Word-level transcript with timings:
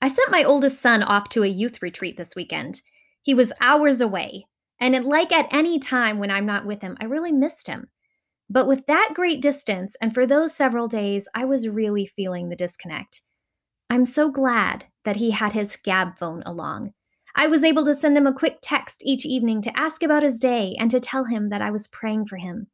I 0.00 0.08
sent 0.08 0.30
my 0.30 0.44
oldest 0.44 0.80
son 0.80 1.02
off 1.02 1.28
to 1.30 1.42
a 1.42 1.48
youth 1.48 1.80
retreat 1.82 2.16
this 2.16 2.36
weekend. 2.36 2.82
He 3.22 3.34
was 3.34 3.52
hours 3.60 4.00
away, 4.00 4.46
and 4.80 5.04
like 5.04 5.32
at 5.32 5.48
any 5.50 5.78
time 5.78 6.18
when 6.18 6.30
I'm 6.30 6.46
not 6.46 6.66
with 6.66 6.82
him, 6.82 6.96
I 7.00 7.04
really 7.04 7.32
missed 7.32 7.66
him. 7.66 7.88
But 8.48 8.68
with 8.68 8.86
that 8.86 9.12
great 9.14 9.42
distance, 9.42 9.96
and 10.00 10.14
for 10.14 10.26
those 10.26 10.54
several 10.54 10.86
days, 10.86 11.26
I 11.34 11.44
was 11.44 11.68
really 11.68 12.06
feeling 12.06 12.48
the 12.48 12.56
disconnect. 12.56 13.22
I'm 13.90 14.04
so 14.04 14.30
glad 14.30 14.84
that 15.04 15.16
he 15.16 15.30
had 15.30 15.52
his 15.52 15.76
Gabb 15.76 16.18
phone 16.18 16.42
along. 16.44 16.92
I 17.34 17.48
was 17.48 17.64
able 17.64 17.84
to 17.86 17.94
send 17.94 18.16
him 18.16 18.26
a 18.26 18.34
quick 18.34 18.58
text 18.62 19.02
each 19.04 19.26
evening 19.26 19.62
to 19.62 19.78
ask 19.78 20.02
about 20.02 20.22
his 20.22 20.38
day 20.38 20.76
and 20.78 20.90
to 20.90 21.00
tell 21.00 21.24
him 21.24 21.48
that 21.48 21.62
I 21.62 21.70
was 21.70 21.88
praying 21.88 22.26
for 22.26 22.36
him. 22.36 22.66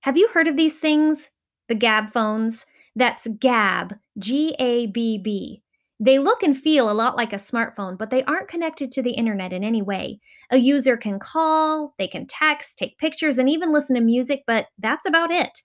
Have 0.00 0.16
you 0.16 0.28
heard 0.28 0.48
of 0.48 0.56
these 0.56 0.78
things? 0.78 1.30
The 1.68 1.74
Gabb 1.74 2.12
phones? 2.12 2.66
That's 2.94 3.26
Gabb, 3.26 3.98
G 4.18 4.54
A 4.58 4.86
B 4.86 5.18
B. 5.18 5.62
They 6.00 6.18
look 6.18 6.42
and 6.44 6.56
feel 6.56 6.90
a 6.90 6.92
lot 6.92 7.16
like 7.16 7.32
a 7.32 7.36
smartphone, 7.36 7.98
but 7.98 8.10
they 8.10 8.22
aren't 8.24 8.48
connected 8.48 8.92
to 8.92 9.02
the 9.02 9.12
internet 9.12 9.52
in 9.52 9.64
any 9.64 9.82
way. 9.82 10.20
A 10.50 10.56
user 10.56 10.96
can 10.96 11.18
call, 11.18 11.94
they 11.98 12.06
can 12.06 12.26
text, 12.26 12.78
take 12.78 12.98
pictures, 12.98 13.38
and 13.38 13.48
even 13.48 13.72
listen 13.72 13.96
to 13.96 14.02
music, 14.02 14.44
but 14.46 14.66
that's 14.78 15.06
about 15.06 15.32
it. 15.32 15.62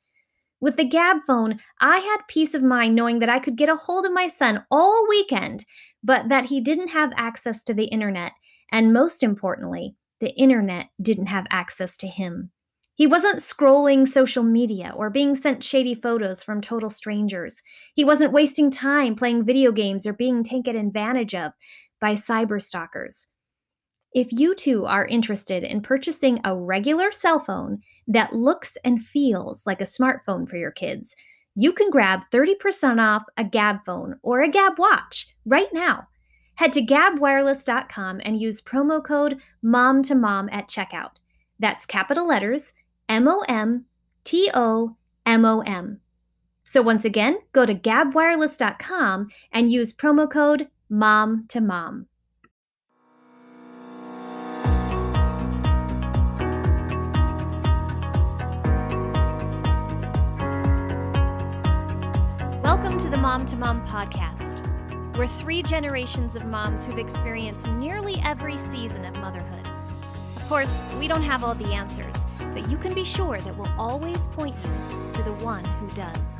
With 0.60 0.78
the 0.78 0.90
Gabb 0.90 1.20
phone, 1.28 1.60
I 1.82 1.98
had 1.98 2.28
peace 2.30 2.54
of 2.56 2.64
mind 2.64 2.96
knowing 2.96 3.20
that 3.20 3.30
I 3.30 3.40
could 3.40 3.58
get 3.58 3.70
a 3.70 3.76
hold 3.76 4.06
of 4.06 4.14
my 4.14 4.28
son 4.28 4.64
all 4.72 5.06
weekend, 5.08 5.66
but 6.04 6.30
that 6.30 6.46
he 6.46 6.62
didn't 6.62 6.88
have 6.88 7.12
access 7.16 7.64
to 7.66 7.74
the 7.74 7.86
internet. 7.86 8.32
And 8.72 8.94
most 8.94 9.24
importantly, 9.24 9.96
the 10.20 10.32
internet 10.32 10.88
didn't 11.02 11.28
have 11.28 11.46
access 11.52 11.98
to 11.98 12.08
him. 12.08 12.50
He 12.96 13.08
wasn't 13.08 13.40
scrolling 13.40 14.08
social 14.08 14.44
media 14.44 14.94
or 14.96 15.10
being 15.10 15.34
sent 15.36 15.64
shady 15.64 15.96
photos 15.96 16.44
from 16.44 16.62
total 16.62 16.92
strangers. 16.92 17.64
He 17.96 18.06
wasn't 18.06 18.34
wasting 18.34 18.70
time 18.70 19.16
playing 19.16 19.46
video 19.46 19.72
games 19.72 20.06
or 20.06 20.14
being 20.14 20.44
taken 20.44 20.76
advantage 20.76 21.34
of 21.34 21.54
by 22.00 22.14
cyber 22.14 22.62
stalkers. 22.62 23.28
If 24.14 24.32
you 24.32 24.54
too 24.54 24.86
are 24.86 25.08
interested 25.08 25.64
in 25.64 25.82
purchasing 25.82 26.40
a 26.44 26.56
regular 26.56 27.12
cell 27.12 27.40
phone 27.40 27.82
that 28.08 28.34
looks 28.34 28.78
and 28.84 29.04
feels 29.04 29.66
like 29.66 29.82
a 29.82 29.86
smartphone 29.86 30.48
for 30.48 30.58
your 30.58 30.72
kids, 30.72 31.16
you 31.56 31.74
can 31.74 31.90
grab 31.90 32.22
30% 32.32 33.00
off 33.00 33.24
a 33.38 33.44
Gabb 33.44 33.84
phone 33.86 34.20
or 34.22 34.44
a 34.44 34.50
Gabb 34.50 34.78
watch 34.78 35.30
right 35.46 35.74
now. 35.74 36.08
Head 36.56 36.74
to 36.74 36.86
gabbwireless.com 36.86 38.22
and 38.24 38.40
use 38.40 38.62
promo 38.62 39.04
code 39.04 39.40
MOM 39.64 40.04
to 40.04 40.14
MOM 40.14 40.48
at 40.52 40.68
checkout. 40.68 41.16
That's 41.60 41.88
capital 41.88 42.28
letters 42.28 42.74
M 43.10 43.28
O 43.28 43.44
M 43.50 43.86
T 44.24 44.50
O 44.54 44.96
M 45.26 45.46
O 45.46 45.60
M. 45.62 46.00
So 46.64 46.82
once 46.82 47.04
again, 47.04 47.38
go 47.52 47.66
to 47.66 47.76
gabbwireless.com 47.76 49.28
and 49.52 49.70
use 49.70 49.94
promo 49.94 50.30
code 50.30 50.70
MOM 50.90 51.46
to 51.50 51.60
MOM. 51.60 52.08
Welcome 62.64 62.98
to 63.00 63.10
the 63.10 63.18
Mom 63.18 63.46
to 63.48 63.58
Mom 63.58 63.86
podcast. 63.86 64.66
We're 65.18 65.28
three 65.28 65.62
generations 65.62 66.38
of 66.38 66.46
moms 66.46 66.86
who've 66.86 66.98
experienced 66.98 67.70
nearly 67.70 68.22
every 68.24 68.58
season 68.58 69.04
of 69.06 69.20
motherhood. 69.20 69.68
Of 70.38 70.48
course, 70.48 70.82
we 70.98 71.08
don't 71.08 71.22
have 71.22 71.44
all 71.44 71.54
the 71.54 71.74
answers 71.74 72.26
but 72.54 72.70
you 72.70 72.78
can 72.78 72.94
be 72.94 73.04
sure 73.04 73.40
that 73.40 73.58
we'll 73.58 73.74
always 73.78 74.28
point 74.30 74.56
you 74.64 75.12
to 75.14 75.24
the 75.24 75.34
one 75.44 75.66
who 75.66 75.88
does. 75.96 76.40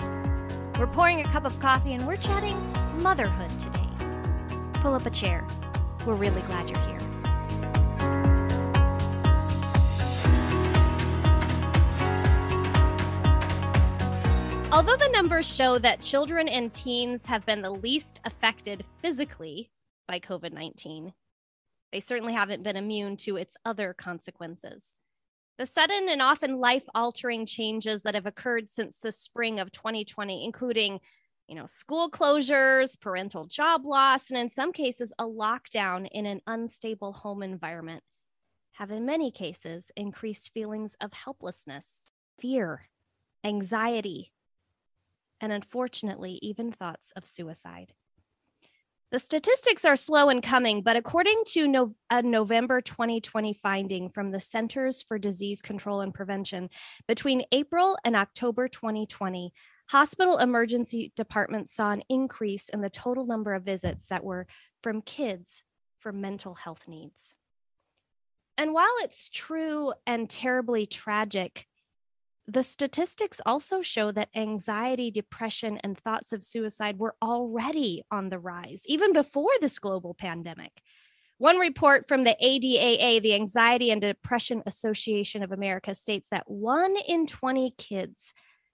We're 0.80 0.88
pouring 0.88 1.22
a 1.22 1.24
cup 1.26 1.46
of 1.46 1.60
coffee 1.60 1.94
and 1.94 2.06
we're 2.06 2.18
chatting 2.18 2.58
motherhood 3.02 3.50
today. 3.60 3.88
Pull 4.74 4.94
up 4.94 5.06
a 5.06 5.10
chair. 5.10 5.46
We're 6.06 6.16
really 6.16 6.42
glad 6.42 6.70
you're 6.70 6.80
here. 6.80 7.00
Although 14.72 14.98
the 14.98 15.10
numbers 15.14 15.46
show 15.46 15.78
that 15.78 16.02
children 16.02 16.48
and 16.48 16.74
teens 16.74 17.28
have 17.28 17.46
been 17.46 17.62
the 17.62 17.70
least 17.70 18.20
affected 18.26 18.84
physically 19.04 19.70
by 20.08 20.20
COVID 20.20 20.52
19, 20.52 21.14
they 21.92 22.00
certainly 22.00 22.34
haven't 22.34 22.64
been 22.64 22.76
immune 22.76 23.16
to 23.18 23.38
its 23.38 23.56
other 23.64 23.94
consequences. 23.94 25.03
The 25.58 25.66
sudden 25.66 26.10
and 26.10 26.22
often 26.22 26.58
life 26.58 26.84
altering 26.96 27.46
changes 27.46 28.04
that 28.04 28.16
have 28.16 28.26
occurred 28.26 28.70
since 28.70 28.98
the 28.98 29.12
spring 29.12 29.60
of 29.60 29.72
2020, 29.72 30.44
including 30.44 31.00
you 31.48 31.56
know, 31.56 31.66
school 31.66 32.10
closures, 32.10 33.00
parental 33.00 33.46
job 33.46 33.86
loss, 33.86 34.30
and 34.30 34.40
in 34.40 34.50
some 34.50 34.72
cases, 34.72 35.12
a 35.20 35.26
lockdown 35.26 36.08
in 36.12 36.26
an 36.26 36.42
unstable 36.48 37.14
home 37.14 37.44
environment, 37.44 38.04
have 38.74 38.92
in 38.92 39.06
many 39.06 39.30
cases 39.30 39.92
increased 39.96 40.52
feelings 40.54 40.96
of 41.02 41.14
helplessness, 41.14 42.06
fear, 42.40 42.90
anxiety, 43.44 44.32
and 45.42 45.52
unfortunately, 45.52 46.40
even 46.42 46.72
thoughts 46.72 47.12
of 47.16 47.26
suicide. 47.26 47.94
The 49.14 49.20
statistics 49.20 49.86
are 49.86 49.96
slow 49.96 50.30
in 50.30 50.42
coming, 50.42 50.82
but 50.82 50.96
according 50.96 51.44
to 51.50 51.68
no, 51.68 51.94
a 52.10 52.24
November 52.24 52.82
2020 52.82 53.54
finding 53.54 54.10
from 54.10 54.32
the 54.32 54.40
Centers 54.40 55.04
for 55.04 55.20
Disease 55.20 55.62
Control 55.62 56.02
and 56.02 56.12
Prevention, 56.12 56.72
between 57.08 57.46
April 57.52 57.96
and 58.04 58.16
October 58.16 58.68
2020, 58.68 59.54
hospital 59.92 60.40
emergency 60.40 61.14
departments 61.16 61.76
saw 61.76 61.92
an 61.92 62.02
increase 62.10 62.70
in 62.70 62.82
the 62.82 62.90
total 62.90 63.28
number 63.28 63.54
of 63.54 63.62
visits 63.62 64.08
that 64.08 64.24
were 64.24 64.48
from 64.82 65.04
kids 65.04 65.62
for 66.00 66.12
mental 66.12 66.56
health 66.56 66.88
needs. 66.88 67.36
And 68.58 68.74
while 68.74 68.96
it's 69.04 69.30
true 69.30 69.94
and 70.08 70.28
terribly 70.28 70.88
tragic 70.88 71.68
the 72.48 72.64
statistics 72.64 73.40
also 73.46 73.82
show 73.82 74.12
that 74.12 74.30
anxiety, 74.36 75.10
depression, 75.10 75.80
and 75.84 75.98
thoughts 75.98 76.34
of 76.34 76.44
suicide 76.44 77.00
were 77.00 77.16
already 77.22 78.04
on 78.12 78.30
the 78.30 78.40
rise, 78.40 78.84
even 78.86 79.14
before 79.14 79.52
this 79.62 79.80
global 79.80 80.14
pandemic. 80.14 80.82
One 81.38 81.58
report 81.58 82.08
from 82.08 82.26
the 82.26 82.36
ADAA, 82.42 83.22
the 83.22 83.34
Anxiety 83.34 83.92
and 83.92 84.02
Depression 84.02 84.62
Association 84.66 85.42
of 85.42 85.52
America, 85.52 85.96
states 85.96 86.28
that 86.32 86.50
one 86.50 86.96
in 87.08 87.28
20 87.28 87.74
kids 87.78 88.34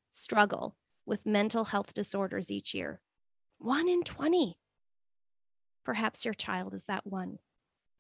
struggle 0.10 0.76
with 1.06 1.26
mental 1.26 1.66
health 1.66 1.94
disorders 1.94 2.52
each 2.52 2.74
year. 2.74 3.02
One 3.60 3.88
in 3.88 4.04
20. 4.04 4.58
Perhaps 5.86 6.26
your 6.26 6.34
child 6.34 6.74
is 6.74 6.86
that 6.86 7.06
one, 7.06 7.40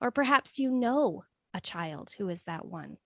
or 0.01 0.11
perhaps 0.11 0.59
you 0.59 0.71
know 0.71 1.23
a 1.53 1.61
child 1.61 2.13
who 2.17 2.29
is 2.29 2.43
that 2.43 2.65
one. 2.65 2.97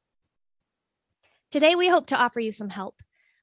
Today, 1.53 1.75
we 1.75 1.87
hope 1.87 2.07
to 2.07 2.17
offer 2.17 2.39
you 2.39 2.51
some 2.51 2.69
help. 2.69 2.95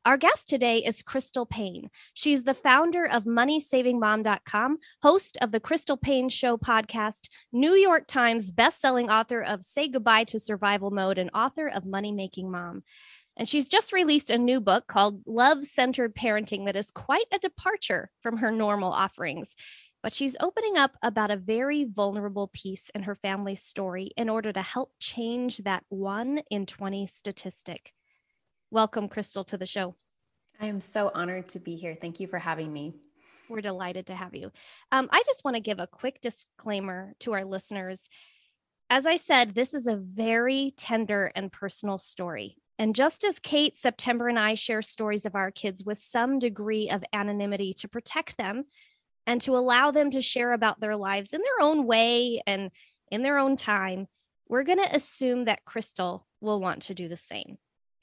Our 0.04 0.16
guest 0.16 0.48
today 0.48 0.78
is 0.78 1.00
Crystal 1.00 1.46
Paine. 1.46 1.90
She's 2.12 2.42
the 2.42 2.54
founder 2.54 3.04
of 3.04 3.22
MoneySavingMom.com, 3.22 4.78
host 5.00 5.38
of 5.40 5.52
the 5.52 5.60
Crystal 5.60 5.96
Paine 5.96 6.28
Show 6.28 6.56
podcast, 6.56 7.28
New 7.52 7.74
York 7.74 8.08
Times 8.08 8.50
bestselling 8.50 9.10
author 9.10 9.40
of 9.40 9.62
Say 9.62 9.86
Goodbye 9.86 10.24
to 10.24 10.40
Survival 10.40 10.90
Mode, 10.90 11.18
and 11.18 11.30
author 11.32 11.68
of 11.68 11.86
Money 11.86 12.10
Making 12.10 12.50
Mom. 12.50 12.82
And 13.36 13.48
she's 13.48 13.68
just 13.68 13.92
released 13.92 14.28
a 14.28 14.38
new 14.38 14.60
book 14.60 14.88
called 14.88 15.22
Love 15.24 15.64
Centered 15.64 16.16
Parenting 16.16 16.66
that 16.66 16.74
is 16.74 16.90
quite 16.90 17.26
a 17.32 17.38
departure 17.38 18.10
from 18.24 18.38
her 18.38 18.50
normal 18.50 18.90
offerings. 18.90 19.54
But 20.02 20.16
she's 20.16 20.36
opening 20.40 20.76
up 20.76 20.96
about 21.00 21.30
a 21.30 21.36
very 21.36 21.84
vulnerable 21.84 22.50
piece 22.52 22.90
in 22.92 23.04
her 23.04 23.14
family's 23.14 23.62
story 23.62 24.10
in 24.16 24.28
order 24.28 24.52
to 24.52 24.62
help 24.62 24.94
change 24.98 25.58
that 25.58 25.84
one 25.90 26.42
in 26.50 26.66
20 26.66 27.06
statistic. 27.06 27.92
Welcome, 28.72 29.08
Crystal, 29.08 29.42
to 29.44 29.58
the 29.58 29.66
show. 29.66 29.96
I 30.60 30.66
am 30.66 30.80
so 30.80 31.10
honored 31.12 31.48
to 31.48 31.58
be 31.58 31.74
here. 31.74 31.96
Thank 32.00 32.20
you 32.20 32.28
for 32.28 32.38
having 32.38 32.72
me. 32.72 32.94
We're 33.48 33.62
delighted 33.62 34.06
to 34.06 34.14
have 34.14 34.32
you. 34.32 34.52
Um, 34.92 35.08
I 35.10 35.24
just 35.26 35.42
want 35.44 35.56
to 35.56 35.60
give 35.60 35.80
a 35.80 35.88
quick 35.88 36.20
disclaimer 36.20 37.14
to 37.20 37.32
our 37.32 37.44
listeners. 37.44 38.08
As 38.88 39.06
I 39.06 39.16
said, 39.16 39.56
this 39.56 39.74
is 39.74 39.88
a 39.88 39.96
very 39.96 40.72
tender 40.76 41.32
and 41.34 41.50
personal 41.50 41.98
story. 41.98 42.58
And 42.78 42.94
just 42.94 43.24
as 43.24 43.40
Kate, 43.40 43.76
September, 43.76 44.28
and 44.28 44.38
I 44.38 44.54
share 44.54 44.82
stories 44.82 45.26
of 45.26 45.34
our 45.34 45.50
kids 45.50 45.82
with 45.82 45.98
some 45.98 46.38
degree 46.38 46.90
of 46.90 47.02
anonymity 47.12 47.74
to 47.74 47.88
protect 47.88 48.36
them 48.36 48.66
and 49.26 49.40
to 49.40 49.56
allow 49.56 49.90
them 49.90 50.12
to 50.12 50.22
share 50.22 50.52
about 50.52 50.78
their 50.78 50.94
lives 50.94 51.32
in 51.32 51.40
their 51.40 51.66
own 51.66 51.86
way 51.88 52.40
and 52.46 52.70
in 53.10 53.22
their 53.22 53.38
own 53.38 53.56
time, 53.56 54.06
we're 54.48 54.62
going 54.62 54.78
to 54.78 54.94
assume 54.94 55.46
that 55.46 55.64
Crystal 55.64 56.24
will 56.40 56.60
want 56.60 56.82
to 56.82 56.94
do 56.94 57.08
the 57.08 57.16
same. 57.16 57.58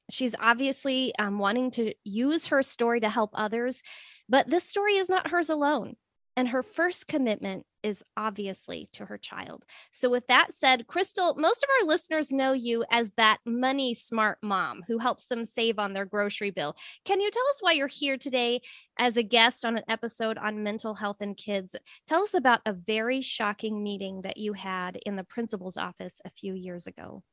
She's 0.10 0.36
obviously 0.40 1.14
um, 1.20 1.40
wanting 1.40 1.72
to 1.72 1.94
use 2.04 2.48
her 2.48 2.64
story 2.64 3.00
to 3.02 3.10
help 3.10 3.32
others, 3.34 3.82
but 4.30 4.50
this 4.50 4.64
story 4.64 4.96
is 4.96 5.10
not 5.10 5.32
hers 5.32 5.50
alone. 5.50 5.96
And 6.38 6.50
her 6.50 6.62
first 6.62 7.08
commitment 7.08 7.66
is 7.82 8.04
obviously 8.16 8.90
to 8.94 9.06
her 9.06 9.18
child. 9.18 9.66
So, 9.92 10.08
with 10.08 10.28
that 10.28 10.54
said, 10.54 10.86
Crystal, 10.86 11.34
most 11.36 11.64
of 11.64 11.70
our 11.82 11.88
listeners 11.88 12.32
know 12.32 12.54
you 12.54 12.86
as 12.92 13.12
that 13.18 13.40
money 13.44 13.96
smart 13.96 14.38
mom 14.44 14.84
who 14.88 15.00
helps 15.00 15.26
them 15.26 15.46
save 15.46 15.80
on 15.80 15.94
their 15.94 16.06
grocery 16.06 16.52
bill. 16.52 16.76
Can 17.06 17.22
you 17.22 17.32
tell 17.32 17.48
us 17.50 17.58
why 17.62 17.72
you're 17.72 17.88
here 17.88 18.18
today 18.18 18.62
as 19.00 19.18
a 19.18 19.24
guest 19.24 19.66
on 19.66 19.78
an 19.78 19.84
episode 19.90 20.38
on 20.38 20.62
mental 20.62 20.94
health 20.94 21.18
and 21.22 21.36
kids? 21.36 21.76
Tell 22.08 22.22
us 22.22 22.36
about 22.36 22.62
a 22.68 22.74
very 22.74 23.22
shocking 23.22 23.82
meeting 23.82 24.22
that 24.22 24.38
you 24.38 24.54
had 24.54 25.00
in 25.08 25.16
the 25.16 25.24
principal's 25.24 25.76
office 25.76 26.22
a 26.24 26.30
few 26.30 26.54
years 26.54 26.86
ago. 26.86 27.24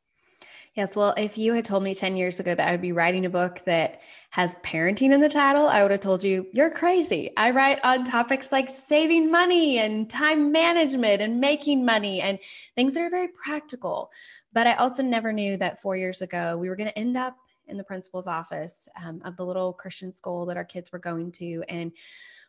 Yes. 0.75 0.97
Well, 0.97 1.15
if 1.17 1.39
you 1.39 1.55
had 1.55 1.65
told 1.65 1.85
me 1.85 1.95
10 1.95 2.17
years 2.17 2.41
ago 2.41 2.53
that 2.53 2.67
I 2.67 2.73
would 2.73 2.83
be 2.83 2.91
writing 2.91 3.25
a 3.25 3.31
book 3.31 3.61
that 3.65 4.01
has 4.31 4.57
parenting 4.65 5.13
in 5.13 5.21
the 5.21 5.29
title, 5.29 5.69
I 5.69 5.83
would 5.83 5.93
have 5.93 6.01
told 6.01 6.25
you, 6.25 6.49
you're 6.53 6.71
crazy. 6.71 7.31
I 7.37 7.53
write 7.53 7.79
on 7.85 8.03
topics 8.03 8.51
like 8.51 8.69
saving 8.69 9.31
money 9.31 9.79
and 9.79 10.11
time 10.11 10.51
management 10.51 11.23
and 11.23 11.41
making 11.41 11.85
money 11.85 12.21
and 12.21 12.41
things 12.75 12.95
that 12.95 13.05
are 13.05 13.11
very 13.11 13.29
practical. 13.29 14.11
But 14.53 14.67
I 14.67 14.75
also 14.75 15.05
never 15.05 15.33
knew 15.33 15.57
that 15.59 15.81
four 15.81 15.97
years 15.97 16.23
ago 16.23 16.59
we 16.59 16.69
were 16.69 16.77
going 16.77 16.91
to 16.91 16.99
end 16.99 17.17
up 17.17 17.37
in 17.69 17.77
the 17.77 17.85
principal's 17.85 18.27
office 18.27 18.89
um, 19.01 19.23
of 19.25 19.37
the 19.37 19.47
little 19.47 19.73
Christian 19.73 20.13
school 20.13 20.45
that 20.47 20.57
our 20.57 20.65
kids 20.65 20.91
were 20.91 20.99
going 20.99 21.31
to. 21.33 21.63
And 21.69 21.93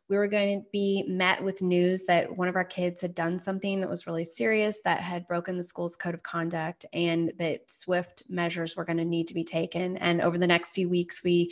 we 0.08 0.18
were 0.18 0.28
going 0.28 0.62
to 0.62 0.68
be 0.72 1.04
met 1.08 1.44
with 1.44 1.62
news 1.62 2.06
that 2.06 2.38
one 2.38 2.48
of 2.48 2.56
our 2.56 2.66
kids 2.66 3.02
had 3.02 3.16
done 3.16 3.40
something 3.40 3.82
that 3.82 3.90
was 3.90 4.06
really 4.06 4.24
serious, 4.24 4.82
that 4.82 5.02
had 5.02 5.28
broken 5.28 5.58
the 5.58 5.64
school's 5.64 5.96
code 5.96 6.14
of 6.14 6.22
conduct, 6.22 6.86
and 6.94 7.32
that 7.40 7.70
swift 7.72 8.24
measures 8.30 8.76
were 8.76 8.86
going 8.86 8.98
to 8.98 9.06
need 9.06 9.28
to 9.28 9.34
be 9.34 9.44
taken. 9.44 9.98
And 9.98 10.22
over 10.22 10.38
the 10.38 10.48
next 10.48 10.74
few 10.74 10.88
weeks, 10.90 11.24
we 11.24 11.52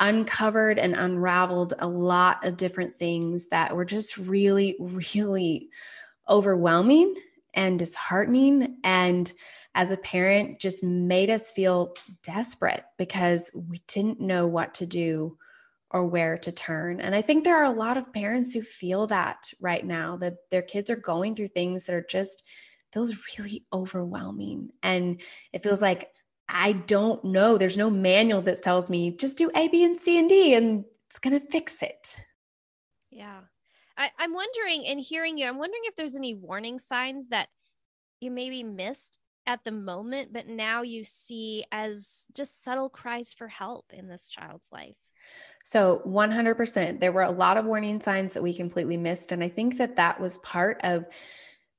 uncovered 0.00 0.78
and 0.78 0.94
unraveled 0.96 1.74
a 1.78 1.86
lot 1.86 2.44
of 2.44 2.56
different 2.56 2.98
things 2.98 3.48
that 3.50 3.76
were 3.76 3.84
just 3.84 4.16
really, 4.16 4.76
really 4.80 5.68
overwhelming 6.28 7.14
and 7.52 7.78
disheartening. 7.78 8.78
And 8.82 9.30
as 9.74 9.90
a 9.90 9.96
parent, 9.98 10.58
just 10.58 10.82
made 10.82 11.30
us 11.30 11.52
feel 11.52 11.94
desperate 12.22 12.84
because 12.96 13.50
we 13.54 13.82
didn't 13.88 14.20
know 14.20 14.46
what 14.46 14.74
to 14.74 14.86
do 14.86 15.36
or 15.94 16.04
where 16.04 16.36
to 16.36 16.50
turn. 16.50 17.00
And 17.00 17.14
I 17.14 17.22
think 17.22 17.44
there 17.44 17.56
are 17.56 17.64
a 17.64 17.70
lot 17.70 17.96
of 17.96 18.12
parents 18.12 18.52
who 18.52 18.62
feel 18.62 19.06
that 19.06 19.48
right 19.60 19.86
now 19.86 20.16
that 20.16 20.34
their 20.50 20.60
kids 20.60 20.90
are 20.90 20.96
going 20.96 21.36
through 21.36 21.48
things 21.48 21.86
that 21.86 21.94
are 21.94 22.04
just 22.10 22.42
feels 22.92 23.14
really 23.38 23.64
overwhelming 23.72 24.70
and 24.82 25.20
it 25.52 25.62
feels 25.62 25.80
like 25.80 26.10
I 26.48 26.72
don't 26.72 27.24
know. 27.24 27.56
There's 27.56 27.78
no 27.78 27.88
manual 27.88 28.42
that 28.42 28.60
tells 28.60 28.90
me 28.90 29.16
just 29.16 29.38
do 29.38 29.50
A, 29.54 29.68
B, 29.68 29.82
and 29.84 29.96
C 29.96 30.18
and 30.18 30.28
D 30.28 30.54
and 30.54 30.84
it's 31.06 31.20
going 31.20 31.38
to 31.40 31.46
fix 31.46 31.80
it. 31.80 32.16
Yeah. 33.10 33.40
I, 33.96 34.10
I'm 34.18 34.34
wondering, 34.34 34.82
in 34.82 34.98
hearing 34.98 35.38
you, 35.38 35.46
I'm 35.46 35.58
wondering 35.58 35.82
if 35.84 35.94
there's 35.94 36.16
any 36.16 36.34
warning 36.34 36.80
signs 36.80 37.28
that 37.28 37.48
you 38.20 38.32
maybe 38.32 38.64
missed 38.64 39.16
at 39.46 39.62
the 39.64 39.70
moment, 39.70 40.32
but 40.32 40.48
now 40.48 40.82
you 40.82 41.04
see 41.04 41.64
as 41.70 42.24
just 42.34 42.64
subtle 42.64 42.88
cries 42.88 43.32
for 43.32 43.46
help 43.46 43.92
in 43.92 44.08
this 44.08 44.28
child's 44.28 44.68
life. 44.72 44.96
So 45.64 46.02
100%, 46.06 47.00
there 47.00 47.10
were 47.10 47.22
a 47.22 47.30
lot 47.30 47.56
of 47.56 47.64
warning 47.64 48.00
signs 48.00 48.34
that 48.34 48.42
we 48.42 48.54
completely 48.54 48.98
missed. 48.98 49.32
And 49.32 49.42
I 49.42 49.48
think 49.48 49.78
that 49.78 49.96
that 49.96 50.20
was 50.20 50.38
part 50.38 50.78
of 50.84 51.06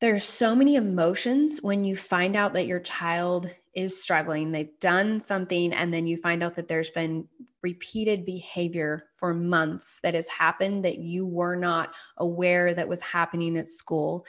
there's 0.01 0.25
so 0.25 0.55
many 0.55 0.75
emotions 0.75 1.59
when 1.61 1.85
you 1.85 1.95
find 1.95 2.35
out 2.35 2.53
that 2.53 2.67
your 2.67 2.79
child 2.81 3.49
is 3.73 4.01
struggling. 4.01 4.51
They've 4.51 4.79
done 4.81 5.19
something, 5.21 5.71
and 5.71 5.93
then 5.93 6.07
you 6.07 6.17
find 6.17 6.43
out 6.43 6.55
that 6.55 6.67
there's 6.67 6.89
been 6.89 7.27
repeated 7.61 8.25
behavior 8.25 9.05
for 9.17 9.33
months 9.33 9.99
that 10.03 10.13
has 10.13 10.27
happened 10.27 10.83
that 10.83 10.97
you 10.97 11.25
were 11.25 11.55
not 11.55 11.93
aware 12.17 12.73
that 12.73 12.89
was 12.89 13.01
happening 13.01 13.57
at 13.57 13.67
school. 13.67 14.25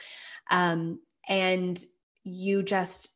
Um, 0.49 0.99
and 1.27 1.83
you 2.23 2.63
just 2.63 3.09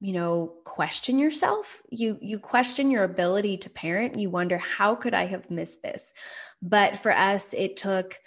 you 0.00 0.12
know 0.12 0.54
question 0.64 1.18
yourself. 1.18 1.82
You 1.90 2.18
you 2.20 2.38
question 2.38 2.90
your 2.90 3.04
ability 3.04 3.58
to 3.58 3.70
parent. 3.70 4.18
You 4.18 4.30
wonder 4.30 4.58
how 4.58 4.94
could 4.94 5.14
i 5.14 5.26
have 5.26 5.50
missed 5.50 5.82
this? 5.82 6.14
But 6.62 6.98
for 6.98 7.12
us 7.12 7.54
it 7.54 7.76
took 7.76 8.18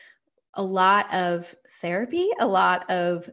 a 0.54 0.64
lot 0.64 1.12
of 1.14 1.54
therapy 1.82 2.30
a 2.40 2.46
lot 2.46 2.90
of 2.90 3.28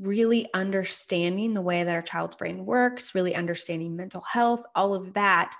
really 0.00 0.48
understanding 0.54 1.54
the 1.54 1.60
way 1.60 1.84
that 1.84 1.94
our 1.94 2.02
child's 2.02 2.36
brain 2.36 2.64
works 2.66 3.14
really 3.14 3.34
understanding 3.34 3.94
mental 3.94 4.22
health 4.22 4.62
all 4.74 4.94
of 4.94 5.12
that 5.12 5.54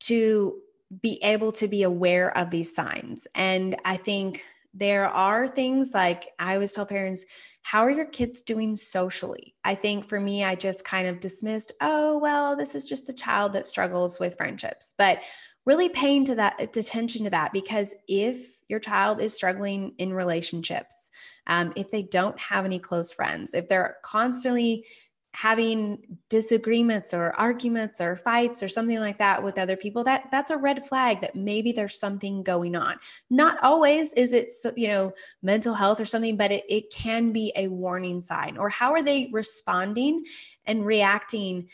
to 0.00 0.58
be 1.02 1.18
able 1.22 1.52
to 1.52 1.68
be 1.68 1.82
aware 1.82 2.34
of 2.38 2.50
these 2.50 2.74
signs. 2.74 3.26
And 3.34 3.76
i 3.84 3.96
think 3.96 4.44
there 4.78 5.08
are 5.08 5.48
things 5.48 5.92
like 5.92 6.28
i 6.38 6.54
always 6.54 6.72
tell 6.72 6.86
parents 6.86 7.24
how 7.68 7.80
are 7.82 7.90
your 7.90 8.06
kids 8.06 8.40
doing 8.40 8.76
socially? 8.76 9.54
I 9.62 9.74
think 9.74 10.06
for 10.06 10.18
me, 10.18 10.42
I 10.42 10.54
just 10.54 10.86
kind 10.86 11.06
of 11.06 11.20
dismissed, 11.20 11.70
oh, 11.82 12.16
well, 12.16 12.56
this 12.56 12.74
is 12.74 12.86
just 12.86 13.10
a 13.10 13.12
child 13.12 13.52
that 13.52 13.66
struggles 13.66 14.18
with 14.18 14.38
friendships. 14.38 14.94
But 14.96 15.18
really 15.66 15.90
paying 15.90 16.24
to 16.24 16.34
that 16.36 16.58
attention 16.58 17.24
to 17.24 17.30
that 17.30 17.52
because 17.52 17.94
if 18.08 18.58
your 18.70 18.80
child 18.80 19.20
is 19.20 19.34
struggling 19.34 19.92
in 19.98 20.14
relationships, 20.14 21.10
um, 21.46 21.74
if 21.76 21.90
they 21.90 22.04
don't 22.04 22.40
have 22.40 22.64
any 22.64 22.78
close 22.78 23.12
friends, 23.12 23.52
if 23.52 23.68
they're 23.68 23.98
constantly 24.02 24.86
having 25.34 26.18
disagreements 26.30 27.12
or 27.12 27.32
arguments 27.34 28.00
or 28.00 28.16
fights 28.16 28.62
or 28.62 28.68
something 28.68 28.98
like 28.98 29.18
that 29.18 29.42
with 29.42 29.58
other 29.58 29.76
people 29.76 30.02
that 30.02 30.24
that's 30.32 30.50
a 30.50 30.56
red 30.56 30.84
flag 30.84 31.20
that 31.20 31.36
maybe 31.36 31.70
there's 31.70 32.00
something 32.00 32.42
going 32.42 32.74
on. 32.74 32.96
Not 33.28 33.62
always 33.62 34.12
is 34.14 34.32
it 34.32 34.50
you 34.76 34.88
know 34.88 35.12
mental 35.42 35.74
health 35.74 36.00
or 36.00 36.06
something 36.06 36.36
but 36.36 36.50
it, 36.50 36.64
it 36.68 36.90
can 36.90 37.32
be 37.32 37.52
a 37.56 37.68
warning 37.68 38.20
sign. 38.20 38.56
Or 38.56 38.68
how 38.68 38.92
are 38.92 39.02
they 39.02 39.28
responding 39.32 40.24
and 40.66 40.84
reacting? 40.84 41.68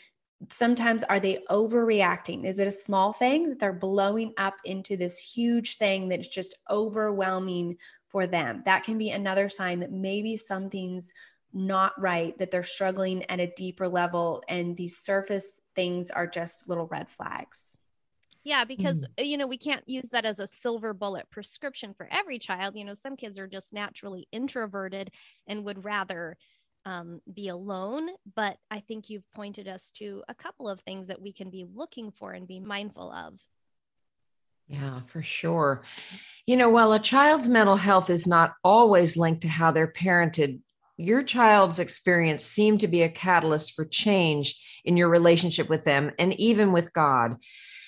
Sometimes 0.49 1.03
are 1.03 1.19
they 1.19 1.39
overreacting? 1.49 2.43
Is 2.43 2.59
it 2.59 2.67
a 2.67 2.71
small 2.71 3.13
thing 3.13 3.49
that 3.49 3.59
they're 3.59 3.73
blowing 3.73 4.33
up 4.37 4.55
into 4.65 4.97
this 4.97 5.17
huge 5.17 5.77
thing 5.77 6.09
that 6.09 6.19
is 6.19 6.27
just 6.27 6.55
overwhelming 6.69 7.77
for 8.09 8.27
them? 8.27 8.61
That 8.65 8.83
can 8.83 8.97
be 8.97 9.11
another 9.11 9.47
sign 9.49 9.79
that 9.79 9.93
maybe 9.93 10.35
something's 10.35 11.11
not 11.55 11.99
right, 11.99 12.37
that 12.37 12.51
they're 12.51 12.63
struggling 12.63 13.23
at 13.29 13.39
a 13.39 13.51
deeper 13.55 13.87
level, 13.87 14.43
and 14.47 14.75
these 14.75 14.97
surface 14.97 15.61
things 15.73 16.11
are 16.11 16.27
just 16.27 16.67
little 16.67 16.85
red 16.87 17.09
flags. 17.09 17.77
Yeah, 18.43 18.65
because 18.65 19.07
mm. 19.17 19.25
you 19.25 19.37
know, 19.37 19.47
we 19.47 19.57
can't 19.57 19.87
use 19.87 20.09
that 20.11 20.25
as 20.25 20.39
a 20.39 20.45
silver 20.45 20.93
bullet 20.93 21.29
prescription 21.31 21.93
for 21.95 22.07
every 22.11 22.37
child. 22.37 22.75
You 22.75 22.83
know, 22.83 22.93
some 22.93 23.15
kids 23.15 23.39
are 23.39 23.47
just 23.47 23.73
naturally 23.73 24.27
introverted 24.31 25.11
and 25.47 25.63
would 25.63 25.83
rather 25.83 26.37
um, 26.85 27.21
be 27.33 27.47
alone. 27.47 28.09
But 28.35 28.57
I 28.69 28.81
think 28.81 29.09
you've 29.09 29.29
pointed 29.33 29.67
us 29.67 29.89
to 29.95 30.23
a 30.27 30.35
couple 30.35 30.69
of 30.69 30.81
things 30.81 31.07
that 31.07 31.21
we 31.21 31.33
can 31.33 31.49
be 31.49 31.65
looking 31.73 32.11
for 32.11 32.33
and 32.33 32.47
be 32.47 32.59
mindful 32.59 33.11
of. 33.11 33.39
Yeah, 34.67 35.01
for 35.07 35.21
sure. 35.21 35.83
You 36.45 36.57
know, 36.57 36.69
while 36.69 36.91
a 36.93 36.99
child's 36.99 37.47
mental 37.47 37.77
health 37.77 38.09
is 38.09 38.27
not 38.27 38.55
always 38.63 39.15
linked 39.15 39.41
to 39.41 39.47
how 39.47 39.71
they're 39.71 39.91
parented, 39.91 40.59
your 40.97 41.23
child's 41.23 41.79
experience 41.79 42.45
seemed 42.45 42.79
to 42.81 42.87
be 42.87 43.01
a 43.01 43.09
catalyst 43.09 43.73
for 43.73 43.85
change 43.85 44.55
in 44.83 44.97
your 44.97 45.09
relationship 45.09 45.69
with 45.69 45.83
them 45.83 46.11
and 46.17 46.33
even 46.39 46.71
with 46.71 46.93
God. 46.93 47.37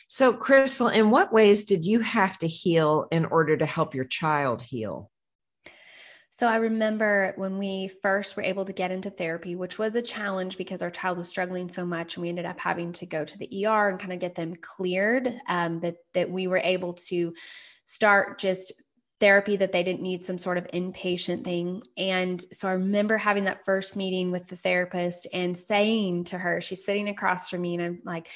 So, 0.09 0.33
Crystal, 0.33 0.87
in 0.87 1.09
what 1.09 1.33
ways 1.33 1.65
did 1.65 1.85
you 1.85 1.99
have 1.99 2.37
to 2.39 2.47
heal 2.47 3.07
in 3.11 3.25
order 3.25 3.57
to 3.57 3.65
help 3.65 3.93
your 3.93 4.05
child 4.05 4.61
heal? 4.61 5.11
So, 6.29 6.47
I 6.47 6.57
remember 6.57 7.33
when 7.35 7.57
we 7.57 7.89
first 8.01 8.37
were 8.37 8.43
able 8.43 8.63
to 8.65 8.73
get 8.73 8.91
into 8.91 9.09
therapy, 9.09 9.55
which 9.55 9.77
was 9.77 9.95
a 9.95 10.01
challenge 10.01 10.57
because 10.57 10.81
our 10.81 10.91
child 10.91 11.17
was 11.17 11.27
struggling 11.27 11.67
so 11.67 11.85
much, 11.85 12.15
and 12.15 12.21
we 12.21 12.29
ended 12.29 12.45
up 12.45 12.59
having 12.59 12.93
to 12.93 13.05
go 13.05 13.25
to 13.25 13.37
the 13.37 13.65
ER 13.65 13.89
and 13.89 13.99
kind 13.99 14.13
of 14.13 14.19
get 14.19 14.35
them 14.35 14.53
cleared. 14.55 15.33
Um, 15.49 15.81
that 15.81 15.95
that 16.13 16.29
we 16.29 16.47
were 16.47 16.61
able 16.63 16.93
to 16.93 17.33
start 17.85 18.39
just 18.39 18.71
therapy 19.19 19.55
that 19.55 19.71
they 19.71 19.83
didn't 19.83 20.01
need 20.01 20.21
some 20.21 20.37
sort 20.37 20.57
of 20.57 20.67
inpatient 20.67 21.43
thing. 21.43 21.81
And 21.97 22.39
so 22.51 22.67
I 22.67 22.73
remember 22.73 23.17
having 23.17 23.45
that 23.45 23.65
first 23.65 23.95
meeting 23.95 24.31
with 24.31 24.47
the 24.47 24.55
therapist 24.55 25.27
and 25.33 25.57
saying 25.57 26.25
to 26.25 26.37
her, 26.37 26.61
she's 26.61 26.85
sitting 26.85 27.09
across 27.09 27.49
from 27.49 27.61
me, 27.61 27.75
and 27.75 27.83
I'm 27.83 28.01
like, 28.05 28.27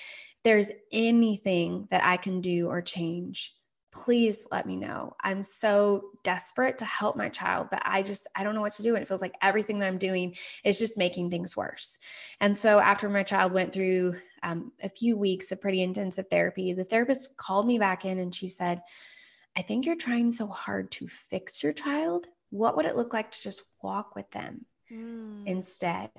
there's 0.44 0.72
anything 0.92 1.88
that 1.92 2.04
I 2.04 2.18
can 2.18 2.42
do 2.42 2.68
or 2.68 2.82
change, 2.82 3.54
please 3.92 4.48
let 4.52 4.66
me 4.66 4.76
know. 4.76 5.14
I'm 5.22 5.44
so 5.44 6.12
desperate 6.24 6.78
to 6.78 6.86
help 6.86 7.16
my 7.16 7.30
child, 7.30 7.68
but 7.70 7.82
I 7.84 8.02
just, 8.02 8.26
I 8.36 8.44
don't 8.44 8.56
know 8.56 8.62
what 8.62 8.72
to 8.74 8.84
do. 8.84 8.96
And 8.96 9.04
it 9.04 9.08
feels 9.08 9.22
like 9.22 9.36
everything 9.42 9.80
that 9.80 9.88
I'm 9.88 9.98
doing 9.98 10.36
is 10.64 10.80
just 10.80 10.98
making 10.98 11.30
things 11.30 11.58
worse. 11.58 12.00
And 12.40 12.58
so 12.58 12.80
after 12.80 13.10
my 13.10 13.24
child 13.24 13.52
went 13.52 13.74
through 13.74 14.16
um, 14.44 14.72
a 14.82 14.90
few 14.90 15.18
weeks 15.18 15.52
of 15.52 15.62
pretty 15.62 15.84
intensive 15.84 16.28
therapy, 16.30 16.74
the 16.74 16.86
therapist 16.86 17.36
called 17.38 17.68
me 17.68 17.78
back 17.80 18.06
in 18.06 18.18
and 18.18 18.34
she 18.34 18.48
said, 18.48 18.82
I 19.58 19.62
think 19.62 19.86
you're 19.86 19.96
trying 19.96 20.32
so 20.32 20.48
hard 20.48 20.92
to 20.92 21.08
fix 21.08 21.64
your 21.64 21.74
child. 21.74 22.28
What 22.50 22.76
would 22.76 22.86
it 22.86 22.96
look 22.96 23.14
like 23.14 23.32
to 23.32 23.42
just 23.42 23.64
walk 23.82 24.16
with 24.16 24.30
them 24.32 24.66
mm. 24.92 25.46
instead? 25.46 26.10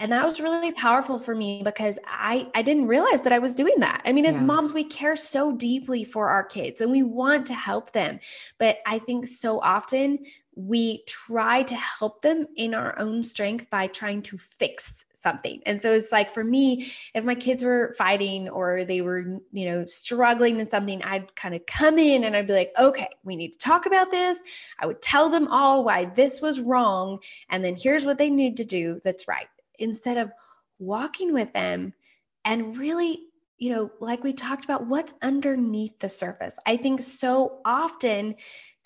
And 0.00 0.12
that 0.12 0.24
was 0.24 0.40
really 0.40 0.70
powerful 0.70 1.18
for 1.18 1.34
me 1.34 1.62
because 1.64 1.98
I 2.06 2.48
I 2.54 2.62
didn't 2.62 2.86
realize 2.86 3.22
that 3.22 3.32
I 3.32 3.40
was 3.40 3.56
doing 3.56 3.80
that. 3.80 4.00
I 4.04 4.12
mean, 4.12 4.26
as 4.26 4.36
yeah. 4.36 4.42
moms, 4.42 4.72
we 4.72 4.84
care 4.84 5.16
so 5.16 5.52
deeply 5.52 6.04
for 6.04 6.28
our 6.28 6.44
kids 6.44 6.80
and 6.80 6.92
we 6.92 7.02
want 7.02 7.46
to 7.46 7.54
help 7.54 7.92
them. 7.92 8.20
But 8.58 8.78
I 8.86 9.00
think 9.00 9.26
so 9.26 9.60
often 9.60 10.20
we 10.58 11.04
try 11.06 11.62
to 11.62 11.76
help 11.76 12.20
them 12.22 12.44
in 12.56 12.74
our 12.74 12.98
own 12.98 13.22
strength 13.22 13.70
by 13.70 13.86
trying 13.86 14.20
to 14.20 14.36
fix 14.36 15.04
something. 15.12 15.62
And 15.64 15.80
so 15.80 15.92
it's 15.92 16.10
like 16.10 16.32
for 16.32 16.42
me, 16.42 16.92
if 17.14 17.22
my 17.22 17.36
kids 17.36 17.62
were 17.62 17.94
fighting 17.96 18.48
or 18.48 18.84
they 18.84 19.00
were, 19.00 19.40
you 19.52 19.66
know, 19.66 19.86
struggling 19.86 20.58
in 20.58 20.66
something, 20.66 21.00
I'd 21.04 21.32
kind 21.36 21.54
of 21.54 21.64
come 21.66 21.96
in 21.96 22.24
and 22.24 22.34
I'd 22.34 22.48
be 22.48 22.54
like, 22.54 22.72
okay, 22.76 23.06
we 23.22 23.36
need 23.36 23.52
to 23.52 23.58
talk 23.58 23.86
about 23.86 24.10
this. 24.10 24.42
I 24.80 24.86
would 24.86 25.00
tell 25.00 25.28
them 25.30 25.46
all 25.46 25.84
why 25.84 26.06
this 26.06 26.42
was 26.42 26.58
wrong. 26.58 27.20
And 27.48 27.64
then 27.64 27.76
here's 27.76 28.04
what 28.04 28.18
they 28.18 28.28
need 28.28 28.56
to 28.56 28.64
do 28.64 28.98
that's 29.04 29.28
right. 29.28 29.46
Instead 29.78 30.16
of 30.16 30.32
walking 30.80 31.32
with 31.32 31.52
them 31.52 31.94
and 32.44 32.76
really 32.76 33.20
you 33.60 33.70
know, 33.70 33.90
like 33.98 34.22
we 34.22 34.32
talked 34.32 34.64
about, 34.64 34.86
what's 34.86 35.14
underneath 35.20 35.98
the 35.98 36.08
surface. 36.08 36.56
I 36.64 36.76
think 36.76 37.02
so 37.02 37.58
often 37.64 38.36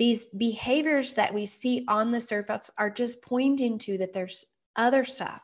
these 0.02 0.24
behaviors 0.24 1.14
that 1.14 1.32
we 1.32 1.46
see 1.46 1.84
on 1.86 2.10
the 2.10 2.20
surface 2.20 2.72
are 2.76 2.90
just 2.90 3.22
pointing 3.22 3.78
to 3.78 3.96
that 3.98 4.12
there's 4.12 4.46
other 4.74 5.04
stuff, 5.04 5.40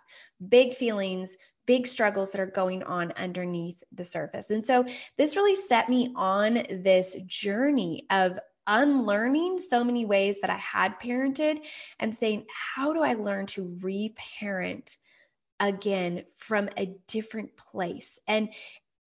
big 0.48 0.74
feelings, 0.74 1.36
big 1.64 1.86
struggles 1.86 2.32
that 2.32 2.40
are 2.40 2.46
going 2.46 2.82
on 2.82 3.12
underneath 3.12 3.84
the 3.92 4.04
surface. 4.04 4.50
And 4.50 4.64
so 4.64 4.84
this 5.16 5.36
really 5.36 5.54
set 5.54 5.88
me 5.88 6.12
on 6.16 6.54
this 6.70 7.16
journey 7.24 8.04
of 8.10 8.36
unlearning 8.66 9.60
so 9.60 9.84
many 9.84 10.04
ways 10.04 10.40
that 10.40 10.50
I 10.50 10.56
had 10.56 10.98
parented 10.98 11.60
and 12.00 12.12
saying, 12.12 12.44
how 12.74 12.92
do 12.92 13.00
I 13.00 13.14
learn 13.14 13.46
to 13.46 13.78
reparent? 13.80 14.96
again 15.60 16.22
from 16.36 16.68
a 16.76 16.94
different 17.08 17.56
place 17.56 18.20
and 18.28 18.48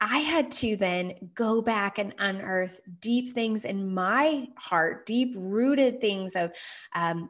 I 0.02 0.18
had 0.18 0.52
to 0.54 0.76
then 0.76 1.14
go 1.36 1.62
back 1.62 2.00
and 2.00 2.16
unearth 2.18 2.82
deep 3.00 3.34
things 3.36 3.66
in 3.66 3.94
my 3.94 4.48
heart, 4.58 5.06
deep 5.06 5.36
rooted 5.38 6.02
things 6.02 6.36
of 6.36 6.52
um, 6.96 7.30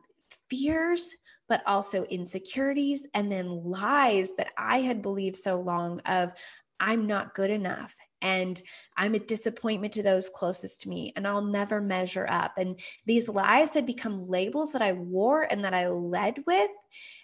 fears, 0.49 1.17
but 1.49 1.61
also 1.67 2.05
insecurities, 2.05 3.05
and 3.13 3.29
then 3.29 3.65
lies 3.65 4.37
that 4.37 4.51
I 4.57 4.77
had 4.77 5.01
believed 5.01 5.35
so 5.35 5.59
long 5.59 5.99
of 6.05 6.31
I'm 6.79 7.07
not 7.07 7.35
good 7.35 7.51
enough 7.51 7.93
and 8.21 8.59
I'm 8.95 9.15
a 9.15 9.19
disappointment 9.19 9.93
to 9.93 10.03
those 10.03 10.29
closest 10.29 10.81
to 10.81 10.89
me 10.89 11.11
and 11.15 11.27
I'll 11.27 11.43
never 11.43 11.81
measure 11.81 12.27
up. 12.29 12.53
And 12.57 12.79
these 13.05 13.27
lies 13.27 13.73
had 13.73 13.85
become 13.85 14.23
labels 14.23 14.73
that 14.73 14.81
I 14.81 14.93
wore 14.93 15.43
and 15.43 15.63
that 15.65 15.73
I 15.73 15.89
led 15.89 16.43
with. 16.47 16.71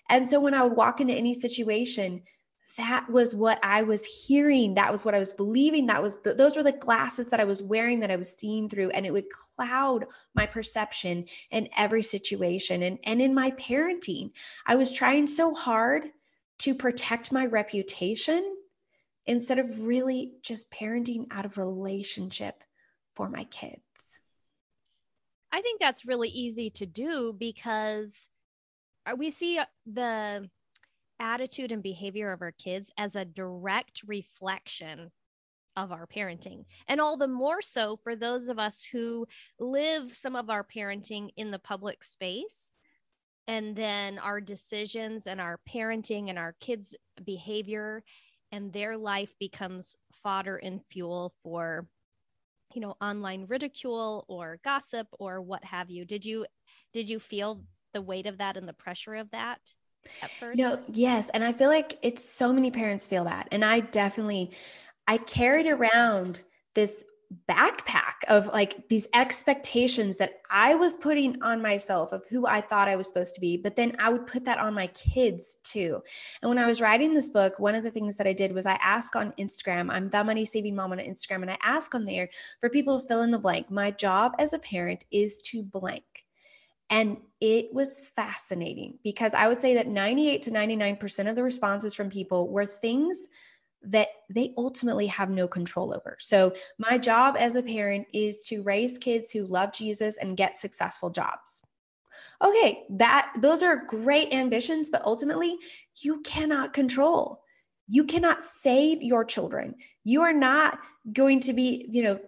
And 0.09 0.27
so 0.27 0.39
when 0.39 0.53
I 0.53 0.63
would 0.63 0.77
walk 0.77 1.01
into 1.01 1.13
any 1.13 1.33
situation, 1.33 2.21
that 2.75 3.09
was 3.09 3.33
what 3.33 3.59
I 3.63 3.83
was 3.83 4.05
hearing. 4.05 4.75
That 4.75 4.91
was 4.91 5.05
what 5.05 5.15
I 5.15 5.19
was 5.19 5.33
believing. 5.33 5.87
That 5.87 6.01
was 6.01 6.17
the, 6.21 6.33
those 6.33 6.55
were 6.55 6.63
the 6.63 6.73
glasses 6.73 7.29
that 7.29 7.39
I 7.39 7.45
was 7.45 7.63
wearing 7.63 8.01
that 8.01 8.11
I 8.11 8.17
was 8.17 8.35
seeing 8.35 8.69
through, 8.69 8.89
and 8.91 9.05
it 9.05 9.13
would 9.13 9.29
cloud 9.29 10.05
my 10.35 10.45
perception 10.45 11.25
in 11.49 11.69
every 11.75 12.03
situation. 12.03 12.83
And 12.83 12.99
and 13.03 13.21
in 13.21 13.33
my 13.33 13.51
parenting, 13.51 14.31
I 14.65 14.75
was 14.75 14.91
trying 14.91 15.27
so 15.27 15.53
hard 15.53 16.09
to 16.59 16.75
protect 16.75 17.31
my 17.31 17.45
reputation 17.45 18.57
instead 19.25 19.59
of 19.59 19.81
really 19.81 20.33
just 20.41 20.71
parenting 20.71 21.27
out 21.31 21.45
of 21.45 21.57
relationship 21.57 22.63
for 23.15 23.29
my 23.29 23.43
kids. 23.45 24.19
I 25.51 25.61
think 25.61 25.79
that's 25.79 26.05
really 26.05 26.29
easy 26.29 26.69
to 26.71 26.85
do 26.85 27.33
because 27.33 28.29
uh, 29.05 29.15
we 29.17 29.31
see 29.31 29.59
the 29.85 30.49
attitude 31.19 31.71
and 31.71 31.83
behavior 31.83 32.31
of 32.31 32.41
our 32.41 32.51
kids 32.51 32.91
as 32.97 33.15
a 33.15 33.25
direct 33.25 34.01
reflection 34.05 35.11
of 35.75 35.91
our 35.91 36.07
parenting. 36.07 36.65
And 36.87 36.99
all 36.99 37.17
the 37.17 37.27
more 37.27 37.61
so 37.61 37.97
for 38.03 38.15
those 38.15 38.49
of 38.49 38.57
us 38.57 38.83
who 38.91 39.27
live 39.59 40.13
some 40.13 40.35
of 40.35 40.49
our 40.49 40.63
parenting 40.63 41.29
in 41.37 41.51
the 41.51 41.59
public 41.59 42.03
space. 42.03 42.73
And 43.47 43.75
then 43.75 44.17
our 44.17 44.41
decisions 44.41 45.27
and 45.27 45.39
our 45.39 45.59
parenting 45.69 46.29
and 46.29 46.37
our 46.37 46.55
kids' 46.59 46.95
behavior 47.23 48.03
and 48.51 48.73
their 48.73 48.97
life 48.97 49.33
becomes 49.39 49.95
fodder 50.23 50.57
and 50.57 50.81
fuel 50.89 51.33
for, 51.43 51.87
you 52.73 52.81
know, 52.81 52.95
online 52.99 53.45
ridicule 53.47 54.25
or 54.27 54.59
gossip 54.63 55.07
or 55.19 55.41
what 55.41 55.63
have 55.63 55.89
you. 55.89 56.03
Did 56.05 56.25
you 56.25 56.45
did 56.91 57.09
you 57.09 57.19
feel 57.19 57.61
the 57.93 58.01
weight 58.01 58.25
of 58.25 58.39
that 58.39 58.57
and 58.57 58.67
the 58.67 58.73
pressure 58.73 59.15
of 59.15 59.29
that? 59.31 59.59
At 60.21 60.31
first? 60.39 60.57
No, 60.57 60.79
yes. 60.87 61.29
And 61.29 61.43
I 61.43 61.51
feel 61.51 61.69
like 61.69 61.97
it's 62.01 62.23
so 62.23 62.51
many 62.53 62.71
parents 62.71 63.07
feel 63.07 63.23
that. 63.25 63.47
And 63.51 63.63
I 63.63 63.81
definitely, 63.81 64.51
I 65.07 65.17
carried 65.17 65.67
around 65.67 66.43
this 66.73 67.03
backpack 67.49 68.23
of 68.29 68.47
like 68.47 68.87
these 68.87 69.07
expectations 69.13 70.17
that 70.17 70.39
I 70.49 70.75
was 70.75 70.95
putting 70.95 71.41
on 71.41 71.61
myself 71.61 72.13
of 72.13 72.25
who 72.29 72.47
I 72.47 72.61
thought 72.61 72.87
I 72.87 72.95
was 72.95 73.07
supposed 73.07 73.35
to 73.35 73.41
be, 73.41 73.57
but 73.57 73.75
then 73.75 73.95
I 73.99 74.09
would 74.09 74.27
put 74.27 74.45
that 74.45 74.59
on 74.59 74.73
my 74.73 74.87
kids 74.87 75.59
too. 75.63 76.01
And 76.41 76.49
when 76.49 76.57
I 76.57 76.67
was 76.67 76.79
writing 76.79 77.13
this 77.13 77.29
book, 77.29 77.59
one 77.59 77.75
of 77.75 77.83
the 77.83 77.91
things 77.91 78.15
that 78.17 78.27
I 78.27 78.33
did 78.33 78.53
was 78.53 78.65
I 78.65 78.79
asked 78.81 79.15
on 79.15 79.33
Instagram, 79.37 79.91
I'm 79.91 80.09
the 80.09 80.23
money 80.23 80.45
saving 80.45 80.75
mom 80.75 80.93
on 80.93 80.99
Instagram, 80.99 81.41
and 81.41 81.51
I 81.51 81.57
ask 81.61 81.93
on 81.93 82.05
there 82.05 82.29
for 82.61 82.69
people 82.69 82.99
to 83.01 83.07
fill 83.07 83.23
in 83.23 83.31
the 83.31 83.39
blank. 83.39 83.69
My 83.69 83.91
job 83.91 84.33
as 84.39 84.53
a 84.53 84.59
parent 84.59 85.05
is 85.11 85.37
to 85.49 85.63
blank. 85.63 86.26
And 86.89 87.17
it 87.41 87.73
was 87.73 88.09
fascinating 88.15 88.97
because 89.03 89.33
I 89.33 89.47
would 89.47 89.59
say 89.59 89.73
that 89.75 89.87
98 89.87 90.41
to 90.43 90.51
99% 90.51 91.29
of 91.29 91.35
the 91.35 91.43
responses 91.43 91.93
from 91.93 92.09
people 92.09 92.49
were 92.49 92.65
things 92.65 93.27
that 93.83 94.07
they 94.29 94.53
ultimately 94.57 95.07
have 95.07 95.29
no 95.29 95.47
control 95.47 95.93
over. 95.93 96.17
So, 96.19 96.53
my 96.77 96.97
job 96.97 97.35
as 97.37 97.55
a 97.55 97.63
parent 97.63 98.07
is 98.13 98.41
to 98.43 98.63
raise 98.63 98.97
kids 98.97 99.31
who 99.31 99.45
love 99.45 99.71
Jesus 99.71 100.17
and 100.17 100.37
get 100.37 100.55
successful 100.55 101.09
jobs. 101.09 101.61
Okay, 102.43 102.83
that 102.91 103.33
those 103.39 103.63
are 103.63 103.85
great 103.87 104.33
ambitions, 104.33 104.89
but 104.89 105.03
ultimately 105.05 105.57
you 106.01 106.21
cannot 106.21 106.73
control. 106.73 107.41
You 107.87 108.03
cannot 108.03 108.43
save 108.43 109.01
your 109.01 109.23
children. 109.23 109.75
You 110.03 110.21
are 110.21 110.33
not 110.33 110.79
going 111.13 111.39
to 111.41 111.53
be, 111.53 111.85
you 111.89 112.03
know, 112.03 112.19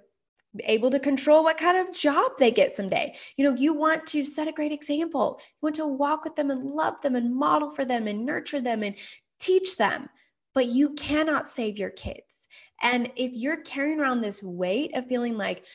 able 0.63 0.89
to 0.91 1.00
control 1.00 1.44
what 1.44 1.58
kind 1.58 1.77
of 1.77 1.96
job 1.96 2.32
they 2.39 2.51
get 2.51 2.74
someday. 2.74 3.15
You 3.38 3.46
know, 3.46 3.56
you 3.56 3.74
want 3.74 4.06
to 4.08 4.25
set 4.25 4.48
a 4.48 4.51
great 4.51 4.72
example. 4.72 5.39
You 5.41 5.58
want 5.62 5.75
to 5.75 5.88
walk 5.88 6.24
with 6.24 6.36
them 6.36 6.50
and 6.50 6.70
love 6.70 7.01
them 7.01 7.15
and 7.15 7.36
model 7.36 7.70
for 7.70 7.86
them 7.86 8.08
and 8.08 8.25
nurture 8.25 8.62
them 8.62 8.84
and 8.84 8.96
teach 9.39 9.77
them, 9.77 10.10
but 10.53 10.68
you 10.68 10.94
cannot 10.94 11.48
save 11.48 11.77
your 11.77 11.91
kids. 11.91 12.48
And 12.82 13.12
if 13.15 13.32
you're 13.34 13.62
carrying 13.62 14.00
around 14.00 14.22
this 14.22 14.41
weight 14.41 14.96
of 14.96 15.06
feeling 15.06 15.38
like 15.38 15.65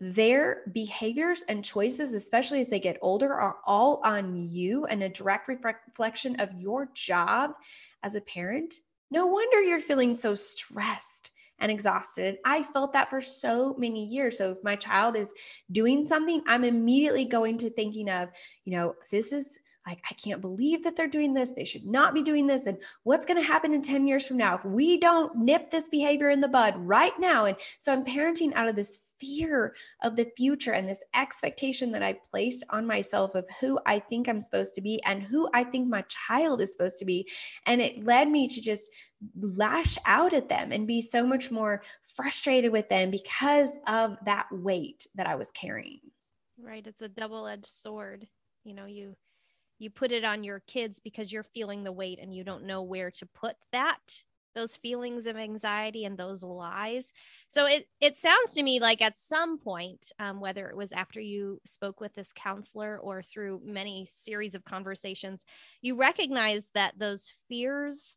their 0.00 0.62
behaviors 0.72 1.44
and 1.48 1.64
choices, 1.64 2.14
especially 2.14 2.60
as 2.60 2.68
they 2.68 2.80
get 2.80 2.98
older, 3.00 3.32
are 3.32 3.58
all 3.64 4.00
on 4.04 4.50
you 4.50 4.84
and 4.86 5.02
a 5.02 5.08
direct 5.08 5.48
reflection 5.48 6.40
of 6.40 6.50
your 6.58 6.88
job 6.94 7.52
as 8.02 8.14
a 8.14 8.20
parent, 8.20 8.74
no 9.10 9.26
wonder 9.26 9.62
you're 9.62 9.80
feeling 9.80 10.14
so 10.14 10.34
stressed 10.34 11.30
and 11.64 11.72
exhausted. 11.72 12.36
I 12.44 12.62
felt 12.62 12.92
that 12.92 13.08
for 13.08 13.22
so 13.22 13.74
many 13.78 14.04
years. 14.04 14.36
So 14.36 14.50
if 14.50 14.58
my 14.62 14.76
child 14.76 15.16
is 15.16 15.32
doing 15.72 16.04
something, 16.04 16.42
I'm 16.46 16.62
immediately 16.62 17.24
going 17.24 17.56
to 17.58 17.70
thinking 17.70 18.10
of, 18.10 18.28
you 18.66 18.76
know, 18.76 18.96
this 19.10 19.32
is 19.32 19.58
like, 19.86 20.02
I 20.10 20.14
can't 20.14 20.40
believe 20.40 20.82
that 20.84 20.96
they're 20.96 21.06
doing 21.06 21.34
this. 21.34 21.52
They 21.52 21.64
should 21.64 21.84
not 21.84 22.14
be 22.14 22.22
doing 22.22 22.46
this. 22.46 22.66
And 22.66 22.78
what's 23.02 23.26
going 23.26 23.40
to 23.40 23.46
happen 23.46 23.72
in 23.74 23.82
10 23.82 24.06
years 24.06 24.26
from 24.26 24.38
now 24.38 24.56
if 24.56 24.64
we 24.64 24.98
don't 24.98 25.36
nip 25.36 25.70
this 25.70 25.88
behavior 25.88 26.30
in 26.30 26.40
the 26.40 26.48
bud 26.48 26.74
right 26.78 27.12
now? 27.18 27.44
And 27.44 27.56
so 27.78 27.92
I'm 27.92 28.04
parenting 28.04 28.54
out 28.54 28.68
of 28.68 28.76
this 28.76 29.00
fear 29.20 29.74
of 30.02 30.16
the 30.16 30.30
future 30.36 30.72
and 30.72 30.88
this 30.88 31.04
expectation 31.14 31.92
that 31.92 32.02
I 32.02 32.18
placed 32.30 32.64
on 32.70 32.86
myself 32.86 33.34
of 33.34 33.46
who 33.60 33.78
I 33.86 33.98
think 33.98 34.28
I'm 34.28 34.40
supposed 34.40 34.74
to 34.76 34.80
be 34.80 35.02
and 35.04 35.22
who 35.22 35.48
I 35.52 35.64
think 35.64 35.88
my 35.88 36.02
child 36.08 36.60
is 36.60 36.72
supposed 36.72 36.98
to 37.00 37.04
be. 37.04 37.28
And 37.66 37.80
it 37.80 38.04
led 38.04 38.30
me 38.30 38.48
to 38.48 38.60
just 38.60 38.90
lash 39.38 39.98
out 40.06 40.32
at 40.32 40.48
them 40.48 40.72
and 40.72 40.86
be 40.86 41.02
so 41.02 41.26
much 41.26 41.50
more 41.50 41.82
frustrated 42.04 42.72
with 42.72 42.88
them 42.88 43.10
because 43.10 43.76
of 43.86 44.16
that 44.24 44.46
weight 44.50 45.06
that 45.14 45.28
I 45.28 45.34
was 45.34 45.50
carrying. 45.50 46.00
Right. 46.58 46.86
It's 46.86 47.02
a 47.02 47.08
double 47.08 47.46
edged 47.46 47.66
sword. 47.66 48.26
You 48.64 48.74
know, 48.74 48.86
you 48.86 49.14
you 49.84 49.90
put 49.90 50.10
it 50.10 50.24
on 50.24 50.42
your 50.42 50.60
kids 50.66 50.98
because 50.98 51.32
you're 51.32 51.44
feeling 51.44 51.84
the 51.84 51.92
weight 51.92 52.18
and 52.20 52.34
you 52.34 52.42
don't 52.42 52.64
know 52.64 52.82
where 52.82 53.10
to 53.12 53.26
put 53.26 53.56
that 53.70 54.22
those 54.54 54.76
feelings 54.76 55.26
of 55.26 55.36
anxiety 55.36 56.04
and 56.04 56.16
those 56.16 56.42
lies. 56.42 57.12
So 57.48 57.66
it 57.66 57.88
it 58.00 58.16
sounds 58.16 58.54
to 58.54 58.62
me 58.62 58.80
like 58.80 59.02
at 59.02 59.16
some 59.16 59.58
point 59.58 60.12
um, 60.18 60.40
whether 60.40 60.68
it 60.68 60.76
was 60.76 60.92
after 60.92 61.20
you 61.20 61.60
spoke 61.66 62.00
with 62.00 62.14
this 62.14 62.32
counselor 62.34 62.98
or 62.98 63.22
through 63.22 63.60
many 63.64 64.06
series 64.10 64.54
of 64.54 64.64
conversations 64.64 65.44
you 65.82 65.96
recognize 65.96 66.70
that 66.74 66.98
those 66.98 67.32
fears 67.48 68.16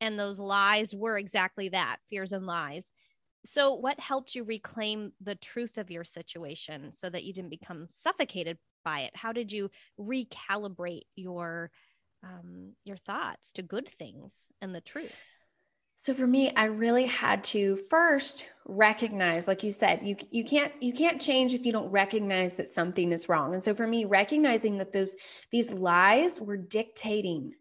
and 0.00 0.18
those 0.18 0.38
lies 0.38 0.94
were 0.94 1.18
exactly 1.18 1.68
that 1.70 1.98
fears 2.08 2.32
and 2.32 2.46
lies. 2.46 2.92
So 3.44 3.74
what 3.74 4.00
helped 4.00 4.34
you 4.34 4.44
reclaim 4.44 5.12
the 5.20 5.36
truth 5.36 5.78
of 5.78 5.90
your 5.90 6.04
situation 6.04 6.92
so 6.92 7.08
that 7.10 7.24
you 7.24 7.32
didn't 7.32 7.50
become 7.50 7.86
suffocated 7.88 8.58
by 8.86 9.00
it? 9.00 9.10
How 9.14 9.32
did 9.32 9.52
you 9.52 9.70
recalibrate 10.00 11.02
your 11.16 11.72
um, 12.22 12.72
your 12.84 12.96
thoughts 12.96 13.52
to 13.52 13.62
good 13.62 13.88
things 13.98 14.46
and 14.62 14.74
the 14.74 14.80
truth? 14.80 15.12
So 15.96 16.12
for 16.12 16.26
me, 16.26 16.52
I 16.54 16.66
really 16.66 17.06
had 17.06 17.42
to 17.44 17.76
first 17.88 18.46
recognize 18.66 19.48
like 19.48 19.62
you 19.62 19.72
said 19.72 20.00
you 20.02 20.16
you 20.30 20.44
can't 20.44 20.72
you 20.80 20.92
can't 20.92 21.20
change 21.20 21.52
if 21.52 21.66
you 21.66 21.72
don't 21.72 21.90
recognize 21.90 22.56
that 22.56 22.68
something 22.68 23.12
is 23.12 23.28
wrong. 23.28 23.54
And 23.54 23.62
so 23.62 23.74
for 23.74 23.86
me 23.86 24.04
recognizing 24.04 24.78
that 24.78 24.92
those 24.92 25.16
these 25.50 25.70
lies 25.70 26.40
were 26.40 26.56
dictating 26.56 27.54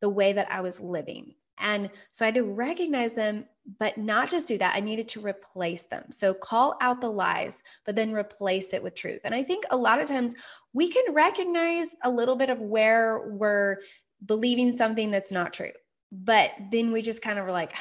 the 0.00 0.08
way 0.08 0.32
that 0.32 0.50
I 0.50 0.62
was 0.62 0.80
living. 0.80 1.34
And 1.60 1.90
so 2.12 2.24
I 2.24 2.28
had 2.28 2.34
to 2.34 2.42
recognize 2.42 3.14
them, 3.14 3.44
but 3.78 3.98
not 3.98 4.30
just 4.30 4.48
do 4.48 4.58
that. 4.58 4.74
I 4.74 4.80
needed 4.80 5.08
to 5.08 5.20
replace 5.20 5.86
them. 5.86 6.04
So 6.10 6.34
call 6.34 6.76
out 6.80 7.00
the 7.00 7.10
lies, 7.10 7.62
but 7.84 7.96
then 7.96 8.12
replace 8.12 8.72
it 8.72 8.82
with 8.82 8.94
truth. 8.94 9.20
And 9.24 9.34
I 9.34 9.42
think 9.42 9.64
a 9.70 9.76
lot 9.76 10.00
of 10.00 10.08
times 10.08 10.34
we 10.72 10.88
can 10.88 11.12
recognize 11.12 11.94
a 12.02 12.10
little 12.10 12.36
bit 12.36 12.50
of 12.50 12.60
where 12.60 13.28
we're 13.28 13.78
believing 14.24 14.72
something 14.72 15.10
that's 15.10 15.32
not 15.32 15.52
true. 15.52 15.72
But 16.12 16.52
then 16.72 16.92
we 16.92 17.02
just 17.02 17.22
kind 17.22 17.38
of 17.38 17.44
were 17.44 17.52
like, 17.52 17.74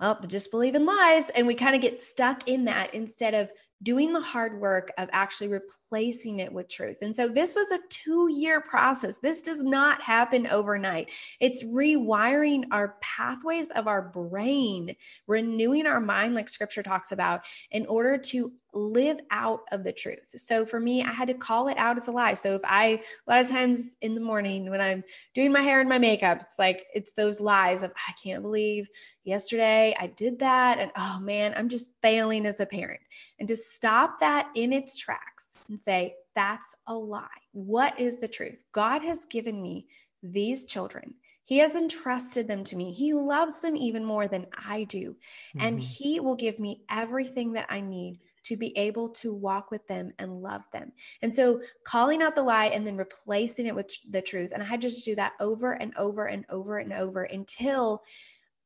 oh, 0.00 0.18
just 0.26 0.50
believe 0.50 0.74
in 0.74 0.86
lies. 0.86 1.30
And 1.30 1.46
we 1.46 1.54
kind 1.54 1.74
of 1.74 1.82
get 1.82 1.96
stuck 1.96 2.48
in 2.48 2.64
that 2.66 2.94
instead 2.94 3.34
of 3.34 3.50
doing 3.82 4.12
the 4.12 4.20
hard 4.20 4.60
work 4.60 4.92
of 4.98 5.08
actually 5.12 5.48
replacing 5.48 6.40
it 6.40 6.52
with 6.52 6.68
truth. 6.68 6.98
And 7.02 7.14
so 7.14 7.28
this 7.28 7.54
was 7.54 7.70
a 7.70 7.78
two 7.88 8.28
year 8.30 8.60
process. 8.60 9.18
This 9.18 9.40
does 9.40 9.62
not 9.62 10.02
happen 10.02 10.46
overnight. 10.46 11.10
It's 11.40 11.64
rewiring 11.64 12.64
our 12.70 12.96
pathways 13.00 13.70
of 13.70 13.86
our 13.86 14.02
brain, 14.02 14.94
renewing 15.26 15.86
our 15.86 16.00
mind, 16.00 16.34
like 16.34 16.48
scripture 16.48 16.82
talks 16.82 17.12
about, 17.12 17.42
in 17.70 17.86
order 17.86 18.18
to 18.18 18.52
live 18.72 19.18
out 19.30 19.60
of 19.72 19.84
the 19.84 19.92
truth. 19.92 20.34
So 20.36 20.64
for 20.64 20.78
me, 20.78 21.02
I 21.02 21.10
had 21.10 21.28
to 21.28 21.34
call 21.34 21.68
it 21.68 21.76
out 21.76 21.96
as 21.96 22.08
a 22.08 22.12
lie. 22.12 22.34
So 22.34 22.54
if 22.54 22.60
I, 22.64 23.02
a 23.26 23.30
lot 23.30 23.40
of 23.40 23.48
times 23.48 23.96
in 24.00 24.14
the 24.14 24.20
morning 24.20 24.70
when 24.70 24.80
I'm 24.80 25.04
doing 25.34 25.52
my 25.52 25.60
hair 25.60 25.80
and 25.80 25.88
my 25.88 25.98
makeup, 25.98 26.38
it's 26.42 26.58
like, 26.58 26.86
it's 26.94 27.12
those 27.12 27.40
lies 27.40 27.82
of, 27.82 27.92
I 28.08 28.12
can't 28.22 28.42
believe 28.42 28.88
yesterday 29.24 29.94
I 29.98 30.08
did 30.08 30.38
that. 30.40 30.78
And 30.78 30.90
oh 30.96 31.18
man, 31.20 31.54
I'm 31.56 31.68
just 31.68 31.90
failing 32.02 32.46
as 32.46 32.60
a 32.60 32.66
parent. 32.66 33.00
And 33.38 33.48
to 33.48 33.56
stop 33.56 34.20
that 34.20 34.48
in 34.54 34.72
its 34.72 34.98
tracks 34.98 35.56
and 35.68 35.78
say, 35.78 36.14
that's 36.34 36.76
a 36.86 36.94
lie. 36.94 37.26
What 37.52 37.98
is 37.98 38.20
the 38.20 38.28
truth? 38.28 38.64
God 38.72 39.02
has 39.02 39.24
given 39.24 39.60
me 39.60 39.86
these 40.22 40.64
children. 40.64 41.14
He 41.44 41.58
has 41.58 41.74
entrusted 41.74 42.46
them 42.46 42.62
to 42.64 42.76
me. 42.76 42.92
He 42.92 43.12
loves 43.12 43.60
them 43.60 43.74
even 43.74 44.04
more 44.04 44.28
than 44.28 44.46
I 44.68 44.84
do. 44.84 45.16
Mm-hmm. 45.56 45.60
And 45.60 45.80
He 45.80 46.20
will 46.20 46.36
give 46.36 46.60
me 46.60 46.82
everything 46.88 47.54
that 47.54 47.66
I 47.68 47.80
need 47.80 48.20
to 48.44 48.56
be 48.56 48.76
able 48.76 49.08
to 49.08 49.34
walk 49.34 49.70
with 49.70 49.86
them 49.86 50.12
and 50.18 50.42
love 50.42 50.62
them. 50.72 50.92
And 51.22 51.34
so 51.34 51.60
calling 51.84 52.22
out 52.22 52.34
the 52.34 52.42
lie 52.42 52.66
and 52.66 52.86
then 52.86 52.96
replacing 52.96 53.66
it 53.66 53.74
with 53.74 53.92
the 54.08 54.22
truth. 54.22 54.50
And 54.52 54.62
I 54.62 54.66
had 54.66 54.80
to 54.80 54.88
just 54.88 55.04
do 55.04 55.14
that 55.16 55.32
over 55.40 55.72
and 55.72 55.94
over 55.96 56.26
and 56.26 56.44
over 56.48 56.78
and 56.78 56.92
over 56.92 57.24
until 57.24 58.02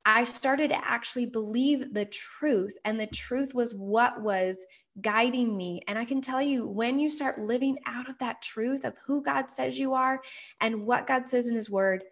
I 0.07 0.25
started 0.25 0.69
to 0.69 0.89
actually 0.89 1.27
believe 1.27 1.95
the 1.95 2.05
truth. 2.05 2.75
And 2.85 3.01
the 3.01 3.07
truth 3.07 3.55
was 3.55 3.75
what 3.75 4.21
was 4.21 4.65
guiding 5.01 5.57
me. 5.57 5.83
And 5.89 5.99
I 5.99 6.05
can 6.05 6.21
tell 6.21 6.43
you, 6.43 6.67
when 6.67 6.99
you 6.99 7.11
start 7.11 7.41
living 7.41 7.79
out 7.87 8.09
of 8.09 8.19
that 8.19 8.43
truth 8.43 8.85
of 8.85 8.97
who 9.07 9.23
God 9.23 9.51
says 9.51 9.79
you 9.79 9.95
are 9.95 10.21
and 10.61 10.87
what 10.87 11.07
God 11.07 11.29
says 11.29 11.49
in 11.49 11.57
His 11.57 11.71
Word, 11.71 12.05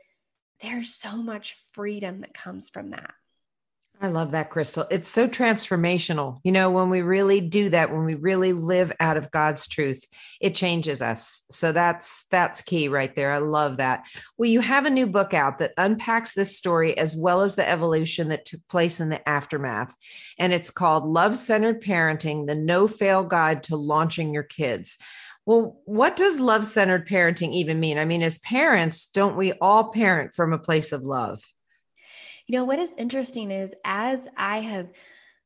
there's 0.61 0.95
so 0.95 1.17
much 1.17 1.57
freedom 1.73 2.21
that 2.21 2.35
comes 2.35 2.71
from 2.71 2.91
that. 2.91 3.15
I 4.03 4.09
love 4.09 4.33
that, 4.33 4.51
Crystal. 4.51 4.85
It's 4.91 5.09
so 5.09 5.29
transformational. 5.29 6.41
You 6.43 6.51
know, 6.51 6.69
when 6.71 6.91
we 6.91 7.03
really 7.03 7.41
do 7.41 7.69
that, 7.69 7.93
when 7.93 8.05
we 8.05 8.17
really 8.17 8.53
live 8.53 8.93
out 8.99 9.17
of 9.17 9.31
God's 9.31 9.69
truth, 9.69 10.05
it 10.41 10.57
changes 10.57 11.01
us. 11.01 11.45
So 11.53 11.71
that's 11.71 12.25
that's 12.29 12.63
key 12.63 12.89
right 12.89 13.15
there. 13.15 13.33
I 13.33 13.39
love 13.39 13.77
that. 13.77 14.05
Well, 14.37 14.51
you 14.51 14.61
have 14.61 14.87
a 14.87 14.91
new 14.91 15.07
book 15.07 15.33
out 15.33 15.59
that 15.59 15.75
unpacks 15.77 16.35
this 16.35 16.59
story 16.59 16.99
as 16.99 17.15
well 17.17 17.43
as 17.43 17.55
the 17.55 17.69
evolution 17.69 18.29
that 18.31 18.45
took 18.45 18.67
place 18.69 18.99
in 18.99 19.09
the 19.09 19.27
aftermath. 19.29 19.95
And 20.37 20.53
it's 20.53 20.73
called 20.73 21.07
Love-Centered 21.07 21.81
Parenting: 21.81 22.49
The 22.49 22.57
No-Fail 22.57 23.23
Guide 23.23 23.63
to 23.65 23.77
Launching 23.77 24.35
Your 24.35 24.43
Kids. 24.43 24.99
Well, 25.47 25.81
what 25.85 26.17
does 26.17 26.41
love-centered 26.41 27.07
parenting 27.07 27.53
even 27.53 27.79
mean? 27.79 27.99
I 27.99 28.05
mean, 28.05 28.23
as 28.23 28.41
parents, 28.41 29.07
don't 29.07 29.37
we 29.37 29.53
all 29.61 29.93
parent 29.93 30.35
from 30.35 30.53
a 30.53 30.59
place 30.59 30.91
of 30.91 31.03
love? 31.03 31.41
You 32.53 32.59
know, 32.59 32.65
what 32.65 32.79
is 32.79 32.95
interesting 32.99 33.51
is 33.51 33.75
as 33.83 34.29
I 34.37 34.59
have 34.59 34.91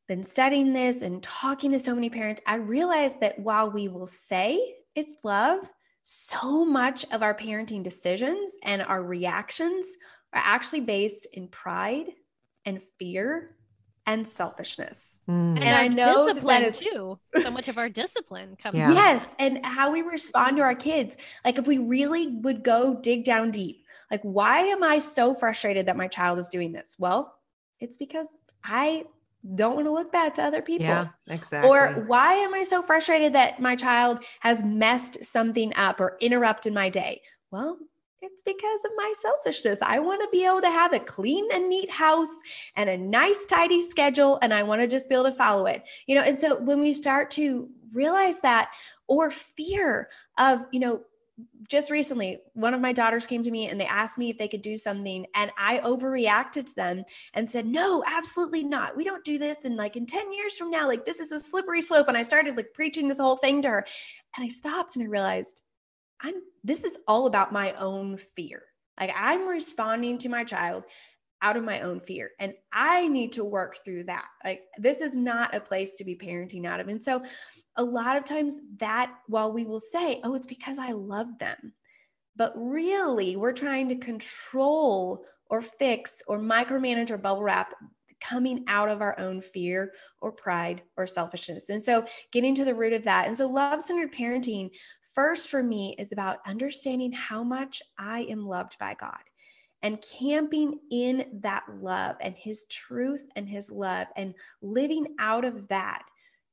been 0.08 0.24
studying 0.24 0.72
this 0.72 1.02
and 1.02 1.22
talking 1.22 1.70
to 1.70 1.78
so 1.78 1.94
many 1.94 2.10
parents, 2.10 2.42
I 2.48 2.56
realize 2.56 3.18
that 3.18 3.38
while 3.38 3.70
we 3.70 3.86
will 3.86 4.08
say 4.08 4.74
it's 4.96 5.14
love, 5.22 5.60
so 6.02 6.64
much 6.64 7.06
of 7.12 7.22
our 7.22 7.32
parenting 7.32 7.84
decisions 7.84 8.56
and 8.64 8.82
our 8.82 9.04
reactions 9.04 9.86
are 10.32 10.42
actually 10.44 10.80
based 10.80 11.28
in 11.32 11.46
pride 11.46 12.08
and 12.64 12.82
fear 12.98 13.54
and 14.04 14.26
selfishness. 14.26 15.20
Mm. 15.28 15.58
And, 15.58 15.64
and 15.64 15.76
I 15.76 15.86
know 15.86 16.26
discipline 16.26 16.62
that 16.62 16.68
is, 16.70 16.80
too. 16.80 17.20
So 17.40 17.52
much 17.52 17.68
of 17.68 17.78
our 17.78 17.88
discipline 17.88 18.56
comes. 18.56 18.78
Yeah. 18.78 18.92
Yes, 18.92 19.36
and 19.38 19.64
how 19.64 19.92
we 19.92 20.02
respond 20.02 20.56
to 20.56 20.64
our 20.64 20.74
kids. 20.74 21.16
Like 21.44 21.58
if 21.58 21.68
we 21.68 21.78
really 21.78 22.26
would 22.26 22.64
go 22.64 22.98
dig 23.00 23.22
down 23.22 23.52
deep 23.52 23.85
like, 24.10 24.22
why 24.22 24.60
am 24.60 24.82
I 24.82 24.98
so 24.98 25.34
frustrated 25.34 25.86
that 25.86 25.96
my 25.96 26.08
child 26.08 26.38
is 26.38 26.48
doing 26.48 26.72
this? 26.72 26.96
Well, 26.98 27.34
it's 27.80 27.96
because 27.96 28.36
I 28.64 29.04
don't 29.54 29.74
want 29.74 29.86
to 29.86 29.92
look 29.92 30.10
bad 30.10 30.34
to 30.36 30.42
other 30.42 30.62
people. 30.62 30.86
Yeah, 30.86 31.08
exactly. 31.28 31.70
Or 31.70 32.04
why 32.06 32.34
am 32.34 32.54
I 32.54 32.64
so 32.64 32.82
frustrated 32.82 33.32
that 33.34 33.60
my 33.60 33.76
child 33.76 34.24
has 34.40 34.64
messed 34.64 35.24
something 35.24 35.72
up 35.76 36.00
or 36.00 36.16
interrupted 36.20 36.72
my 36.72 36.88
day? 36.88 37.22
Well, 37.50 37.78
it's 38.22 38.42
because 38.42 38.84
of 38.84 38.90
my 38.96 39.12
selfishness. 39.20 39.80
I 39.82 40.00
want 40.00 40.22
to 40.22 40.28
be 40.32 40.44
able 40.44 40.62
to 40.62 40.70
have 40.70 40.92
a 40.92 40.98
clean 40.98 41.46
and 41.52 41.68
neat 41.68 41.90
house 41.90 42.34
and 42.74 42.90
a 42.90 42.96
nice, 42.96 43.46
tidy 43.46 43.82
schedule, 43.82 44.38
and 44.42 44.52
I 44.52 44.62
want 44.62 44.80
to 44.80 44.88
just 44.88 45.08
be 45.08 45.14
able 45.14 45.24
to 45.24 45.32
follow 45.32 45.66
it. 45.66 45.84
You 46.06 46.16
know, 46.16 46.22
and 46.22 46.38
so 46.38 46.56
when 46.56 46.80
we 46.80 46.92
start 46.92 47.30
to 47.32 47.68
realize 47.92 48.40
that, 48.40 48.70
or 49.06 49.30
fear 49.30 50.08
of, 50.38 50.64
you 50.72 50.80
know, 50.80 51.02
just 51.68 51.90
recently, 51.90 52.38
one 52.54 52.74
of 52.74 52.80
my 52.80 52.92
daughters 52.92 53.26
came 53.26 53.42
to 53.42 53.50
me 53.50 53.68
and 53.68 53.80
they 53.80 53.86
asked 53.86 54.18
me 54.18 54.30
if 54.30 54.38
they 54.38 54.48
could 54.48 54.62
do 54.62 54.76
something. 54.76 55.26
And 55.34 55.50
I 55.58 55.78
overreacted 55.78 56.66
to 56.66 56.74
them 56.74 57.04
and 57.34 57.48
said, 57.48 57.66
No, 57.66 58.02
absolutely 58.06 58.64
not. 58.64 58.96
We 58.96 59.04
don't 59.04 59.24
do 59.24 59.38
this. 59.38 59.64
And 59.64 59.76
like 59.76 59.96
in 59.96 60.06
10 60.06 60.32
years 60.32 60.56
from 60.56 60.70
now, 60.70 60.86
like 60.86 61.04
this 61.04 61.20
is 61.20 61.32
a 61.32 61.40
slippery 61.40 61.82
slope. 61.82 62.08
And 62.08 62.16
I 62.16 62.22
started 62.22 62.56
like 62.56 62.72
preaching 62.72 63.08
this 63.08 63.18
whole 63.18 63.36
thing 63.36 63.62
to 63.62 63.68
her. 63.68 63.86
And 64.36 64.44
I 64.44 64.48
stopped 64.48 64.96
and 64.96 65.04
I 65.04 65.08
realized 65.08 65.60
I'm 66.20 66.34
this 66.64 66.84
is 66.84 66.98
all 67.06 67.26
about 67.26 67.52
my 67.52 67.72
own 67.72 68.16
fear. 68.16 68.62
Like 68.98 69.12
I'm 69.14 69.46
responding 69.46 70.18
to 70.18 70.28
my 70.28 70.44
child 70.44 70.84
out 71.42 71.56
of 71.56 71.64
my 71.64 71.80
own 71.80 72.00
fear. 72.00 72.30
And 72.40 72.54
I 72.72 73.08
need 73.08 73.32
to 73.32 73.44
work 73.44 73.84
through 73.84 74.04
that. 74.04 74.26
Like 74.44 74.62
this 74.78 75.00
is 75.00 75.14
not 75.16 75.54
a 75.54 75.60
place 75.60 75.96
to 75.96 76.04
be 76.04 76.16
parenting 76.16 76.66
out 76.66 76.80
of. 76.80 76.88
And 76.88 77.00
so 77.00 77.22
a 77.76 77.84
lot 77.84 78.16
of 78.16 78.24
times 78.24 78.56
that 78.78 79.12
while 79.26 79.52
we 79.52 79.64
will 79.64 79.80
say, 79.80 80.20
oh, 80.24 80.34
it's 80.34 80.46
because 80.46 80.78
I 80.78 80.92
love 80.92 81.38
them, 81.38 81.72
but 82.36 82.52
really 82.56 83.36
we're 83.36 83.52
trying 83.52 83.88
to 83.88 83.96
control 83.96 85.24
or 85.48 85.62
fix 85.62 86.22
or 86.26 86.38
micromanage 86.38 87.10
or 87.10 87.18
bubble 87.18 87.42
wrap 87.42 87.74
coming 88.20 88.64
out 88.66 88.88
of 88.88 89.02
our 89.02 89.18
own 89.20 89.40
fear 89.40 89.92
or 90.20 90.32
pride 90.32 90.82
or 90.96 91.06
selfishness. 91.06 91.68
And 91.68 91.82
so 91.82 92.04
getting 92.32 92.54
to 92.54 92.64
the 92.64 92.74
root 92.74 92.92
of 92.92 93.04
that. 93.04 93.26
And 93.26 93.36
so 93.36 93.46
love 93.46 93.82
centered 93.82 94.12
parenting, 94.14 94.70
first 95.14 95.50
for 95.50 95.62
me, 95.62 95.94
is 95.98 96.12
about 96.12 96.38
understanding 96.46 97.12
how 97.12 97.44
much 97.44 97.82
I 97.98 98.20
am 98.22 98.46
loved 98.46 98.78
by 98.78 98.94
God 98.98 99.20
and 99.82 100.02
camping 100.18 100.78
in 100.90 101.26
that 101.42 101.64
love 101.80 102.16
and 102.20 102.34
his 102.34 102.66
truth 102.66 103.26
and 103.36 103.48
his 103.48 103.70
love 103.70 104.06
and 104.16 104.34
living 104.62 105.14
out 105.18 105.44
of 105.44 105.68
that 105.68 106.02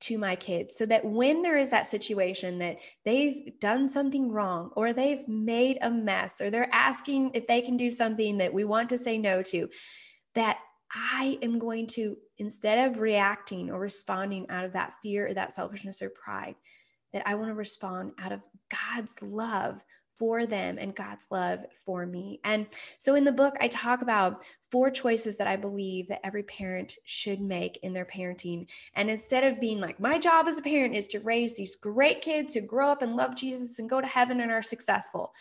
to 0.03 0.17
my 0.17 0.35
kids 0.35 0.75
so 0.75 0.85
that 0.85 1.05
when 1.05 1.41
there 1.41 1.57
is 1.57 1.71
that 1.71 1.87
situation 1.87 2.57
that 2.59 2.77
they've 3.05 3.57
done 3.59 3.87
something 3.87 4.29
wrong 4.29 4.71
or 4.75 4.91
they've 4.91 5.27
made 5.27 5.77
a 5.81 5.89
mess 5.89 6.41
or 6.41 6.49
they're 6.49 6.73
asking 6.73 7.31
if 7.33 7.47
they 7.47 7.61
can 7.61 7.77
do 7.77 7.89
something 7.89 8.37
that 8.37 8.53
we 8.53 8.65
want 8.65 8.89
to 8.89 8.97
say 8.97 9.17
no 9.17 9.41
to, 9.41 9.69
that 10.35 10.59
I 10.93 11.39
am 11.41 11.57
going 11.57 11.87
to, 11.87 12.17
instead 12.37 12.91
of 12.91 12.99
reacting 12.99 13.71
or 13.71 13.79
responding 13.79 14.49
out 14.49 14.65
of 14.65 14.73
that 14.73 14.93
fear 15.01 15.27
or 15.27 15.33
that 15.33 15.53
selfishness 15.53 16.01
or 16.01 16.09
pride, 16.09 16.55
that 17.13 17.23
I 17.25 17.35
want 17.35 17.49
to 17.49 17.55
respond 17.55 18.11
out 18.19 18.31
of 18.31 18.41
God's 18.69 19.15
love 19.21 19.81
for 20.17 20.45
them 20.45 20.77
and 20.79 20.95
God's 20.95 21.27
love 21.31 21.59
for 21.85 22.05
me. 22.05 22.39
And 22.43 22.67
so 22.97 23.15
in 23.15 23.23
the 23.23 23.31
book, 23.31 23.55
I 23.59 23.67
talk 23.67 24.01
about 24.01 24.43
four 24.71 24.89
choices 24.91 25.37
that 25.37 25.47
I 25.47 25.55
believe 25.55 26.07
that 26.07 26.25
every 26.25 26.43
parent 26.43 26.95
should 27.03 27.41
make 27.41 27.79
in 27.83 27.93
their 27.93 28.05
parenting. 28.05 28.67
And 28.95 29.09
instead 29.09 29.43
of 29.43 29.59
being 29.59 29.79
like, 29.79 29.99
my 29.99 30.17
job 30.17 30.47
as 30.47 30.57
a 30.57 30.61
parent 30.61 30.95
is 30.95 31.07
to 31.07 31.19
raise 31.19 31.53
these 31.53 31.75
great 31.75 32.21
kids 32.21 32.53
who 32.53 32.61
grow 32.61 32.89
up 32.89 33.01
and 33.01 33.15
love 33.15 33.35
Jesus 33.35 33.79
and 33.79 33.89
go 33.89 34.01
to 34.01 34.07
heaven 34.07 34.41
and 34.41 34.51
are 34.51 34.61
successful, 34.61 35.33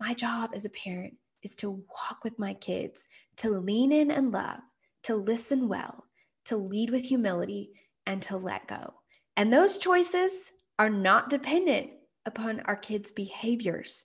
my 0.00 0.14
job 0.14 0.50
as 0.54 0.64
a 0.64 0.70
parent 0.70 1.14
is 1.42 1.54
to 1.56 1.70
walk 1.70 2.24
with 2.24 2.38
my 2.38 2.54
kids, 2.54 3.08
to 3.36 3.50
lean 3.50 3.92
in 3.92 4.10
and 4.10 4.32
love, 4.32 4.60
to 5.04 5.16
listen 5.16 5.68
well, 5.68 6.04
to 6.46 6.56
lead 6.56 6.90
with 6.90 7.04
humility, 7.04 7.70
and 8.06 8.20
to 8.22 8.36
let 8.36 8.66
go. 8.66 8.94
And 9.36 9.52
those 9.52 9.78
choices 9.78 10.52
are 10.78 10.90
not 10.90 11.30
dependent 11.30 11.90
upon 12.26 12.60
our 12.60 12.76
kids' 12.76 13.10
behaviors 13.10 14.04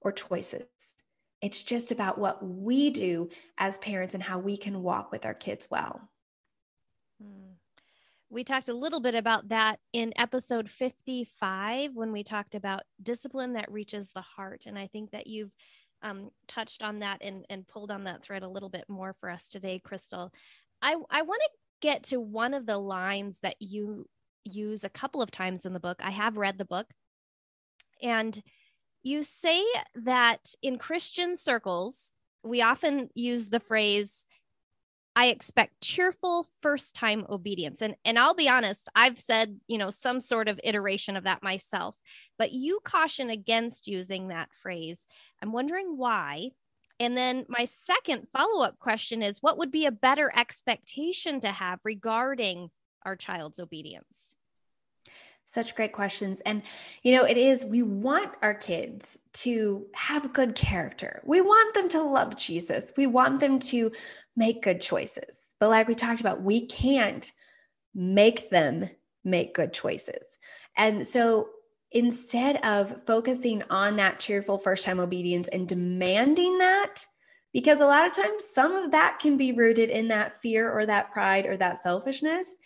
or 0.00 0.12
choices. 0.12 0.66
It's 1.40 1.62
just 1.62 1.90
about 1.90 2.18
what 2.18 2.44
we 2.44 2.90
do 2.90 3.28
as 3.58 3.78
parents 3.78 4.14
and 4.14 4.22
how 4.22 4.38
we 4.38 4.56
can 4.56 4.82
walk 4.82 5.10
with 5.10 5.24
our 5.24 5.34
kids 5.34 5.68
well. 5.70 6.08
Hmm. 7.20 7.54
We 8.30 8.44
talked 8.44 8.68
a 8.68 8.74
little 8.74 9.00
bit 9.00 9.14
about 9.14 9.48
that 9.48 9.78
in 9.92 10.12
episode 10.16 10.70
55 10.70 11.90
when 11.94 12.12
we 12.12 12.24
talked 12.24 12.54
about 12.54 12.82
discipline 13.02 13.54
that 13.54 13.70
reaches 13.70 14.10
the 14.14 14.22
heart. 14.22 14.64
And 14.66 14.78
I 14.78 14.86
think 14.86 15.10
that 15.10 15.26
you've 15.26 15.52
um, 16.02 16.30
touched 16.48 16.82
on 16.82 17.00
that 17.00 17.18
and, 17.20 17.44
and 17.50 17.68
pulled 17.68 17.90
on 17.90 18.04
that 18.04 18.22
thread 18.22 18.42
a 18.42 18.48
little 18.48 18.70
bit 18.70 18.84
more 18.88 19.14
for 19.20 19.28
us 19.28 19.48
today, 19.48 19.80
Crystal. 19.84 20.32
I, 20.80 20.96
I 21.10 21.22
want 21.22 21.42
to 21.42 21.50
get 21.80 22.04
to 22.04 22.20
one 22.20 22.54
of 22.54 22.64
the 22.64 22.78
lines 22.78 23.40
that 23.40 23.56
you 23.60 24.06
use 24.44 24.84
a 24.84 24.88
couple 24.88 25.22
of 25.22 25.30
times 25.30 25.66
in 25.66 25.72
the 25.72 25.80
book. 25.80 26.00
I 26.02 26.10
have 26.10 26.36
read 26.36 26.58
the 26.58 26.64
book. 26.64 26.86
And 28.02 28.42
you 29.02 29.22
say 29.22 29.64
that 29.94 30.54
in 30.62 30.78
Christian 30.78 31.36
circles, 31.36 32.12
we 32.42 32.62
often 32.62 33.08
use 33.14 33.48
the 33.48 33.60
phrase, 33.60 34.26
I 35.14 35.26
expect 35.26 35.80
cheerful 35.80 36.46
first 36.62 36.94
time 36.94 37.26
obedience. 37.28 37.82
And, 37.82 37.96
and 38.04 38.18
I'll 38.18 38.34
be 38.34 38.48
honest, 38.48 38.88
I've 38.94 39.20
said, 39.20 39.60
you 39.66 39.76
know, 39.76 39.90
some 39.90 40.20
sort 40.20 40.48
of 40.48 40.60
iteration 40.64 41.16
of 41.16 41.24
that 41.24 41.42
myself, 41.42 42.00
but 42.38 42.52
you 42.52 42.80
caution 42.82 43.28
against 43.28 43.86
using 43.86 44.28
that 44.28 44.52
phrase. 44.52 45.06
I'm 45.42 45.52
wondering 45.52 45.96
why. 45.96 46.50
And 46.98 47.16
then 47.16 47.44
my 47.48 47.64
second 47.66 48.28
follow 48.32 48.64
up 48.64 48.78
question 48.78 49.22
is 49.22 49.42
what 49.42 49.58
would 49.58 49.70
be 49.70 49.86
a 49.86 49.92
better 49.92 50.30
expectation 50.34 51.40
to 51.40 51.48
have 51.48 51.80
regarding 51.84 52.70
our 53.04 53.16
child's 53.16 53.60
obedience? 53.60 54.34
Such 55.44 55.74
great 55.74 55.92
questions. 55.92 56.40
And, 56.40 56.62
you 57.02 57.14
know, 57.14 57.24
it 57.24 57.36
is, 57.36 57.64
we 57.64 57.82
want 57.82 58.32
our 58.42 58.54
kids 58.54 59.18
to 59.34 59.86
have 59.94 60.32
good 60.32 60.54
character. 60.54 61.20
We 61.24 61.40
want 61.40 61.74
them 61.74 61.88
to 61.90 62.02
love 62.02 62.36
Jesus. 62.36 62.92
We 62.96 63.06
want 63.06 63.40
them 63.40 63.58
to 63.58 63.92
make 64.36 64.62
good 64.62 64.80
choices. 64.80 65.54
But, 65.60 65.68
like 65.70 65.88
we 65.88 65.94
talked 65.94 66.20
about, 66.20 66.42
we 66.42 66.66
can't 66.66 67.30
make 67.94 68.48
them 68.50 68.88
make 69.24 69.54
good 69.54 69.72
choices. 69.72 70.38
And 70.76 71.06
so, 71.06 71.50
instead 71.90 72.56
of 72.64 73.04
focusing 73.06 73.62
on 73.68 73.96
that 73.96 74.18
cheerful 74.18 74.56
first 74.56 74.84
time 74.84 74.98
obedience 74.98 75.48
and 75.48 75.68
demanding 75.68 76.56
that, 76.58 77.04
because 77.52 77.80
a 77.80 77.86
lot 77.86 78.06
of 78.06 78.16
times 78.16 78.44
some 78.44 78.74
of 78.74 78.92
that 78.92 79.18
can 79.20 79.36
be 79.36 79.52
rooted 79.52 79.90
in 79.90 80.08
that 80.08 80.40
fear 80.40 80.70
or 80.72 80.86
that 80.86 81.12
pride 81.12 81.44
or 81.44 81.56
that 81.58 81.78
selfishness. 81.78 82.56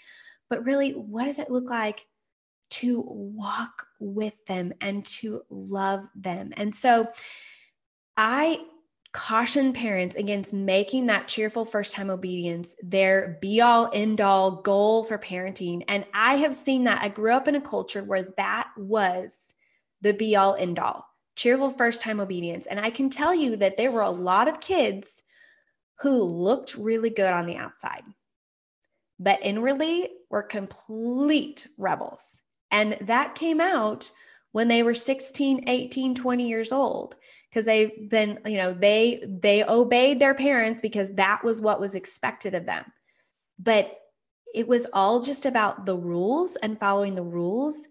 But 0.48 0.64
really, 0.64 0.92
what 0.92 1.24
does 1.24 1.40
it 1.40 1.50
look 1.50 1.68
like 1.68 2.06
to 2.68 3.04
walk 3.06 3.86
with 3.98 4.44
them 4.46 4.72
and 4.80 5.04
to 5.04 5.42
love 5.50 6.06
them. 6.14 6.52
And 6.56 6.74
so 6.74 7.08
I 8.16 8.60
caution 9.12 9.72
parents 9.72 10.16
against 10.16 10.52
making 10.52 11.06
that 11.06 11.26
cheerful 11.26 11.64
first 11.64 11.94
time 11.94 12.10
obedience 12.10 12.76
their 12.82 13.38
be 13.40 13.62
all 13.62 13.90
end 13.94 14.20
all 14.20 14.60
goal 14.60 15.04
for 15.04 15.18
parenting. 15.18 15.82
And 15.88 16.04
I 16.12 16.34
have 16.34 16.54
seen 16.54 16.84
that. 16.84 17.02
I 17.02 17.08
grew 17.08 17.32
up 17.32 17.48
in 17.48 17.54
a 17.54 17.60
culture 17.60 18.04
where 18.04 18.34
that 18.36 18.68
was 18.76 19.54
the 20.02 20.12
be 20.12 20.36
all 20.36 20.54
end 20.54 20.78
all 20.78 21.06
cheerful 21.36 21.70
first 21.70 22.00
time 22.00 22.18
obedience. 22.18 22.66
And 22.66 22.80
I 22.80 22.90
can 22.90 23.10
tell 23.10 23.34
you 23.34 23.56
that 23.58 23.76
there 23.76 23.92
were 23.92 24.02
a 24.02 24.10
lot 24.10 24.48
of 24.48 24.60
kids 24.60 25.22
who 26.00 26.22
looked 26.22 26.74
really 26.74 27.10
good 27.10 27.32
on 27.32 27.46
the 27.46 27.56
outside, 27.56 28.02
but 29.18 29.38
inwardly 29.42 30.08
were 30.30 30.42
complete 30.42 31.68
rebels. 31.78 32.40
And 32.70 32.96
that 33.02 33.34
came 33.34 33.60
out 33.60 34.10
when 34.52 34.68
they 34.68 34.82
were 34.82 34.94
16, 34.94 35.68
18, 35.68 36.14
20 36.14 36.48
years 36.48 36.72
old 36.72 37.14
because 37.48 37.64
they've 37.64 38.08
been, 38.08 38.38
you 38.46 38.56
know, 38.56 38.72
they 38.72 39.24
they 39.26 39.64
obeyed 39.64 40.20
their 40.20 40.34
parents 40.34 40.80
because 40.80 41.14
that 41.14 41.44
was 41.44 41.60
what 41.60 41.80
was 41.80 41.94
expected 41.94 42.54
of 42.54 42.66
them. 42.66 42.84
But 43.58 43.98
it 44.54 44.66
was 44.66 44.86
all 44.92 45.20
just 45.20 45.46
about 45.46 45.86
the 45.86 45.96
rules 45.96 46.56
and 46.56 46.78
following 46.78 47.14
the 47.14 47.22
rules 47.22 47.86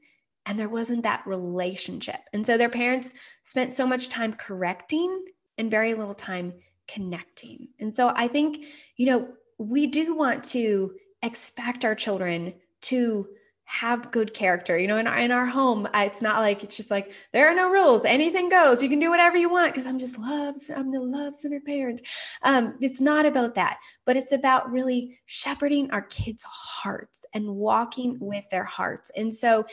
and 0.45 0.59
there 0.59 0.69
wasn't 0.69 1.03
that 1.03 1.25
relationship. 1.25 2.19
And 2.33 2.45
so 2.45 2.57
their 2.57 2.69
parents 2.69 3.13
spent 3.43 3.73
so 3.73 3.87
much 3.87 4.09
time 4.09 4.33
correcting 4.33 5.25
and 5.57 5.71
very 5.71 5.93
little 5.93 6.13
time 6.13 6.53
connecting. 6.87 7.69
And 7.79 7.93
so 7.93 8.13
I 8.15 8.27
think, 8.27 8.65
you 8.95 9.07
know, 9.07 9.29
we 9.57 9.87
do 9.87 10.15
want 10.15 10.43
to 10.45 10.93
expect 11.23 11.83
our 11.83 11.95
children 11.95 12.53
to 12.81 13.27
have 13.65 14.11
good 14.11 14.33
character. 14.33 14.77
You 14.77 14.87
know, 14.87 14.97
in 14.97 15.07
our, 15.07 15.17
in 15.17 15.31
our 15.31 15.45
home, 15.45 15.87
it's 15.93 16.21
not 16.21 16.39
like 16.39 16.63
it's 16.63 16.77
just 16.77 16.91
like 16.91 17.11
there 17.33 17.49
are 17.49 17.55
no 17.55 17.69
rules, 17.69 18.05
anything 18.05 18.47
goes. 18.47 18.81
You 18.81 18.89
can 18.89 18.99
do 18.99 19.09
whatever 19.09 19.37
you 19.37 19.49
want 19.49 19.73
because 19.73 19.87
I'm 19.87 19.99
just 19.99 20.17
love. 20.19 20.55
I'm 20.75 20.91
the 20.91 20.99
love 20.99 21.35
centered 21.35 21.65
parent. 21.65 22.01
Um, 22.43 22.75
it's 22.79 23.01
not 23.01 23.25
about 23.25 23.55
that, 23.55 23.77
but 24.05 24.15
it's 24.15 24.31
about 24.31 24.71
really 24.71 25.19
shepherding 25.25 25.89
our 25.91 26.03
kids' 26.03 26.43
hearts 26.43 27.25
and 27.33 27.55
walking 27.55 28.17
with 28.19 28.45
their 28.51 28.63
hearts. 28.63 29.11
And 29.15 29.33
so, 29.33 29.65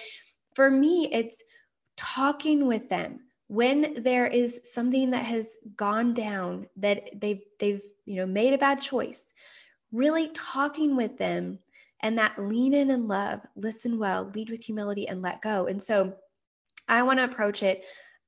for 0.54 0.70
me, 0.70 1.08
it's 1.12 1.44
talking 1.96 2.66
with 2.66 2.88
them 2.88 3.20
when 3.48 4.02
there 4.02 4.26
is 4.26 4.60
something 4.72 5.10
that 5.10 5.26
has 5.26 5.58
gone 5.76 6.14
down 6.14 6.66
that 6.76 7.10
they've 7.20 7.42
they've 7.58 7.82
you 8.06 8.16
know 8.16 8.26
made 8.26 8.54
a 8.54 8.58
bad 8.58 8.80
choice. 8.80 9.34
Really 9.92 10.30
talking 10.32 10.96
with 10.96 11.18
them 11.18 11.58
and 12.02 12.18
that 12.18 12.38
lean 12.38 12.74
in 12.74 12.90
and 12.90 13.08
love, 13.08 13.40
listen 13.54 13.98
well, 13.98 14.30
lead 14.34 14.50
with 14.50 14.64
humility, 14.64 15.08
and 15.08 15.22
let 15.22 15.40
go. 15.40 15.66
And 15.66 15.80
so 15.80 16.14
I 16.88 17.02
want 17.02 17.20
to 17.20 17.24
approach 17.24 17.62
it. 17.62 17.84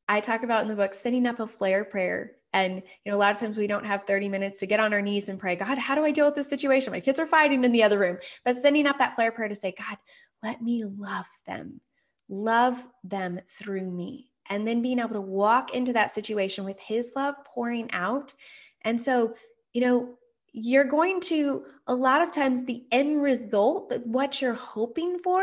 I 0.09 0.21
talk 0.21 0.43
about 0.43 0.63
in 0.63 0.69
the 0.69 0.77
book 0.77 0.95
setting 0.95 1.27
up 1.27 1.41
a 1.41 1.47
flare 1.47 1.85
prayer. 1.85 2.33
And 2.53 2.83
you 3.05 3.11
know, 3.11 3.17
a 3.17 3.19
lot 3.19 3.33
of 3.33 3.41
times 3.41 3.59
we 3.59 3.67
don't 3.67 3.87
have 3.87 4.05
30 4.05 4.29
minutes 4.29 4.61
to 4.61 4.67
get 4.67 4.79
on 4.79 4.93
our 4.93 5.03
knees 5.03 5.29
and 5.29 5.41
pray, 5.41 5.57
God, 5.57 5.77
how 5.77 5.95
do 5.95 6.05
I 6.05 6.13
deal 6.13 6.27
with 6.27 6.37
this 6.37 6.49
situation? 6.49 6.93
My 6.93 7.01
kids 7.01 7.19
are 7.19 7.27
fighting 7.27 7.65
in 7.65 7.73
the 7.73 7.83
other 7.83 7.99
room. 7.99 8.19
But 8.45 8.57
sending 8.57 8.87
up 8.87 8.99
that 8.99 9.17
flare 9.17 9.33
prayer 9.33 9.49
to 9.49 9.57
say, 9.57 9.75
God, 9.77 9.97
let 10.43 10.63
me 10.63 10.85
love 10.85 11.27
them, 11.47 11.81
love 12.29 12.87
them 13.03 13.41
through 13.49 13.91
me. 13.91 14.31
And 14.51 14.67
then 14.67 14.83
being 14.83 14.99
able 14.99 15.15
to 15.15 15.21
walk 15.21 15.75
into 15.75 15.95
that 15.95 16.13
situation 16.13 16.65
with 16.65 16.79
his 16.79 17.13
love 17.17 17.35
pouring 17.47 17.91
out. 17.93 18.35
And 18.83 19.01
so, 19.01 19.35
you 19.73 19.81
know, 19.81 20.19
you're 20.57 20.85
going 20.85 21.21
to 21.21 21.65
a 21.89 21.95
lot 21.95 22.23
of 22.23 22.33
times 22.33 22.65
the 22.65 22.85
end 22.93 23.23
result 23.23 23.93
what 24.05 24.41
you're 24.41 24.55
hoping 24.55 25.19
for 25.19 25.43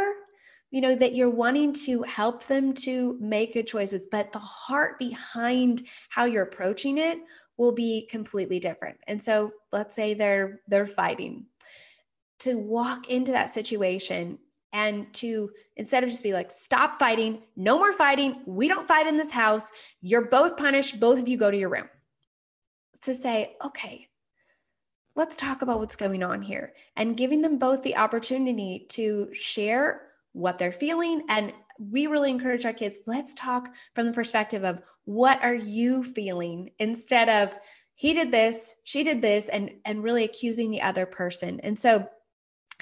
you 0.72 0.80
know 0.80 0.96
that 0.96 1.14
you're 1.14 1.30
wanting 1.30 1.74
to 1.74 2.02
help 2.04 2.46
them 2.48 2.74
to 2.74 3.18
make 3.20 3.54
good 3.54 3.68
choices 3.68 4.08
but 4.10 4.32
the 4.32 4.40
heart 4.40 4.98
behind 4.98 5.84
how 6.10 6.24
you're 6.24 6.44
approaching 6.44 6.98
it 6.98 7.20
will 7.62 7.72
be 7.72 8.08
completely 8.08 8.60
different. 8.60 8.98
And 9.06 9.22
so 9.22 9.52
let's 9.72 9.96
say 9.96 10.16
they're 10.16 10.62
they're 10.68 10.88
fighting. 10.88 11.46
To 12.40 12.58
walk 12.58 13.08
into 13.08 13.32
that 13.34 13.52
situation 13.52 14.40
and 14.74 15.14
to 15.14 15.52
instead 15.76 16.04
of 16.04 16.10
just 16.10 16.24
be 16.24 16.34
like 16.34 16.52
stop 16.52 16.98
fighting. 16.98 17.44
No 17.56 17.78
more 17.78 17.94
fighting. 17.94 18.42
We 18.48 18.68
don't 18.68 18.88
fight 18.88 19.06
in 19.06 19.16
this 19.16 19.32
house. 19.32 19.72
You're 20.02 20.26
both 20.26 20.58
punished. 20.58 21.00
Both 21.00 21.20
of 21.20 21.28
you 21.28 21.38
go 21.38 21.52
to 21.52 21.58
your 21.58 21.70
room. 21.70 21.88
To 23.04 23.14
say 23.14 23.56
okay 23.64 24.08
let's 25.16 25.38
talk 25.38 25.62
about 25.62 25.80
what's 25.80 25.96
going 25.96 26.24
on 26.24 26.42
here 26.42 26.74
and 26.96 27.18
giving 27.18 27.42
them 27.42 27.58
both 27.58 27.84
the 27.84 27.98
opportunity 27.98 28.86
to 28.90 29.30
share 29.34 30.02
what 30.34 30.58
they're 30.58 30.72
feeling. 30.72 31.24
And 31.30 31.54
we 31.80 32.08
really 32.08 32.30
encourage 32.30 32.66
our 32.66 32.74
kids 32.74 33.00
let's 33.08 33.34
talk 33.34 33.70
from 33.96 34.06
the 34.08 34.14
perspective 34.14 34.64
of 34.64 34.82
what 35.06 35.44
are 35.44 35.56
you 35.56 36.04
feeling? 36.04 36.70
Instead 36.80 37.28
of 37.28 37.58
he 37.96 38.14
did 38.14 38.32
this 38.32 38.76
she 38.84 39.04
did 39.04 39.22
this 39.22 39.50
and 39.50 39.72
and 39.86 40.04
really 40.04 40.24
accusing 40.24 40.72
the 40.72 40.82
other 40.82 41.06
person. 41.06 41.60
And 41.62 41.78
so 41.78 42.08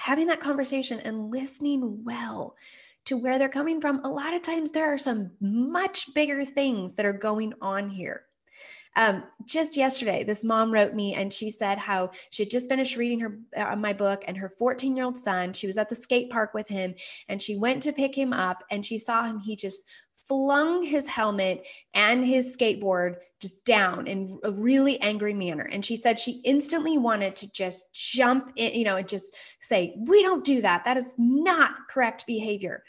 having 0.00 0.28
that 0.28 0.40
conversation 0.40 1.00
and 1.00 1.30
listening 1.30 2.04
well 2.04 2.56
to 3.06 3.16
where 3.16 3.38
they're 3.38 3.48
coming 3.48 3.80
from 3.80 4.04
a 4.04 4.08
lot 4.08 4.34
of 4.34 4.42
times 4.42 4.70
there 4.70 4.92
are 4.92 4.98
some 4.98 5.30
much 5.40 6.12
bigger 6.14 6.44
things 6.44 6.94
that 6.94 7.06
are 7.06 7.12
going 7.12 7.54
on 7.60 7.90
here 7.90 8.24
um, 8.96 9.24
just 9.44 9.76
yesterday, 9.76 10.24
this 10.24 10.42
mom 10.42 10.72
wrote 10.72 10.94
me 10.94 11.14
and 11.14 11.32
she 11.32 11.50
said 11.50 11.78
how 11.78 12.10
she 12.30 12.42
had 12.42 12.50
just 12.50 12.68
finished 12.68 12.96
reading 12.96 13.20
her 13.20 13.38
uh, 13.56 13.76
my 13.76 13.92
book 13.92 14.24
and 14.26 14.36
her 14.36 14.48
14 14.48 14.96
year 14.96 15.04
old 15.04 15.16
son. 15.16 15.52
She 15.52 15.66
was 15.66 15.78
at 15.78 15.88
the 15.88 15.94
skate 15.94 16.30
park 16.30 16.54
with 16.54 16.68
him 16.68 16.94
and 17.28 17.40
she 17.40 17.56
went 17.56 17.82
to 17.82 17.92
pick 17.92 18.14
him 18.14 18.32
up 18.32 18.64
and 18.70 18.84
she 18.84 18.98
saw 18.98 19.24
him. 19.24 19.38
He 19.38 19.54
just 19.54 19.82
flung 20.26 20.82
his 20.82 21.06
helmet 21.06 21.64
and 21.94 22.24
his 22.24 22.56
skateboard 22.56 23.16
just 23.40 23.64
down 23.64 24.06
in 24.06 24.38
a 24.44 24.52
really 24.52 25.00
angry 25.00 25.34
manner. 25.34 25.64
And 25.64 25.84
she 25.84 25.96
said 25.96 26.20
she 26.20 26.40
instantly 26.44 26.98
wanted 26.98 27.36
to 27.36 27.50
just 27.52 27.92
jump 27.94 28.52
in, 28.56 28.74
you 28.74 28.84
know, 28.84 28.96
and 28.96 29.08
just 29.08 29.34
say, 29.60 29.94
We 29.98 30.22
don't 30.22 30.44
do 30.44 30.62
that. 30.62 30.84
That 30.84 30.96
is 30.96 31.14
not 31.16 31.72
correct 31.88 32.26
behavior. 32.26 32.82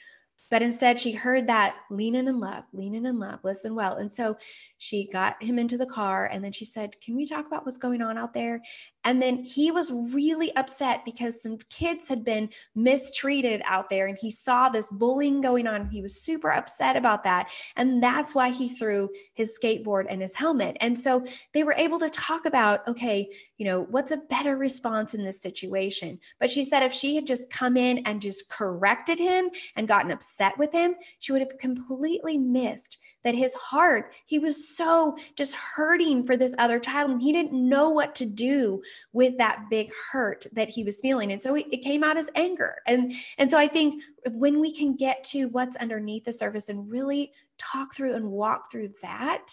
But 0.52 0.62
instead, 0.62 1.00
she 1.00 1.14
heard 1.14 1.48
that 1.48 1.78
lean 1.90 2.14
in 2.14 2.28
and 2.28 2.42
love, 2.42 2.66
lean 2.74 2.94
in 2.94 3.06
and 3.06 3.20
love, 3.20 3.40
listen 3.44 3.74
well. 3.74 3.96
And 3.96 4.12
so 4.12 4.38
she 4.82 5.06
got 5.06 5.42
him 5.44 5.60
into 5.60 5.78
the 5.78 5.86
car 5.86 6.26
and 6.26 6.44
then 6.44 6.52
she 6.52 6.66
said, 6.66 7.00
Can 7.02 7.16
we 7.16 7.24
talk 7.24 7.46
about 7.46 7.68
what's 7.68 7.78
going 7.78 8.02
on 8.02 8.18
out 8.18 8.34
there? 8.34 8.64
And 9.04 9.22
then 9.22 9.44
he 9.44 9.70
was 9.70 9.92
really 9.92 10.56
upset 10.56 11.06
because 11.06 11.42
some 11.42 11.60
kids 11.70 12.10
had 12.10 12.24
been 12.24 12.50
mistreated 12.74 13.62
out 13.66 13.92
there 13.92 14.08
and 14.08 14.18
he 14.20 14.32
saw 14.32 14.70
this 14.70 14.90
bullying 14.90 15.40
going 15.40 15.68
on. 15.68 15.88
He 15.90 16.02
was 16.02 16.20
super 16.20 16.52
upset 16.52 16.96
about 16.96 17.24
that. 17.26 17.50
And 17.76 18.02
that's 18.02 18.34
why 18.34 18.50
he 18.50 18.70
threw 18.70 19.10
his 19.36 19.56
skateboard 19.56 20.06
and 20.10 20.20
his 20.20 20.36
helmet. 20.36 20.78
And 20.82 20.98
so 20.98 21.26
they 21.54 21.64
were 21.64 21.74
able 21.74 22.00
to 22.00 22.10
talk 22.10 22.48
about, 22.48 22.88
okay, 22.88 23.30
you 23.58 23.66
know, 23.68 23.84
what's 23.84 24.10
a 24.10 24.18
better 24.18 24.58
response 24.58 25.14
in 25.14 25.24
this 25.24 25.42
situation? 25.42 26.20
But 26.40 26.50
she 26.50 26.66
said 26.66 26.82
if 26.82 26.94
she 26.94 27.16
had 27.16 27.28
just 27.28 27.52
come 27.52 27.78
in 27.78 28.00
and 28.00 28.20
just 28.20 28.50
corrected 28.50 29.20
him 29.20 29.52
and 29.76 29.88
gotten 29.88 30.12
upset 30.12 30.58
with 30.58 30.72
him, 30.72 30.96
she 31.20 31.32
would 31.32 31.42
have 31.42 31.60
completely 31.60 32.40
missed 32.40 32.98
that 33.24 33.36
his 33.36 33.54
heart, 33.54 34.14
he 34.26 34.40
was 34.40 34.76
so 34.76 35.18
just 35.36 35.56
hurting 35.56 36.24
for 36.24 36.36
this 36.36 36.56
other 36.58 36.80
child 36.80 37.12
and 37.12 37.22
he 37.22 37.32
didn't 37.32 37.54
know 37.54 37.90
what 37.90 38.16
to 38.16 38.26
do 38.26 38.82
with 39.14 39.38
that 39.38 39.66
big 39.70 39.92
hurt 40.12 40.48
that 40.54 40.70
he 40.70 40.84
was 40.84 41.00
feeling. 41.02 41.32
And 41.32 41.42
so 41.42 41.56
it 41.56 41.84
came 41.84 42.04
out 42.04 42.18
as 42.18 42.32
anger. 42.36 42.78
And, 42.88 43.14
and 43.38 43.52
so 43.52 43.58
I 43.58 43.68
think 43.68 44.04
when 44.34 44.60
we 44.60 44.74
can 44.74 44.96
get 44.96 45.24
to 45.26 45.46
what's 45.46 45.76
underneath 45.76 46.26
the 46.26 46.34
surface 46.34 46.70
and 46.70 46.90
really 46.90 47.32
talk 47.58 47.96
through 47.96 48.16
and 48.16 48.32
walk 48.32 48.72
through 48.72 48.90
that 49.02 49.48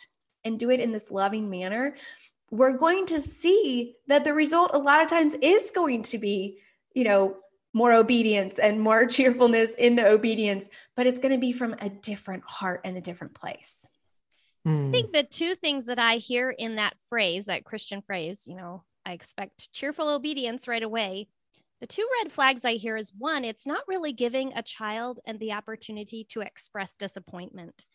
and 0.45 0.59
do 0.59 0.71
it 0.71 0.81
in 0.81 0.93
this 0.93 1.11
loving 1.11 1.51
manner, 1.51 1.95
we're 2.51 2.77
going 2.77 3.05
to 3.07 3.21
see 3.21 3.95
that 4.07 4.25
the 4.25 4.33
result 4.33 4.71
a 4.73 4.79
lot 4.79 5.03
of 5.03 5.09
times 5.09 5.35
is 5.43 5.71
going 5.71 6.03
to 6.03 6.19
be, 6.19 6.59
you 6.95 7.05
know, 7.05 7.37
more 7.75 7.93
obedience 7.93 8.59
and 8.59 8.81
more 8.81 9.07
cheerfulness 9.07 9.75
in 9.75 9.97
the 9.97 10.07
obedience, 10.07 10.71
but 10.97 11.07
it's 11.07 11.21
going 11.21 11.33
to 11.33 11.39
be 11.39 11.53
from 11.53 11.75
a 11.81 11.89
different 11.89 12.45
heart 12.45 12.81
and 12.85 12.97
a 12.97 13.01
different 13.01 13.35
place. 13.35 13.89
I 14.67 14.71
hmm. 14.71 14.91
think 14.91 15.13
the 15.13 15.23
two 15.23 15.55
things 15.55 15.87
that 15.87 15.99
I 15.99 16.17
hear 16.17 16.51
in 16.51 16.77
that 16.77 16.95
phrase, 17.09 17.47
that 17.47 17.65
Christian 17.65 18.03
phrase, 18.03 18.45
you 18.47 18.57
know, 18.57 18.85
I 19.07 19.13
expect 19.13 19.73
cheerful 19.73 20.09
obedience 20.09 20.69
right 20.69 20.83
away. 20.83 21.29
The 21.81 21.87
two 21.87 22.07
red 22.21 22.33
flags 22.33 22.65
I 22.65 22.75
hear 22.75 22.97
is 22.97 23.13
one, 23.17 23.45
it's 23.45 23.67
not 23.67 23.85
really 23.87 24.13
giving 24.13 24.53
a 24.53 24.63
child 24.63 25.21
and 25.25 25.39
the 25.39 25.53
opportunity 25.53 26.27
to 26.31 26.41
express 26.41 26.97
disappointment. 26.97 27.87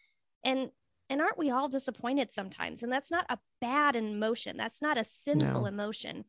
And 0.44 0.70
and 1.10 1.22
aren't 1.22 1.38
we 1.38 1.52
all 1.52 1.68
disappointed 1.70 2.34
sometimes? 2.34 2.82
And 2.82 2.92
that's 2.92 3.12
not 3.12 3.26
a 3.30 3.38
bad 3.62 3.96
emotion. 3.96 4.58
That's 4.58 4.82
not 4.82 4.98
a 4.98 5.04
sinful 5.04 5.62
no. 5.62 5.66
emotion. 5.66 6.26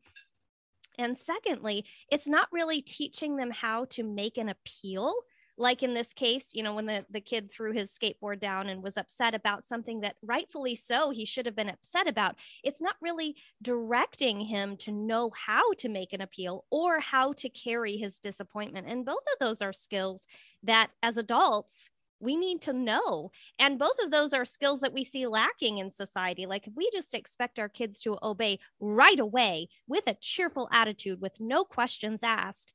And 0.97 1.17
secondly, 1.17 1.85
it's 2.11 2.27
not 2.27 2.47
really 2.51 2.81
teaching 2.81 3.35
them 3.35 3.51
how 3.51 3.85
to 3.85 4.03
make 4.03 4.37
an 4.37 4.49
appeal. 4.49 5.13
Like 5.57 5.83
in 5.83 5.93
this 5.93 6.11
case, 6.11 6.49
you 6.53 6.63
know, 6.63 6.73
when 6.73 6.85
the, 6.85 7.05
the 7.09 7.21
kid 7.21 7.49
threw 7.49 7.71
his 7.71 7.97
skateboard 7.97 8.41
down 8.41 8.67
and 8.67 8.83
was 8.83 8.97
upset 8.97 9.33
about 9.33 9.65
something 9.65 10.01
that 10.01 10.17
rightfully 10.21 10.75
so 10.75 11.11
he 11.11 11.23
should 11.23 11.45
have 11.45 11.55
been 11.55 11.69
upset 11.69 12.07
about, 12.07 12.35
it's 12.61 12.81
not 12.81 12.97
really 13.01 13.37
directing 13.61 14.41
him 14.41 14.75
to 14.77 14.91
know 14.91 15.31
how 15.33 15.71
to 15.77 15.87
make 15.87 16.11
an 16.11 16.19
appeal 16.19 16.65
or 16.71 16.99
how 16.99 17.31
to 17.33 17.47
carry 17.47 17.95
his 17.95 18.19
disappointment. 18.19 18.87
And 18.89 19.05
both 19.05 19.23
of 19.31 19.39
those 19.39 19.61
are 19.61 19.71
skills 19.71 20.27
that 20.63 20.89
as 21.01 21.17
adults, 21.17 21.89
we 22.19 22.35
need 22.35 22.61
to 22.61 22.73
know. 22.73 23.31
And 23.59 23.79
both 23.79 23.97
of 24.03 24.11
those 24.11 24.33
are 24.33 24.45
skills 24.45 24.81
that 24.81 24.93
we 24.93 25.03
see 25.03 25.27
lacking 25.27 25.77
in 25.77 25.89
society. 25.91 26.45
Like 26.45 26.67
if 26.67 26.73
we 26.75 26.89
just 26.91 27.13
expect 27.13 27.59
our 27.59 27.69
kids 27.69 27.99
to 28.01 28.17
obey 28.23 28.59
right 28.79 29.19
away 29.19 29.67
with 29.87 30.07
a 30.07 30.17
cheerful 30.19 30.69
attitude, 30.71 31.21
with 31.21 31.39
no 31.39 31.63
questions 31.63 32.21
asked, 32.23 32.73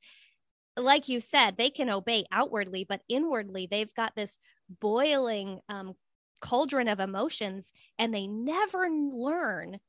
like 0.77 1.09
you 1.09 1.19
said, 1.19 1.57
they 1.57 1.69
can 1.69 1.89
obey 1.89 2.25
outwardly, 2.31 2.85
but 2.87 3.01
inwardly, 3.09 3.67
they've 3.69 3.93
got 3.93 4.15
this 4.15 4.37
boiling 4.79 5.59
um, 5.67 5.95
cauldron 6.41 6.87
of 6.87 6.99
emotions 6.99 7.73
and 7.99 8.13
they 8.13 8.27
never 8.27 8.87
learn 8.89 9.79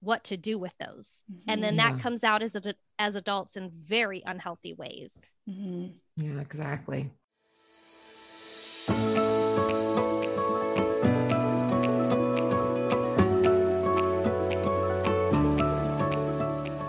what 0.00 0.24
to 0.24 0.36
do 0.36 0.58
with 0.58 0.72
those. 0.78 1.22
Mm-hmm. 1.30 1.50
And 1.50 1.62
then 1.62 1.74
yeah. 1.76 1.92
that 1.92 2.00
comes 2.00 2.24
out 2.24 2.42
as, 2.42 2.56
a, 2.56 2.74
as 2.98 3.16
adults 3.16 3.56
in 3.56 3.70
very 3.70 4.22
unhealthy 4.24 4.74
ways. 4.74 5.26
Mm-hmm. 5.48 5.92
Yeah, 6.16 6.40
exactly. 6.40 7.10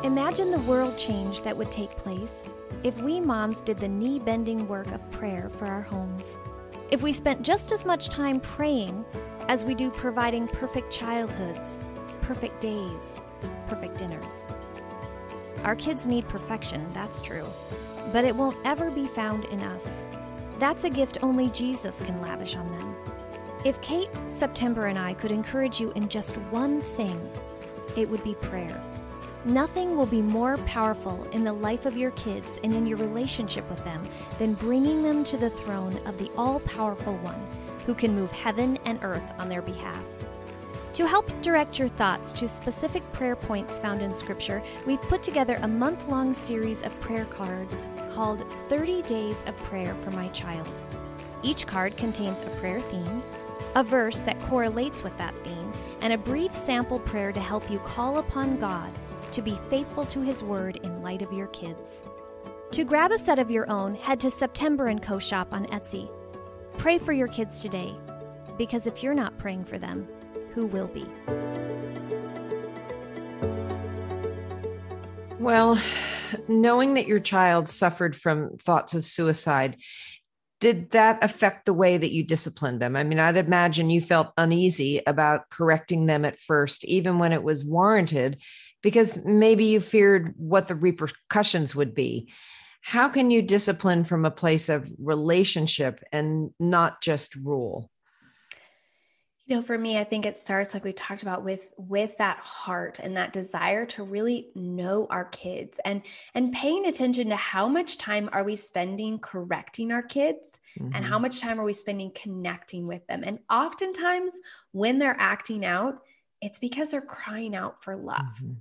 Imagine 0.03 0.51
the 0.51 0.63
world 0.67 0.97
change 0.97 1.41
that 1.43 1.55
would 1.55 1.71
take 1.71 1.91
place 1.91 2.49
if 2.83 2.99
we 3.01 3.21
moms 3.21 3.61
did 3.61 3.79
the 3.79 3.87
knee 3.87 4.19
bending 4.19 4.67
work 4.67 4.91
of 4.91 5.09
prayer 5.11 5.49
for 5.57 5.67
our 5.67 5.81
homes. 5.81 6.37
If 6.91 7.01
we 7.01 7.13
spent 7.13 7.41
just 7.41 7.71
as 7.71 7.85
much 7.85 8.09
time 8.09 8.41
praying 8.41 9.05
as 9.47 9.63
we 9.63 9.73
do 9.73 9.89
providing 9.89 10.47
perfect 10.47 10.91
childhoods, 10.91 11.79
perfect 12.21 12.59
days, 12.59 13.21
perfect 13.67 13.97
dinners. 13.97 14.47
Our 15.63 15.75
kids 15.75 16.07
need 16.07 16.27
perfection, 16.27 16.85
that's 16.93 17.21
true, 17.21 17.47
but 18.11 18.25
it 18.25 18.35
won't 18.35 18.57
ever 18.65 18.91
be 18.91 19.07
found 19.07 19.45
in 19.45 19.61
us. 19.61 20.05
That's 20.59 20.85
a 20.85 20.89
gift 20.89 21.17
only 21.21 21.49
Jesus 21.49 22.01
can 22.01 22.21
lavish 22.21 22.55
on 22.55 22.65
them. 22.65 22.95
If 23.65 23.81
Kate, 23.81 24.09
September, 24.29 24.87
and 24.87 24.97
I 24.97 25.13
could 25.13 25.31
encourage 25.31 25.79
you 25.79 25.91
in 25.91 26.07
just 26.07 26.35
one 26.51 26.81
thing, 26.81 27.19
it 27.97 28.09
would 28.09 28.23
be 28.23 28.35
prayer. 28.35 28.81
Nothing 29.45 29.95
will 29.95 30.05
be 30.05 30.21
more 30.21 30.57
powerful 30.59 31.23
in 31.31 31.43
the 31.43 31.53
life 31.53 31.85
of 31.85 31.97
your 31.97 32.11
kids 32.11 32.59
and 32.63 32.73
in 32.73 32.87
your 32.87 32.97
relationship 32.97 33.69
with 33.69 33.83
them 33.83 34.03
than 34.39 34.53
bringing 34.53 35.03
them 35.03 35.23
to 35.25 35.37
the 35.37 35.49
throne 35.49 35.97
of 36.05 36.17
the 36.17 36.31
all 36.37 36.59
powerful 36.61 37.17
one 37.17 37.39
who 37.85 37.93
can 37.93 38.15
move 38.15 38.31
heaven 38.31 38.77
and 38.85 38.99
earth 39.03 39.33
on 39.37 39.49
their 39.49 39.61
behalf. 39.61 40.03
To 40.95 41.05
help 41.05 41.29
direct 41.41 41.77
your 41.77 41.89
thoughts 41.89 42.31
to 42.31 42.47
specific 42.47 43.03
prayer 43.11 43.35
points 43.35 43.79
found 43.79 44.01
in 44.01 44.13
Scripture, 44.13 44.61
we've 44.85 45.01
put 45.01 45.21
together 45.23 45.59
a 45.61 45.67
month 45.67 46.07
long 46.07 46.31
series 46.33 46.83
of 46.83 46.97
prayer 47.01 47.25
cards 47.25 47.89
called 48.11 48.49
30 48.69 49.01
Days 49.01 49.43
of 49.45 49.57
Prayer 49.57 49.93
for 49.95 50.11
My 50.11 50.29
Child. 50.29 50.69
Each 51.43 51.67
card 51.67 51.97
contains 51.97 52.43
a 52.43 52.49
prayer 52.61 52.79
theme, 52.79 53.21
a 53.75 53.83
verse 53.83 54.19
that 54.21 54.39
correlates 54.43 55.03
with 55.03 55.17
that 55.17 55.35
theme, 55.39 55.73
and 55.99 56.13
a 56.13 56.17
brief 56.17 56.55
sample 56.55 56.99
prayer 56.99 57.33
to 57.33 57.41
help 57.41 57.69
you 57.69 57.79
call 57.79 58.19
upon 58.19 58.57
God 58.57 58.89
to 59.33 59.41
be 59.41 59.59
faithful 59.69 60.05
to 60.05 60.21
His 60.21 60.43
Word 60.43 60.77
in 60.77 61.03
light 61.03 61.21
of 61.21 61.33
your 61.33 61.47
kids. 61.47 62.05
To 62.71 62.85
grab 62.85 63.11
a 63.11 63.19
set 63.19 63.37
of 63.37 63.51
your 63.51 63.69
own, 63.69 63.95
head 63.95 64.21
to 64.21 64.31
September 64.31 64.97
& 64.99 65.01
Co. 65.01 65.19
shop 65.19 65.49
on 65.51 65.65
Etsy. 65.65 66.09
Pray 66.77 66.97
for 66.99 67.11
your 67.11 67.27
kids 67.27 67.59
today, 67.59 67.93
because 68.57 68.87
if 68.87 69.03
you're 69.03 69.13
not 69.13 69.37
praying 69.37 69.65
for 69.65 69.77
them, 69.77 70.07
who 70.55 70.65
will 70.65 70.87
be. 70.87 71.05
Well, 75.37 75.79
knowing 76.47 76.93
that 76.95 77.07
your 77.07 77.19
child 77.19 77.67
suffered 77.67 78.15
from 78.15 78.57
thoughts 78.57 78.95
of 78.95 79.05
suicide, 79.05 79.77
did 80.61 80.91
that 80.91 81.21
affect 81.21 81.65
the 81.65 81.73
way 81.73 81.97
that 81.97 82.13
you 82.13 82.23
disciplined 82.23 82.81
them? 82.81 82.95
I 82.95 83.03
mean, 83.03 83.19
I'd 83.19 83.35
imagine 83.35 83.89
you 83.89 83.99
felt 83.99 84.31
uneasy 84.37 85.01
about 85.05 85.49
correcting 85.49 86.05
them 86.05 86.23
at 86.23 86.39
first, 86.39 86.85
even 86.85 87.19
when 87.19 87.33
it 87.33 87.43
was 87.43 87.65
warranted, 87.65 88.41
because 88.81 89.23
maybe 89.25 89.65
you 89.65 89.81
feared 89.81 90.33
what 90.37 90.69
the 90.69 90.75
repercussions 90.75 91.75
would 91.75 91.93
be. 91.93 92.31
How 92.81 93.09
can 93.09 93.29
you 93.29 93.41
discipline 93.41 94.05
from 94.05 94.25
a 94.25 94.31
place 94.31 94.69
of 94.69 94.89
relationship 94.97 96.01
and 96.13 96.51
not 96.59 97.01
just 97.01 97.35
rule? 97.35 97.91
You 99.45 99.55
know 99.55 99.61
for 99.61 99.77
me 99.77 99.97
i 99.97 100.03
think 100.03 100.25
it 100.25 100.37
starts 100.37 100.73
like 100.73 100.83
we 100.83 100.93
talked 100.93 101.21
about 101.21 101.43
with 101.43 101.69
with 101.77 102.17
that 102.17 102.37
heart 102.39 102.99
and 102.99 103.15
that 103.15 103.33
desire 103.33 103.85
to 103.85 104.03
really 104.03 104.49
know 104.55 105.07
our 105.09 105.25
kids 105.25 105.79
and 105.85 106.01
and 106.33 106.53
paying 106.53 106.85
attention 106.85 107.29
to 107.29 107.35
how 107.35 107.67
much 107.67 107.97
time 107.97 108.29
are 108.31 108.43
we 108.43 108.55
spending 108.55 109.19
correcting 109.19 109.91
our 109.91 110.03
kids 110.03 110.59
mm-hmm. 110.79 110.93
and 110.95 111.05
how 111.05 111.15
mm-hmm. 111.15 111.23
much 111.23 111.39
time 111.39 111.59
are 111.59 111.65
we 111.65 111.73
spending 111.73 112.11
connecting 112.15 112.87
with 112.87 113.05
them 113.07 113.23
and 113.23 113.39
oftentimes 113.49 114.33
when 114.71 114.99
they're 114.99 115.17
acting 115.19 115.63
out 115.63 116.01
it's 116.41 116.59
because 116.59 116.91
they're 116.91 117.01
crying 117.01 117.55
out 117.55 117.81
for 117.81 117.95
love 117.95 118.35
mm-hmm. 118.37 118.53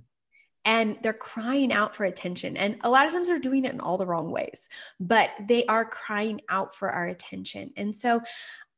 and 0.65 0.97
they're 1.03 1.13
crying 1.13 1.71
out 1.71 1.95
for 1.95 2.05
attention. 2.05 2.57
And 2.57 2.77
a 2.81 2.89
lot 2.89 3.05
of 3.05 3.11
times 3.11 3.27
they're 3.27 3.37
doing 3.37 3.65
it 3.65 3.73
in 3.73 3.79
all 3.79 3.97
the 3.97 4.07
wrong 4.07 4.31
ways, 4.31 4.69
but 4.99 5.29
they 5.47 5.65
are 5.65 5.85
crying 5.85 6.41
out 6.49 6.73
for 6.73 6.89
our 6.89 7.05
attention. 7.05 7.73
And 7.77 7.95
so 7.95 8.21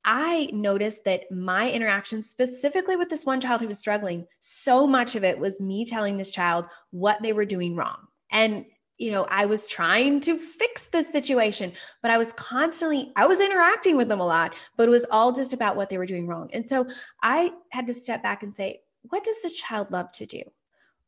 I 0.08 0.50
noticed 0.54 1.04
that 1.04 1.30
my 1.30 1.70
interactions, 1.70 2.30
specifically 2.30 2.96
with 2.96 3.10
this 3.10 3.26
one 3.26 3.42
child 3.42 3.60
who 3.60 3.68
was 3.68 3.78
struggling, 3.78 4.26
so 4.40 4.88
much 4.88 5.16
of 5.16 5.26
it 5.26 5.38
was 5.38 5.60
me 5.60 5.86
telling 5.86 6.16
this 6.16 6.32
child 6.32 6.66
what 6.92 7.22
they 7.22 7.34
were 7.34 7.46
doing 7.46 7.76
wrong. 7.76 8.08
And 8.32 8.66
you 8.98 9.12
know, 9.12 9.28
I 9.30 9.46
was 9.46 9.68
trying 9.68 10.22
to 10.22 10.40
fix 10.40 10.88
this 10.88 11.12
situation, 11.12 11.72
but 12.02 12.10
I 12.10 12.18
was 12.18 12.34
constantly, 12.34 13.12
I 13.16 13.28
was 13.28 13.40
interacting 13.40 13.96
with 13.96 14.08
them 14.08 14.22
a 14.22 14.26
lot, 14.26 14.56
but 14.76 14.88
it 14.88 14.92
was 14.92 15.06
all 15.12 15.32
just 15.32 15.54
about 15.54 15.76
what 15.76 15.90
they 15.90 16.00
were 16.00 16.06
doing 16.08 16.26
wrong. 16.26 16.50
And 16.52 16.66
so 16.66 16.88
I 17.22 17.52
had 17.70 17.86
to 17.88 17.94
step 17.94 18.24
back 18.24 18.42
and 18.42 18.56
say, 18.56 18.82
what 19.04 19.24
does 19.24 19.40
the 19.44 19.52
child 19.52 19.92
love 19.92 20.12
to 20.14 20.26
do? 20.26 20.42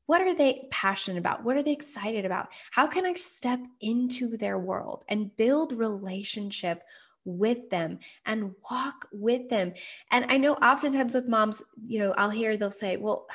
What 0.05 0.21
are 0.21 0.35
they 0.35 0.67
passionate 0.69 1.17
about? 1.17 1.43
What 1.43 1.55
are 1.55 1.63
they 1.63 1.71
excited 1.71 2.25
about? 2.25 2.49
How 2.71 2.85
can 2.85 3.05
I 3.05 3.13
step 3.13 3.59
into 3.81 4.37
their 4.37 4.59
world 4.59 5.03
and 5.07 5.35
build 5.35 5.71
relationship 5.71 6.83
with 7.25 7.69
them 7.69 7.99
and 8.25 8.53
walk 8.69 9.07
with 9.11 9.49
them. 9.49 9.73
And 10.11 10.25
I 10.29 10.37
know 10.37 10.53
oftentimes 10.55 11.13
with 11.13 11.27
moms, 11.27 11.63
you 11.85 11.99
know, 11.99 12.13
I'll 12.17 12.29
hear 12.29 12.57
they'll 12.57 12.71
say, 12.71 12.97
well, 12.97 13.27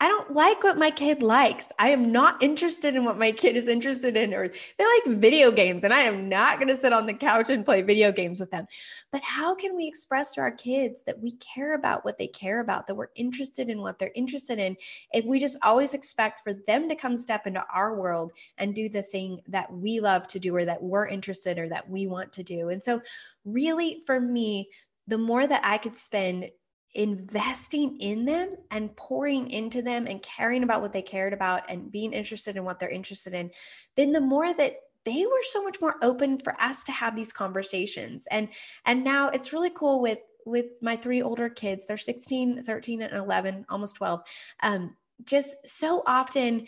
I 0.00 0.06
don't 0.06 0.32
like 0.32 0.62
what 0.62 0.78
my 0.78 0.92
kid 0.92 1.22
likes. 1.22 1.72
I 1.76 1.88
am 1.88 2.12
not 2.12 2.40
interested 2.40 2.94
in 2.94 3.04
what 3.04 3.18
my 3.18 3.32
kid 3.32 3.56
is 3.56 3.66
interested 3.66 4.16
in, 4.16 4.32
or 4.32 4.46
they 4.46 4.84
like 4.84 5.18
video 5.18 5.50
games, 5.50 5.82
and 5.82 5.92
I 5.92 6.02
am 6.02 6.28
not 6.28 6.58
going 6.58 6.68
to 6.68 6.76
sit 6.76 6.92
on 6.92 7.06
the 7.06 7.14
couch 7.14 7.50
and 7.50 7.64
play 7.64 7.82
video 7.82 8.12
games 8.12 8.38
with 8.38 8.52
them. 8.52 8.68
But 9.10 9.22
how 9.24 9.56
can 9.56 9.74
we 9.74 9.88
express 9.88 10.30
to 10.34 10.40
our 10.40 10.52
kids 10.52 11.02
that 11.04 11.20
we 11.20 11.32
care 11.32 11.74
about 11.74 12.04
what 12.04 12.16
they 12.16 12.28
care 12.28 12.60
about, 12.60 12.86
that 12.86 12.94
we're 12.94 13.08
interested 13.16 13.68
in 13.68 13.80
what 13.80 13.98
they're 13.98 14.12
interested 14.14 14.60
in, 14.60 14.76
if 15.12 15.24
we 15.24 15.40
just 15.40 15.58
always 15.64 15.94
expect 15.94 16.42
for 16.44 16.54
them 16.68 16.88
to 16.88 16.94
come 16.94 17.16
step 17.16 17.48
into 17.48 17.64
our 17.74 17.96
world 17.96 18.30
and 18.56 18.76
do 18.76 18.88
the 18.88 19.02
thing 19.02 19.40
that 19.48 19.72
we 19.72 19.98
love 19.98 20.28
to 20.28 20.38
do, 20.38 20.54
or 20.54 20.64
that 20.64 20.80
we're 20.80 21.08
interested, 21.08 21.58
or 21.58 21.68
that 21.70 21.90
we 21.90 22.06
want 22.06 22.32
to 22.34 22.44
do? 22.44 22.68
And 22.68 22.80
so, 22.80 23.02
really, 23.44 24.02
for 24.06 24.20
me, 24.20 24.68
the 25.08 25.18
more 25.18 25.44
that 25.44 25.62
I 25.64 25.78
could 25.78 25.96
spend 25.96 26.50
investing 26.98 27.96
in 28.00 28.24
them 28.24 28.50
and 28.72 28.94
pouring 28.96 29.48
into 29.52 29.80
them 29.82 30.08
and 30.08 30.20
caring 30.20 30.64
about 30.64 30.82
what 30.82 30.92
they 30.92 31.00
cared 31.00 31.32
about 31.32 31.62
and 31.70 31.92
being 31.92 32.12
interested 32.12 32.56
in 32.56 32.64
what 32.64 32.80
they're 32.80 32.88
interested 32.88 33.34
in, 33.34 33.52
then 33.94 34.10
the 34.10 34.20
more 34.20 34.52
that 34.52 34.80
they 35.04 35.24
were 35.24 35.42
so 35.44 35.62
much 35.62 35.80
more 35.80 35.94
open 36.02 36.38
for 36.38 36.60
us 36.60 36.82
to 36.82 36.90
have 36.90 37.14
these 37.14 37.32
conversations. 37.32 38.26
And 38.32 38.48
and 38.84 39.04
now 39.04 39.28
it's 39.28 39.52
really 39.52 39.70
cool 39.70 40.02
with 40.02 40.18
with 40.44 40.72
my 40.82 40.96
three 40.96 41.22
older 41.22 41.48
kids. 41.48 41.86
They're 41.86 41.96
16, 41.96 42.64
13 42.64 43.02
and 43.02 43.14
11, 43.14 43.66
almost 43.68 43.94
12. 43.96 44.20
Um 44.60 44.96
just 45.24 45.68
so 45.68 46.02
often 46.04 46.66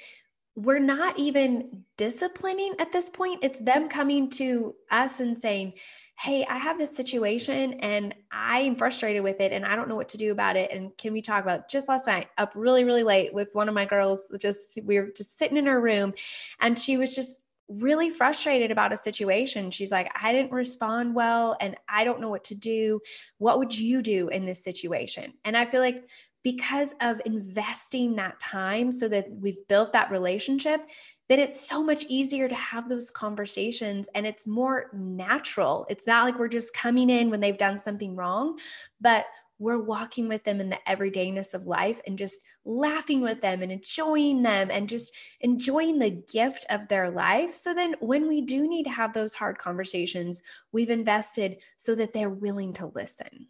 we're 0.55 0.79
not 0.79 1.19
even 1.19 1.85
disciplining 1.97 2.75
at 2.79 2.93
this 2.93 3.11
point. 3.11 3.43
It's 3.43 3.61
them 3.61 3.89
coming 3.89 4.31
to 4.31 4.75
us 4.91 5.21
and 5.21 5.37
saying, 5.37 5.75
hey, 6.21 6.45
I 6.51 6.59
have 6.59 6.77
this 6.77 6.95
situation 6.95 7.75
and 7.81 8.15
I'm 8.31 8.75
frustrated 8.77 9.23
with 9.23 9.41
it 9.41 9.53
and 9.53 9.65
I 9.65 9.75
don't 9.75 9.89
know 9.89 9.97
what 9.97 10.11
to 10.11 10.19
do 10.19 10.33
about 10.33 10.55
it. 10.55 10.71
And 10.71 10.95
can 10.99 11.15
we 11.15 11.23
talk 11.23 11.43
about 11.43 11.61
it? 11.61 11.65
just 11.71 11.89
last 11.89 12.07
night 12.07 12.29
up 12.37 12.53
really, 12.55 12.85
really 12.85 13.03
late 13.03 13.33
with 13.33 13.49
one 13.55 13.71
of 13.71 13.75
my 13.75 13.87
girls? 13.87 14.31
Just 14.39 14.79
we 14.85 14.99
were 14.99 15.09
just 15.17 15.39
sitting 15.39 15.57
in 15.57 15.65
her 15.65 15.81
room 15.81 16.13
and 16.61 16.79
she 16.79 16.99
was 16.99 17.15
just 17.15 17.41
really 17.69 18.11
frustrated 18.11 18.71
about 18.71 18.93
a 18.93 18.99
situation. 18.99 19.71
She's 19.71 19.91
like, 19.91 20.11
I 20.23 20.33
didn't 20.33 20.53
respond 20.53 21.15
well 21.15 21.57
and 21.59 21.75
I 21.89 22.05
don't 22.05 22.21
know 22.21 22.29
what 22.29 22.45
to 22.45 22.55
do. 22.55 23.01
What 23.39 23.59
would 23.59 23.79
you 23.79 24.03
do 24.03 24.29
in 24.29 24.45
this 24.45 24.63
situation? 24.63 25.33
And 25.47 25.57
I 25.57 25.65
feel 25.65 25.81
like 25.81 26.07
because 26.43 26.95
of 27.01 27.23
investing 27.25 28.17
that 28.17 28.39
time 28.41 28.93
so 28.93 29.09
that 29.09 29.31
we've 29.31 29.67
built 29.69 29.95
that 29.95 30.11
relationship, 30.11 30.83
then 31.31 31.39
it's 31.39 31.61
so 31.61 31.81
much 31.81 32.05
easier 32.09 32.49
to 32.49 32.55
have 32.57 32.89
those 32.89 33.09
conversations 33.09 34.09
and 34.17 34.27
it's 34.27 34.49
more 34.49 34.91
natural. 34.93 35.87
It's 35.89 36.05
not 36.05 36.25
like 36.25 36.37
we're 36.37 36.49
just 36.49 36.75
coming 36.75 37.09
in 37.09 37.31
when 37.31 37.39
they've 37.39 37.57
done 37.57 37.79
something 37.79 38.17
wrong, 38.17 38.59
but 39.01 39.27
we're 39.61 39.79
walking 39.79 40.27
with 40.27 40.43
them 40.43 40.61
in 40.61 40.71
the 40.71 40.79
everydayness 40.89 41.55
of 41.55 41.69
life 41.69 42.01
and 42.05 42.19
just 42.19 42.41
laughing 42.65 43.21
with 43.21 43.41
them 43.43 43.63
and 43.63 43.71
enjoying 43.71 44.43
them 44.43 44.73
and 44.73 44.89
just 44.89 45.13
enjoying 45.41 46.01
the 46.01 46.11
gift 46.11 46.67
of 46.69 46.89
their 46.89 47.13
life. 47.13 47.55
So 47.55 47.75
then, 47.75 47.95
when 48.01 48.27
we 48.27 48.41
do 48.41 48.67
need 48.67 48.85
to 48.85 48.91
have 48.91 49.13
those 49.13 49.35
hard 49.35 49.57
conversations, 49.57 50.43
we've 50.73 50.91
invested 50.91 51.59
so 51.77 51.95
that 51.95 52.13
they're 52.13 52.29
willing 52.29 52.73
to 52.73 52.87
listen. 52.87 53.47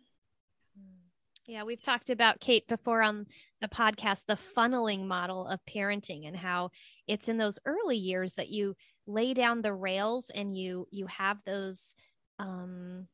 Yeah, 1.50 1.64
we've 1.64 1.82
talked 1.82 2.10
about 2.10 2.38
Kate 2.38 2.68
before 2.68 3.02
on 3.02 3.26
the 3.60 3.66
podcast, 3.66 4.26
the 4.26 4.38
funneling 4.56 5.04
model 5.08 5.48
of 5.48 5.58
parenting 5.68 6.28
and 6.28 6.36
how 6.36 6.70
it's 7.08 7.28
in 7.28 7.38
those 7.38 7.58
early 7.66 7.96
years 7.96 8.34
that 8.34 8.50
you 8.50 8.76
lay 9.08 9.34
down 9.34 9.60
the 9.60 9.74
rails 9.74 10.30
and 10.32 10.56
you 10.56 10.86
you 10.92 11.08
have 11.08 11.38
those 11.44 11.92
um 12.38 13.08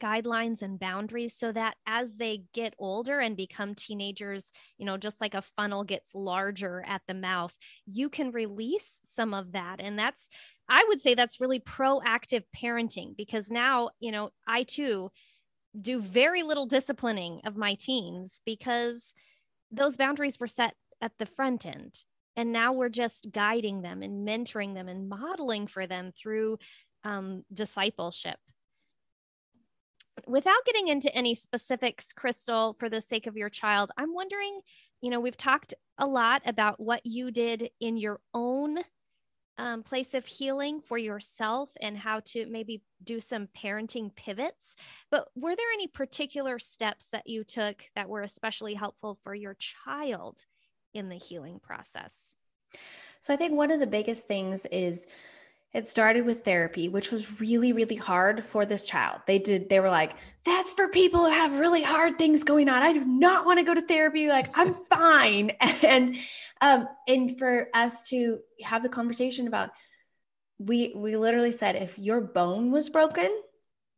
guidelines 0.00 0.62
and 0.62 0.78
boundaries 0.78 1.34
so 1.34 1.52
that 1.52 1.76
as 1.86 2.14
they 2.16 2.44
get 2.54 2.74
older 2.78 3.20
and 3.20 3.36
become 3.36 3.74
teenagers, 3.74 4.52
you 4.78 4.86
know, 4.86 4.96
just 4.96 5.20
like 5.20 5.34
a 5.34 5.42
funnel 5.42 5.84
gets 5.84 6.14
larger 6.14 6.84
at 6.86 7.02
the 7.08 7.14
mouth, 7.14 7.54
you 7.86 8.08
can 8.10 8.30
release 8.30 9.00
some 9.04 9.34
of 9.34 9.52
that. 9.52 9.80
And 9.80 9.98
that's, 9.98 10.28
I 10.68 10.84
would 10.88 11.00
say 11.00 11.14
that's 11.14 11.40
really 11.40 11.60
proactive 11.60 12.44
parenting 12.56 13.16
because 13.16 13.50
now, 13.50 13.90
you 14.00 14.12
know, 14.12 14.30
I 14.46 14.64
too 14.64 15.10
do 15.80 16.00
very 16.00 16.42
little 16.42 16.66
disciplining 16.66 17.40
of 17.44 17.56
my 17.56 17.74
teens 17.74 18.40
because 18.44 19.14
those 19.70 19.96
boundaries 19.96 20.38
were 20.38 20.46
set 20.46 20.74
at 21.00 21.12
the 21.18 21.26
front 21.26 21.66
end. 21.66 22.02
And 22.36 22.52
now 22.52 22.72
we're 22.72 22.88
just 22.88 23.28
guiding 23.32 23.82
them 23.82 24.02
and 24.02 24.26
mentoring 24.26 24.74
them 24.74 24.88
and 24.88 25.08
modeling 25.08 25.66
for 25.66 25.86
them 25.86 26.12
through 26.12 26.58
um, 27.04 27.44
discipleship. 27.52 28.38
Without 30.26 30.64
getting 30.66 30.88
into 30.88 31.14
any 31.14 31.34
specifics, 31.34 32.12
Crystal, 32.12 32.74
for 32.78 32.88
the 32.88 33.00
sake 33.00 33.26
of 33.26 33.36
your 33.36 33.48
child, 33.48 33.90
I'm 33.96 34.14
wondering 34.14 34.60
you 35.00 35.10
know, 35.10 35.20
we've 35.20 35.36
talked 35.36 35.74
a 35.98 36.06
lot 36.06 36.42
about 36.46 36.80
what 36.80 37.04
you 37.04 37.30
did 37.30 37.70
in 37.80 37.96
your 37.96 38.20
own 38.34 38.78
um, 39.58 39.82
place 39.82 40.14
of 40.14 40.24
healing 40.24 40.80
for 40.80 40.96
yourself 40.96 41.68
and 41.80 41.96
how 41.96 42.20
to 42.20 42.46
maybe 42.46 42.82
do 43.02 43.20
some 43.20 43.48
parenting 43.56 44.14
pivots. 44.14 44.76
But 45.10 45.28
were 45.34 45.56
there 45.56 45.72
any 45.74 45.88
particular 45.88 46.58
steps 46.58 47.08
that 47.12 47.26
you 47.26 47.44
took 47.44 47.84
that 47.96 48.08
were 48.08 48.22
especially 48.22 48.74
helpful 48.74 49.18
for 49.22 49.34
your 49.34 49.56
child 49.58 50.46
in 50.94 51.08
the 51.08 51.16
healing 51.16 51.58
process? 51.60 52.34
So 53.20 53.34
I 53.34 53.36
think 53.36 53.52
one 53.52 53.70
of 53.70 53.80
the 53.80 53.86
biggest 53.86 54.28
things 54.28 54.64
is 54.66 55.08
it 55.74 55.86
started 55.86 56.24
with 56.24 56.44
therapy, 56.44 56.88
which 56.88 57.12
was 57.12 57.40
really, 57.40 57.72
really 57.72 57.96
hard 57.96 58.44
for 58.44 58.64
this 58.64 58.86
child. 58.86 59.20
They 59.26 59.38
did, 59.38 59.68
they 59.68 59.80
were 59.80 59.90
like, 59.90 60.12
that's 60.44 60.72
for 60.72 60.88
people 60.88 61.26
who 61.26 61.30
have 61.30 61.58
really 61.58 61.82
hard 61.82 62.16
things 62.16 62.42
going 62.42 62.70
on. 62.70 62.82
I 62.82 62.94
do 62.94 63.04
not 63.04 63.44
want 63.44 63.58
to 63.58 63.64
go 63.64 63.74
to 63.74 63.82
therapy. 63.82 64.28
Like, 64.28 64.56
I'm 64.56 64.74
fine. 64.90 65.52
And 65.82 66.16
um, 66.60 66.88
and 67.06 67.38
for 67.38 67.68
us 67.72 68.08
to 68.08 68.40
have 68.62 68.82
the 68.82 68.88
conversation 68.88 69.46
about 69.46 69.70
we 70.58 70.92
we 70.94 71.16
literally 71.16 71.52
said 71.52 71.76
if 71.76 71.98
your 71.98 72.20
bone 72.20 72.72
was 72.72 72.90
broken, 72.90 73.30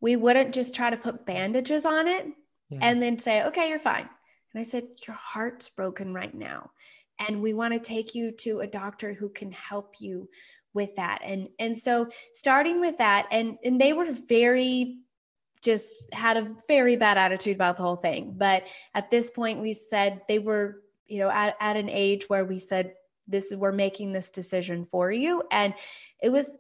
we 0.01 0.17
wouldn't 0.17 0.55
just 0.55 0.75
try 0.75 0.91
to 0.91 0.97
put 0.97 1.25
bandages 1.25 1.87
on 1.87 2.07
it 2.07 2.27
yeah. 2.69 2.79
and 2.83 3.03
then 3.03 3.19
say, 3.19 3.45
okay, 3.45 3.69
you're 3.69 3.79
fine. 3.79 4.09
And 4.53 4.61
I 4.61 4.65
said, 4.65 4.85
your 5.07 5.17
heart's 5.17 5.69
broken 5.69 6.13
right 6.13 6.35
now. 6.35 6.71
And 7.19 7.43
we 7.43 7.53
want 7.55 7.75
to 7.75 7.81
take 7.81 8.15
you 8.15 8.33
to 8.41 8.61
a 8.61 8.67
doctor 8.67 9.13
who 9.13 9.29
can 9.29 9.53
help 9.53 9.97
you 10.01 10.29
with 10.75 10.95
that 10.97 11.21
and 11.25 11.49
and 11.59 11.77
so 11.77 12.09
starting 12.35 12.81
with 12.81 12.99
that 12.99 13.27
and 13.31 13.59
and 13.65 13.81
they 13.81 13.93
were 13.93 14.13
very 14.29 14.99
just 15.63 16.05
had 16.15 16.37
a 16.37 16.55
very 16.69 16.97
bad 16.97 17.19
attitude 17.19 17.55
about 17.55 17.77
the 17.77 17.83
whole 17.83 17.97
thing 17.97 18.35
but 18.37 18.65
at 18.95 19.11
this 19.11 19.31
point 19.31 19.61
we 19.61 19.75
said 19.75 20.21
they 20.29 20.39
were 20.39 20.83
you 21.07 21.19
know 21.19 21.31
at, 21.31 21.57
at 21.61 21.77
an 21.77 21.89
age 21.89 22.25
where 22.29 22.45
we 22.45 22.59
said 22.59 22.95
this 23.27 23.53
we're 23.57 23.73
making 23.73 24.13
this 24.13 24.31
decision 24.31 24.85
for 24.85 25.11
you 25.11 25.43
and 25.51 25.75
it 26.23 26.31
was 26.31 26.59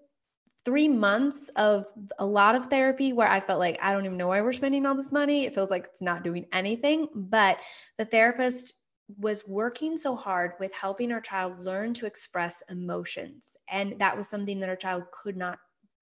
three 0.64 0.88
months 0.88 1.50
of 1.56 1.86
a 2.18 2.26
lot 2.26 2.54
of 2.54 2.66
therapy 2.66 3.12
where 3.12 3.28
I 3.28 3.40
felt 3.40 3.60
like 3.60 3.78
I 3.82 3.92
don't 3.92 4.04
even 4.04 4.18
know 4.18 4.28
why 4.28 4.42
we're 4.42 4.52
spending 4.52 4.84
all 4.84 4.94
this 4.94 5.12
money. 5.12 5.46
It 5.46 5.54
feels 5.54 5.70
like 5.70 5.86
it's 5.86 6.02
not 6.02 6.22
doing 6.22 6.46
anything. 6.52 7.08
But 7.14 7.58
the 7.96 8.04
therapist 8.04 8.74
was 9.18 9.46
working 9.46 9.96
so 9.96 10.14
hard 10.14 10.52
with 10.60 10.74
helping 10.74 11.12
our 11.12 11.20
child 11.20 11.58
learn 11.58 11.94
to 11.94 12.06
express 12.06 12.62
emotions 12.68 13.56
and 13.68 13.98
that 13.98 14.16
was 14.16 14.28
something 14.28 14.60
that 14.60 14.68
our 14.68 14.76
child 14.76 15.04
could 15.12 15.36
not 15.36 15.58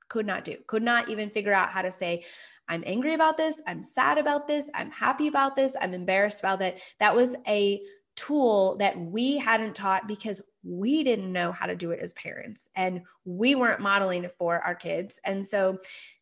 could 0.09 0.27
not 0.27 0.45
do 0.45 0.57
could 0.67 0.83
not 0.83 1.09
even 1.09 1.31
figure 1.31 1.53
out 1.53 1.71
how 1.71 1.83
to 1.83 1.93
say 1.93 2.25
i'm 2.69 2.83
angry 2.87 3.15
about 3.15 3.37
this 3.37 3.63
i'm 3.67 3.83
sad 3.83 4.19
about 4.19 4.47
this 4.47 4.71
i'm 4.75 4.91
happy 4.91 5.29
about 5.29 5.55
this 5.55 5.77
i'm 5.81 5.95
embarrassed 5.95 6.41
about 6.41 6.59
that 6.59 6.79
that 6.99 7.15
was 7.15 7.37
a 7.47 7.81
tool 8.19 8.77
that 8.79 8.99
we 8.99 9.37
hadn't 9.37 9.77
taught 9.77 10.09
because 10.09 10.41
we 10.65 11.05
didn't 11.05 11.33
know 11.33 11.53
how 11.53 11.67
to 11.67 11.77
do 11.77 11.93
it 11.93 12.01
as 12.01 12.13
parents 12.15 12.69
and 12.75 13.03
we 13.25 13.55
weren't 13.55 13.81
modeling 13.81 14.25
it 14.25 14.35
for 14.37 14.59
our 14.59 14.75
kids. 14.75 15.21
And 15.25 15.47
so 15.47 15.79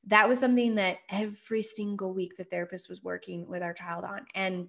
that 0.07 0.29
was 0.29 0.39
something 0.39 0.75
that 0.75 0.99
every 1.11 1.63
single 1.63 2.13
week 2.13 2.37
the 2.37 2.45
therapist 2.45 2.91
was 2.91 3.03
working 3.03 3.49
with 3.49 3.63
our 3.63 3.73
child 3.73 4.05
on 4.05 4.27
and 4.35 4.69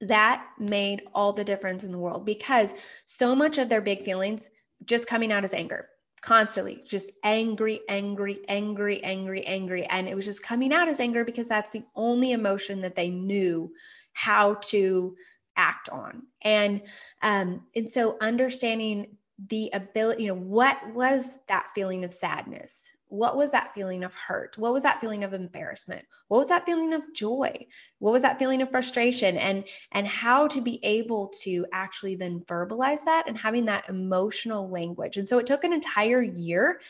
that 0.00 0.46
made 0.58 1.02
all 1.14 1.32
the 1.32 1.44
difference 1.44 1.84
in 1.84 1.90
the 1.90 1.98
world 1.98 2.26
because 2.26 2.74
so 3.06 3.34
much 3.34 3.58
of 3.58 3.68
their 3.68 3.80
big 3.80 4.02
feelings 4.02 4.48
just 4.84 5.06
coming 5.06 5.32
out 5.32 5.44
as 5.44 5.54
anger 5.54 5.88
constantly 6.26 6.82
just 6.84 7.12
angry 7.22 7.80
angry 7.88 8.40
angry 8.48 9.02
angry 9.04 9.46
angry. 9.46 9.86
And 9.86 10.08
it 10.08 10.16
was 10.16 10.24
just 10.24 10.42
coming 10.42 10.72
out 10.72 10.88
as 10.88 10.98
anger 10.98 11.24
because 11.24 11.46
that's 11.46 11.70
the 11.70 11.84
only 11.94 12.32
emotion 12.32 12.80
that 12.80 12.96
they 12.96 13.08
knew 13.08 13.72
how 14.12 14.54
to 14.54 15.14
act 15.56 15.88
on. 15.88 16.24
And 16.42 16.82
um 17.22 17.62
and 17.74 17.88
so 17.88 18.16
understanding 18.20 19.16
the 19.48 19.70
ability 19.72 20.22
you 20.22 20.28
know 20.28 20.40
what 20.40 20.78
was 20.94 21.38
that 21.46 21.68
feeling 21.74 22.04
of 22.04 22.14
sadness 22.14 22.88
what 23.08 23.36
was 23.36 23.52
that 23.52 23.74
feeling 23.74 24.04
of 24.04 24.14
hurt? 24.14 24.58
What 24.58 24.72
was 24.72 24.82
that 24.82 25.00
feeling 25.00 25.24
of 25.24 25.32
embarrassment? 25.32 26.04
What 26.28 26.38
was 26.38 26.48
that 26.48 26.66
feeling 26.66 26.92
of 26.92 27.02
joy? 27.14 27.54
What 27.98 28.12
was 28.12 28.22
that 28.22 28.38
feeling 28.38 28.62
of 28.62 28.70
frustration? 28.70 29.36
And 29.36 29.64
and 29.92 30.06
how 30.06 30.48
to 30.48 30.60
be 30.60 30.80
able 30.84 31.28
to 31.42 31.66
actually 31.72 32.16
then 32.16 32.40
verbalize 32.40 33.04
that 33.04 33.24
and 33.28 33.38
having 33.38 33.66
that 33.66 33.88
emotional 33.88 34.68
language. 34.68 35.16
And 35.16 35.26
so 35.28 35.38
it 35.38 35.46
took 35.46 35.64
an 35.64 35.72
entire 35.72 36.22
year 36.22 36.80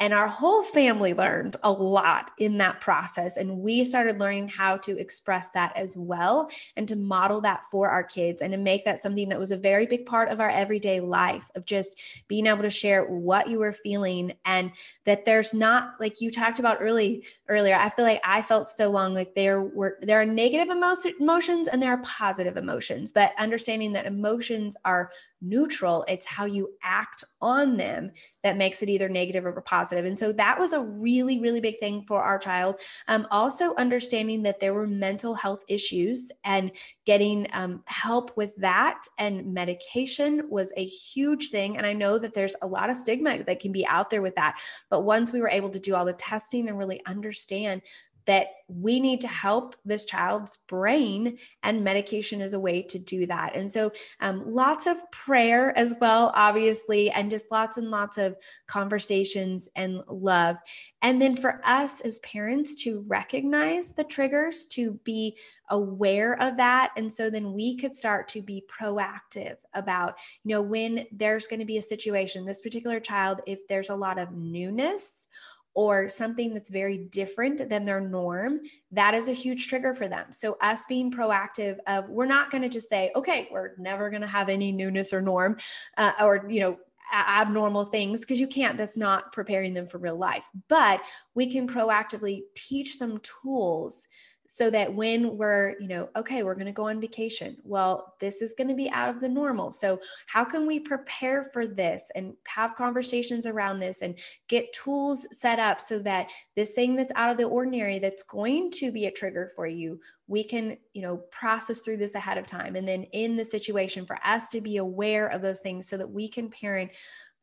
And 0.00 0.14
our 0.14 0.28
whole 0.28 0.62
family 0.62 1.12
learned 1.12 1.56
a 1.62 1.70
lot 1.70 2.30
in 2.38 2.56
that 2.56 2.80
process. 2.80 3.36
And 3.36 3.58
we 3.58 3.84
started 3.84 4.18
learning 4.18 4.48
how 4.48 4.78
to 4.78 4.98
express 4.98 5.50
that 5.50 5.76
as 5.76 5.94
well 5.94 6.50
and 6.76 6.88
to 6.88 6.96
model 6.96 7.42
that 7.42 7.66
for 7.70 7.90
our 7.90 8.02
kids 8.02 8.40
and 8.40 8.52
to 8.52 8.58
make 8.58 8.86
that 8.86 8.98
something 8.98 9.28
that 9.28 9.38
was 9.38 9.50
a 9.50 9.58
very 9.58 9.84
big 9.84 10.06
part 10.06 10.30
of 10.30 10.40
our 10.40 10.48
everyday 10.48 11.00
life 11.00 11.50
of 11.54 11.66
just 11.66 12.00
being 12.28 12.46
able 12.46 12.62
to 12.62 12.70
share 12.70 13.04
what 13.04 13.48
you 13.48 13.58
were 13.58 13.74
feeling 13.74 14.32
and 14.46 14.72
that 15.04 15.26
there's 15.26 15.52
not 15.52 15.92
like 16.00 16.22
you 16.22 16.30
talked 16.30 16.58
about 16.58 16.78
early 16.80 17.22
earlier. 17.48 17.76
I 17.76 17.90
feel 17.90 18.06
like 18.06 18.22
I 18.24 18.40
felt 18.40 18.66
so 18.66 18.88
long 18.90 19.12
like 19.12 19.34
there 19.34 19.60
were 19.60 19.98
there 20.00 20.20
are 20.20 20.24
negative 20.24 20.68
emotions 20.70 21.68
and 21.68 21.82
there 21.82 21.92
are 21.92 22.02
positive 22.02 22.56
emotions, 22.56 23.12
but 23.12 23.32
understanding 23.38 23.92
that 23.92 24.06
emotions 24.06 24.78
are 24.84 25.10
neutral. 25.40 26.04
It's 26.08 26.26
how 26.26 26.44
you 26.44 26.70
act 26.82 27.24
on 27.40 27.76
them 27.76 28.12
that 28.42 28.56
makes 28.56 28.82
it 28.82 28.88
either 28.88 29.08
negative 29.08 29.44
or 29.44 29.60
positive. 29.60 30.04
And 30.04 30.18
so 30.18 30.32
that 30.32 30.58
was 30.58 30.72
a 30.72 30.80
really, 30.80 31.40
really 31.40 31.60
big 31.60 31.78
thing 31.78 32.04
for 32.06 32.22
our 32.22 32.38
child. 32.38 32.76
Um, 33.08 33.26
also, 33.30 33.74
understanding 33.76 34.42
that 34.44 34.60
there 34.60 34.74
were 34.74 34.86
mental 34.86 35.34
health 35.34 35.62
issues 35.68 36.30
and 36.44 36.70
getting 37.06 37.46
um, 37.52 37.82
help 37.86 38.36
with 38.36 38.54
that 38.56 39.02
and 39.18 39.52
medication 39.52 40.42
was 40.48 40.72
a 40.76 40.84
huge 40.84 41.50
thing. 41.50 41.76
And 41.76 41.86
I 41.86 41.92
know 41.92 42.18
that 42.18 42.34
there's 42.34 42.56
a 42.62 42.66
lot 42.66 42.90
of 42.90 42.96
stigma 42.96 43.42
that 43.44 43.60
can 43.60 43.72
be 43.72 43.86
out 43.86 44.10
there 44.10 44.22
with 44.22 44.34
that. 44.36 44.58
But 44.90 45.02
once 45.02 45.32
we 45.32 45.40
were 45.40 45.48
able 45.48 45.70
to 45.70 45.78
do 45.78 45.94
all 45.94 46.04
the 46.04 46.12
testing 46.14 46.68
and 46.68 46.78
really 46.78 47.00
understand 47.06 47.82
that 48.30 48.46
we 48.68 49.00
need 49.00 49.20
to 49.20 49.26
help 49.26 49.74
this 49.84 50.04
child's 50.04 50.58
brain 50.68 51.36
and 51.64 51.82
medication 51.82 52.40
is 52.40 52.52
a 52.52 52.60
way 52.60 52.80
to 52.80 52.96
do 52.96 53.26
that. 53.26 53.56
And 53.56 53.68
so 53.68 53.90
um, 54.20 54.44
lots 54.46 54.86
of 54.86 54.98
prayer 55.10 55.76
as 55.76 55.94
well 56.00 56.30
obviously 56.36 57.10
and 57.10 57.28
just 57.28 57.50
lots 57.50 57.76
and 57.76 57.90
lots 57.90 58.18
of 58.18 58.36
conversations 58.68 59.68
and 59.74 60.00
love. 60.06 60.58
And 61.02 61.20
then 61.20 61.34
for 61.34 61.60
us 61.64 62.02
as 62.02 62.20
parents 62.20 62.80
to 62.84 63.04
recognize 63.08 63.90
the 63.90 64.04
triggers 64.04 64.68
to 64.68 64.92
be 65.02 65.36
aware 65.70 66.40
of 66.40 66.56
that. 66.58 66.92
And 66.96 67.12
so 67.12 67.30
then 67.30 67.52
we 67.52 67.76
could 67.76 67.94
start 67.94 68.28
to 68.28 68.42
be 68.42 68.64
proactive 68.68 69.56
about 69.74 70.18
you 70.44 70.50
know 70.50 70.62
when 70.62 71.06
there's 71.10 71.48
going 71.48 71.60
to 71.60 71.66
be 71.66 71.78
a 71.78 71.82
situation 71.82 72.44
this 72.44 72.60
particular 72.60 73.00
child 73.00 73.40
if 73.46 73.66
there's 73.68 73.90
a 73.90 73.94
lot 73.94 74.18
of 74.18 74.32
newness 74.32 75.28
or 75.74 76.08
something 76.08 76.52
that's 76.52 76.70
very 76.70 76.98
different 76.98 77.68
than 77.68 77.84
their 77.84 78.00
norm, 78.00 78.60
that 78.90 79.14
is 79.14 79.28
a 79.28 79.32
huge 79.32 79.68
trigger 79.68 79.94
for 79.94 80.08
them. 80.08 80.26
So 80.32 80.56
us 80.60 80.84
being 80.88 81.12
proactive 81.12 81.78
of 81.86 82.08
we're 82.08 82.26
not 82.26 82.50
going 82.50 82.62
to 82.62 82.68
just 82.68 82.88
say, 82.88 83.10
okay, 83.14 83.48
we're 83.50 83.74
never 83.78 84.10
going 84.10 84.22
to 84.22 84.28
have 84.28 84.48
any 84.48 84.72
newness 84.72 85.12
or 85.12 85.20
norm 85.20 85.56
uh, 85.96 86.12
or, 86.20 86.46
you 86.48 86.60
know, 86.60 86.78
abnormal 87.12 87.86
things 87.86 88.20
because 88.20 88.38
you 88.38 88.46
can't 88.46 88.78
that's 88.78 88.96
not 88.96 89.32
preparing 89.32 89.74
them 89.74 89.88
for 89.88 89.98
real 89.98 90.16
life 90.16 90.48
but 90.68 91.00
we 91.34 91.50
can 91.50 91.66
proactively 91.66 92.42
teach 92.54 93.00
them 93.00 93.20
tools 93.42 94.06
so 94.52 94.68
that 94.68 94.92
when 94.92 95.36
we're, 95.36 95.76
you 95.78 95.86
know, 95.86 96.08
okay, 96.16 96.42
we're 96.42 96.56
going 96.56 96.66
to 96.66 96.72
go 96.72 96.88
on 96.88 97.00
vacation. 97.00 97.56
Well, 97.62 98.16
this 98.18 98.42
is 98.42 98.52
going 98.52 98.66
to 98.66 98.74
be 98.74 98.90
out 98.90 99.08
of 99.08 99.20
the 99.20 99.28
normal. 99.28 99.70
So, 99.70 100.00
how 100.26 100.44
can 100.44 100.66
we 100.66 100.80
prepare 100.80 101.44
for 101.52 101.68
this 101.68 102.10
and 102.16 102.34
have 102.48 102.74
conversations 102.74 103.46
around 103.46 103.78
this 103.78 104.02
and 104.02 104.16
get 104.48 104.72
tools 104.72 105.24
set 105.30 105.60
up 105.60 105.80
so 105.80 106.00
that 106.00 106.26
this 106.56 106.72
thing 106.72 106.96
that's 106.96 107.12
out 107.14 107.30
of 107.30 107.36
the 107.36 107.44
ordinary 107.44 108.00
that's 108.00 108.24
going 108.24 108.72
to 108.72 108.90
be 108.90 109.06
a 109.06 109.12
trigger 109.12 109.52
for 109.54 109.68
you, 109.68 110.00
we 110.26 110.42
can, 110.42 110.76
you 110.94 111.02
know, 111.02 111.18
process 111.30 111.78
through 111.78 111.98
this 111.98 112.16
ahead 112.16 112.36
of 112.36 112.46
time. 112.46 112.74
And 112.74 112.88
then 112.88 113.04
in 113.04 113.36
the 113.36 113.44
situation 113.44 114.04
for 114.04 114.18
us 114.24 114.48
to 114.48 114.60
be 114.60 114.78
aware 114.78 115.28
of 115.28 115.42
those 115.42 115.60
things 115.60 115.88
so 115.88 115.96
that 115.96 116.10
we 116.10 116.26
can 116.26 116.50
parent 116.50 116.90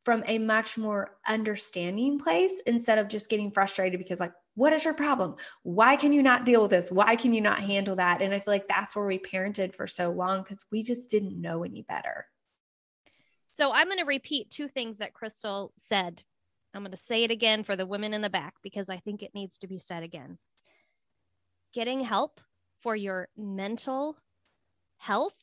from 0.04 0.24
a 0.26 0.40
much 0.40 0.78
more 0.78 1.18
understanding 1.26 2.20
place 2.20 2.62
instead 2.66 2.98
of 2.98 3.08
just 3.08 3.30
getting 3.30 3.52
frustrated 3.52 3.98
because 3.98 4.20
like 4.20 4.34
what 4.58 4.74
is 4.74 4.84
your 4.84 4.96
problem? 4.96 5.36
Why 5.62 5.96
can 5.96 6.12
you 6.12 6.24
not 6.24 6.44
deal 6.44 6.64
with 6.64 6.72
this? 6.72 6.92
Why 6.92 7.16
can 7.16 7.32
you 7.32 7.42
not 7.42 7.60
handle 7.60 7.96
that? 7.98 8.24
And 8.24 8.34
I 8.34 8.40
feel 8.40 8.54
like 8.56 8.68
that's 8.68 8.96
where 8.96 9.06
we 9.06 9.20
parented 9.20 9.76
for 9.76 9.86
so 9.86 10.10
long 10.10 10.42
because 10.42 10.66
we 10.72 10.82
just 10.82 11.12
didn't 11.12 11.40
know 11.40 11.64
any 11.64 11.84
better. 11.84 12.26
So 13.52 13.72
I'm 13.72 13.86
going 13.86 14.00
to 14.00 14.06
repeat 14.06 14.50
two 14.50 14.68
things 14.68 14.98
that 14.98 15.14
Crystal 15.14 15.74
said. 15.78 16.24
I'm 16.74 16.82
going 16.82 16.90
to 16.90 16.98
say 16.98 17.24
it 17.24 17.30
again 17.30 17.64
for 17.64 17.76
the 17.76 17.86
women 17.86 18.16
in 18.16 18.22
the 18.22 18.32
back 18.32 18.56
because 18.64 18.90
I 18.90 18.98
think 18.98 19.22
it 19.22 19.36
needs 19.36 19.60
to 19.60 19.68
be 19.68 19.78
said 19.78 20.02
again. 20.02 20.40
Getting 21.72 22.02
help 22.02 22.42
for 22.82 22.96
your 22.96 23.28
mental 23.38 24.18
health 24.98 25.38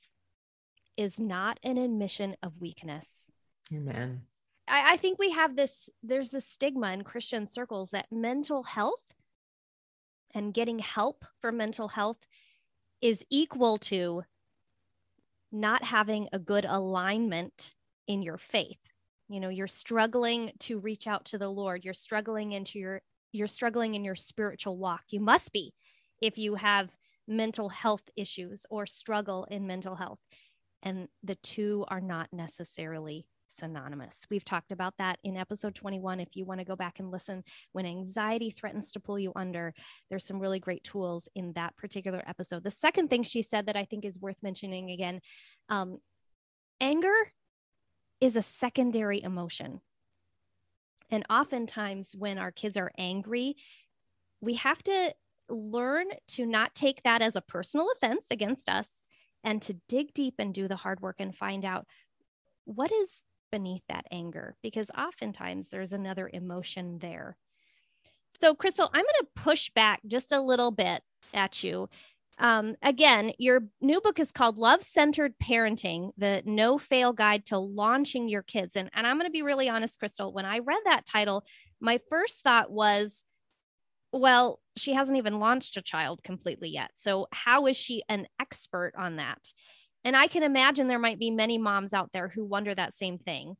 is 0.96 1.20
not 1.20 1.60
an 1.62 1.78
admission 1.78 2.34
of 2.42 2.60
weakness. 2.60 3.28
Amen. 3.72 4.22
I, 4.68 4.94
I 4.94 4.96
think 4.96 5.18
we 5.18 5.30
have 5.30 5.56
this, 5.56 5.90
there's 6.02 6.30
this 6.30 6.46
stigma 6.46 6.92
in 6.92 7.04
Christian 7.04 7.46
circles 7.46 7.90
that 7.90 8.10
mental 8.10 8.62
health 8.62 9.14
and 10.34 10.54
getting 10.54 10.78
help 10.80 11.24
for 11.40 11.52
mental 11.52 11.88
health 11.88 12.26
is 13.00 13.24
equal 13.30 13.78
to 13.78 14.22
not 15.52 15.84
having 15.84 16.28
a 16.32 16.38
good 16.38 16.64
alignment 16.64 17.74
in 18.08 18.22
your 18.22 18.38
faith. 18.38 18.78
You 19.28 19.40
know, 19.40 19.48
you're 19.48 19.66
struggling 19.66 20.52
to 20.60 20.78
reach 20.78 21.06
out 21.06 21.24
to 21.26 21.38
the 21.38 21.48
Lord. 21.48 21.84
You're 21.84 21.94
struggling 21.94 22.52
into 22.52 22.78
your 22.78 23.02
you're 23.32 23.48
struggling 23.48 23.94
in 23.94 24.04
your 24.04 24.14
spiritual 24.14 24.78
walk. 24.78 25.02
You 25.10 25.18
must 25.18 25.52
be 25.52 25.74
if 26.22 26.38
you 26.38 26.54
have 26.54 26.94
mental 27.26 27.68
health 27.68 28.08
issues 28.16 28.64
or 28.70 28.86
struggle 28.86 29.44
in 29.50 29.66
mental 29.66 29.96
health. 29.96 30.20
And 30.84 31.08
the 31.24 31.34
two 31.36 31.84
are 31.88 32.00
not 32.00 32.28
necessarily 32.32 33.26
synonymous. 33.48 34.26
We've 34.30 34.44
talked 34.44 34.72
about 34.72 34.94
that 34.98 35.18
in 35.24 35.36
episode 35.36 35.74
21. 35.74 36.20
If 36.20 36.36
you 36.36 36.44
want 36.44 36.60
to 36.60 36.64
go 36.64 36.76
back 36.76 36.98
and 36.98 37.10
listen, 37.10 37.44
when 37.72 37.86
anxiety 37.86 38.50
threatens 38.50 38.92
to 38.92 39.00
pull 39.00 39.18
you 39.18 39.32
under, 39.36 39.74
there's 40.08 40.24
some 40.24 40.40
really 40.40 40.58
great 40.58 40.84
tools 40.84 41.28
in 41.34 41.52
that 41.54 41.76
particular 41.76 42.22
episode. 42.26 42.64
The 42.64 42.70
second 42.70 43.08
thing 43.08 43.22
she 43.22 43.42
said 43.42 43.66
that 43.66 43.76
I 43.76 43.84
think 43.84 44.04
is 44.04 44.20
worth 44.20 44.42
mentioning 44.42 44.90
again 44.90 45.20
um, 45.68 45.98
anger 46.80 47.14
is 48.20 48.36
a 48.36 48.42
secondary 48.42 49.22
emotion. 49.22 49.80
And 51.10 51.24
oftentimes, 51.28 52.14
when 52.16 52.38
our 52.38 52.50
kids 52.50 52.76
are 52.76 52.90
angry, 52.96 53.56
we 54.40 54.54
have 54.54 54.82
to 54.84 55.14
learn 55.48 56.06
to 56.28 56.46
not 56.46 56.74
take 56.74 57.02
that 57.02 57.22
as 57.22 57.36
a 57.36 57.40
personal 57.42 57.88
offense 57.94 58.26
against 58.30 58.68
us 58.68 59.02
and 59.42 59.60
to 59.62 59.74
dig 59.88 60.14
deep 60.14 60.34
and 60.38 60.54
do 60.54 60.66
the 60.66 60.76
hard 60.76 61.00
work 61.00 61.16
and 61.18 61.36
find 61.36 61.64
out 61.64 61.86
what 62.64 62.90
is 62.90 63.22
beneath 63.54 63.84
that 63.88 64.04
anger 64.10 64.56
because 64.64 64.90
oftentimes 64.98 65.68
there's 65.68 65.92
another 65.92 66.28
emotion 66.32 66.98
there. 66.98 67.36
So, 68.40 68.52
Crystal, 68.52 68.90
I'm 68.92 69.04
going 69.04 69.20
to 69.20 69.42
push 69.42 69.70
back 69.70 70.00
just 70.08 70.32
a 70.32 70.40
little 70.40 70.72
bit 70.72 71.02
at 71.32 71.62
you. 71.62 71.88
Um, 72.38 72.74
again, 72.82 73.30
your 73.38 73.60
new 73.80 74.00
book 74.00 74.18
is 74.18 74.32
called 74.32 74.58
Love 74.58 74.82
Centered 74.82 75.34
Parenting 75.38 76.10
The 76.18 76.42
No 76.44 76.78
Fail 76.78 77.12
Guide 77.12 77.46
to 77.46 77.58
Launching 77.58 78.28
Your 78.28 78.42
Kids. 78.42 78.74
And, 78.74 78.90
and 78.92 79.06
I'm 79.06 79.18
going 79.18 79.28
to 79.28 79.32
be 79.32 79.42
really 79.42 79.68
honest, 79.68 80.00
Crystal, 80.00 80.32
when 80.32 80.46
I 80.46 80.58
read 80.58 80.80
that 80.84 81.06
title, 81.06 81.44
my 81.78 82.00
first 82.10 82.42
thought 82.42 82.72
was, 82.72 83.22
well, 84.10 84.58
she 84.76 84.94
hasn't 84.94 85.18
even 85.18 85.38
launched 85.38 85.76
a 85.76 85.82
child 85.82 86.24
completely 86.24 86.70
yet. 86.70 86.90
So, 86.96 87.28
how 87.30 87.68
is 87.68 87.76
she 87.76 88.02
an 88.08 88.26
expert 88.40 88.94
on 88.98 89.14
that? 89.16 89.52
And 90.04 90.16
I 90.16 90.26
can 90.26 90.42
imagine 90.42 90.86
there 90.86 90.98
might 90.98 91.18
be 91.18 91.30
many 91.30 91.58
moms 91.58 91.94
out 91.94 92.10
there 92.12 92.28
who 92.28 92.44
wonder 92.44 92.74
that 92.74 92.94
same 92.94 93.18
thing. 93.18 93.56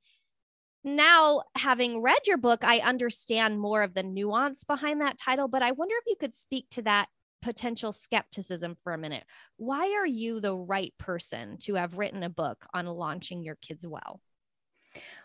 Now, 0.84 1.42
having 1.56 2.02
read 2.02 2.26
your 2.26 2.36
book, 2.36 2.62
I 2.62 2.80
understand 2.80 3.58
more 3.58 3.82
of 3.82 3.94
the 3.94 4.02
nuance 4.02 4.64
behind 4.64 5.00
that 5.00 5.18
title, 5.18 5.48
but 5.48 5.62
I 5.62 5.72
wonder 5.72 5.94
if 5.96 6.04
you 6.06 6.16
could 6.20 6.34
speak 6.34 6.66
to 6.72 6.82
that 6.82 7.08
potential 7.40 7.92
skepticism 7.92 8.76
for 8.82 8.92
a 8.92 8.98
minute. 8.98 9.24
Why 9.56 9.94
are 9.94 10.06
you 10.06 10.40
the 10.40 10.54
right 10.54 10.92
person 10.98 11.56
to 11.60 11.74
have 11.74 11.96
written 11.96 12.22
a 12.22 12.28
book 12.28 12.66
on 12.74 12.86
launching 12.86 13.42
your 13.42 13.56
kids 13.56 13.86
well? 13.86 14.20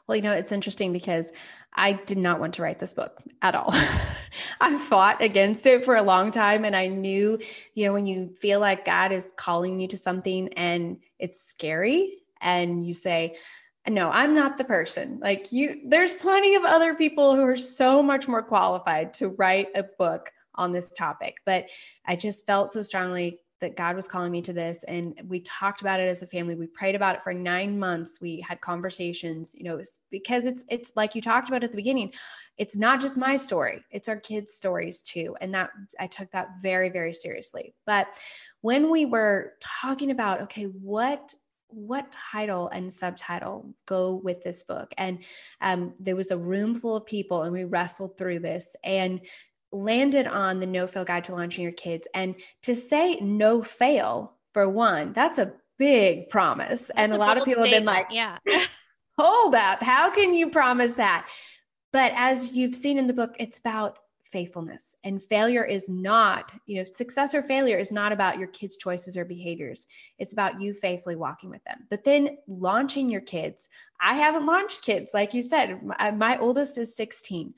Well, 0.07 0.15
you 0.15 0.21
know, 0.21 0.33
it's 0.33 0.51
interesting 0.51 0.93
because 0.93 1.31
I 1.73 1.93
did 1.93 2.17
not 2.17 2.39
want 2.39 2.55
to 2.55 2.61
write 2.61 2.79
this 2.79 2.93
book 2.93 3.21
at 3.41 3.55
all. 3.55 3.71
I 4.61 4.77
fought 4.77 5.21
against 5.21 5.65
it 5.65 5.85
for 5.85 5.95
a 5.95 6.03
long 6.03 6.31
time. 6.31 6.65
And 6.65 6.75
I 6.75 6.87
knew, 6.87 7.39
you 7.73 7.85
know, 7.85 7.93
when 7.93 8.05
you 8.05 8.29
feel 8.39 8.59
like 8.59 8.85
God 8.85 9.11
is 9.11 9.33
calling 9.37 9.79
you 9.79 9.87
to 9.89 9.97
something 9.97 10.51
and 10.53 10.97
it's 11.19 11.39
scary, 11.39 12.19
and 12.41 12.85
you 12.85 12.93
say, 12.93 13.35
no, 13.87 14.09
I'm 14.09 14.35
not 14.35 14.57
the 14.57 14.63
person. 14.63 15.19
Like 15.21 15.51
you, 15.51 15.81
there's 15.85 16.13
plenty 16.13 16.55
of 16.55 16.63
other 16.63 16.95
people 16.95 17.35
who 17.35 17.43
are 17.43 17.57
so 17.57 18.03
much 18.03 18.27
more 18.27 18.43
qualified 18.43 19.13
to 19.15 19.29
write 19.29 19.67
a 19.75 19.83
book 19.83 20.31
on 20.55 20.71
this 20.71 20.93
topic. 20.93 21.37
But 21.45 21.69
I 22.05 22.15
just 22.15 22.45
felt 22.45 22.71
so 22.71 22.81
strongly 22.81 23.39
that 23.61 23.75
God 23.75 23.95
was 23.95 24.07
calling 24.07 24.31
me 24.31 24.41
to 24.43 24.53
this. 24.53 24.83
And 24.83 25.21
we 25.27 25.41
talked 25.41 25.81
about 25.81 25.99
it 25.99 26.07
as 26.07 26.21
a 26.21 26.27
family. 26.27 26.55
We 26.55 26.67
prayed 26.67 26.95
about 26.95 27.15
it 27.15 27.23
for 27.23 27.33
nine 27.33 27.77
months. 27.77 28.19
We 28.21 28.41
had 28.41 28.61
conversations, 28.61 29.53
you 29.57 29.63
know, 29.63 29.81
because 30.09 30.45
it's, 30.45 30.63
it's 30.69 30.95
like 30.95 31.15
you 31.15 31.21
talked 31.21 31.49
about 31.49 31.63
at 31.63 31.71
the 31.71 31.77
beginning, 31.77 32.13
it's 32.57 32.75
not 32.75 33.01
just 33.01 33.17
my 33.17 33.37
story, 33.37 33.83
it's 33.91 34.09
our 34.09 34.17
kids' 34.17 34.53
stories 34.53 35.01
too. 35.01 35.35
And 35.41 35.53
that 35.53 35.71
I 35.99 36.07
took 36.07 36.31
that 36.31 36.49
very, 36.61 36.89
very 36.89 37.13
seriously. 37.13 37.73
But 37.85 38.07
when 38.61 38.89
we 38.91 39.05
were 39.05 39.53
talking 39.59 40.11
about, 40.11 40.41
okay, 40.41 40.65
what 40.65 41.33
what 41.71 42.11
title 42.31 42.67
and 42.69 42.91
subtitle 42.91 43.73
go 43.85 44.15
with 44.15 44.43
this 44.43 44.63
book? 44.63 44.91
And 44.97 45.19
um, 45.61 45.93
there 45.99 46.15
was 46.15 46.31
a 46.31 46.37
room 46.37 46.79
full 46.79 46.95
of 46.95 47.05
people, 47.05 47.43
and 47.43 47.53
we 47.53 47.63
wrestled 47.63 48.17
through 48.17 48.39
this 48.39 48.75
and 48.83 49.21
landed 49.71 50.27
on 50.27 50.59
the 50.59 50.65
no 50.65 50.87
fail 50.87 51.05
guide 51.05 51.25
to 51.25 51.35
launching 51.35 51.63
your 51.63 51.73
kids. 51.73 52.07
And 52.13 52.35
to 52.63 52.75
say 52.75 53.19
no 53.19 53.61
fail, 53.61 54.35
for 54.53 54.67
one, 54.67 55.13
that's 55.13 55.39
a 55.39 55.53
big 55.77 56.29
promise. 56.29 56.87
That's 56.87 56.91
and 56.95 57.13
a, 57.13 57.15
a 57.15 57.19
lot 57.19 57.37
of 57.37 57.45
people 57.45 57.63
statement. 57.63 57.87
have 57.89 58.09
been 58.09 58.21
like, 58.21 58.39
yeah. 58.47 58.65
hold 59.17 59.55
up. 59.55 59.81
How 59.81 60.09
can 60.09 60.33
you 60.33 60.49
promise 60.49 60.95
that? 60.95 61.27
But 61.91 62.13
as 62.15 62.53
you've 62.53 62.75
seen 62.75 62.97
in 62.97 63.07
the 63.07 63.13
book, 63.13 63.35
it's 63.39 63.59
about 63.59 63.97
faithfulness. 64.31 64.95
And 65.03 65.23
failure 65.23 65.63
is 65.63 65.89
not, 65.89 66.51
you 66.65 66.77
know, 66.77 66.83
success 66.83 67.33
or 67.33 67.41
failure 67.41 67.77
is 67.77 67.91
not 67.91 68.11
about 68.11 68.37
your 68.37 68.47
kids' 68.47 68.77
choices 68.77 69.17
or 69.17 69.25
behaviors. 69.25 69.87
It's 70.17 70.33
about 70.33 70.61
you 70.61 70.73
faithfully 70.73 71.15
walking 71.15 71.49
with 71.49 71.63
them. 71.63 71.85
But 71.89 72.03
then 72.03 72.37
launching 72.47 73.09
your 73.09 73.21
kids, 73.21 73.69
I 74.01 74.13
haven't 74.15 74.45
launched 74.45 74.83
kids, 74.83 75.11
like 75.13 75.33
you 75.33 75.41
said, 75.41 75.83
my, 75.83 75.95
uh, 75.95 76.11
my 76.11 76.37
oldest 76.37 76.77
is 76.77 76.95
16. 76.95 77.53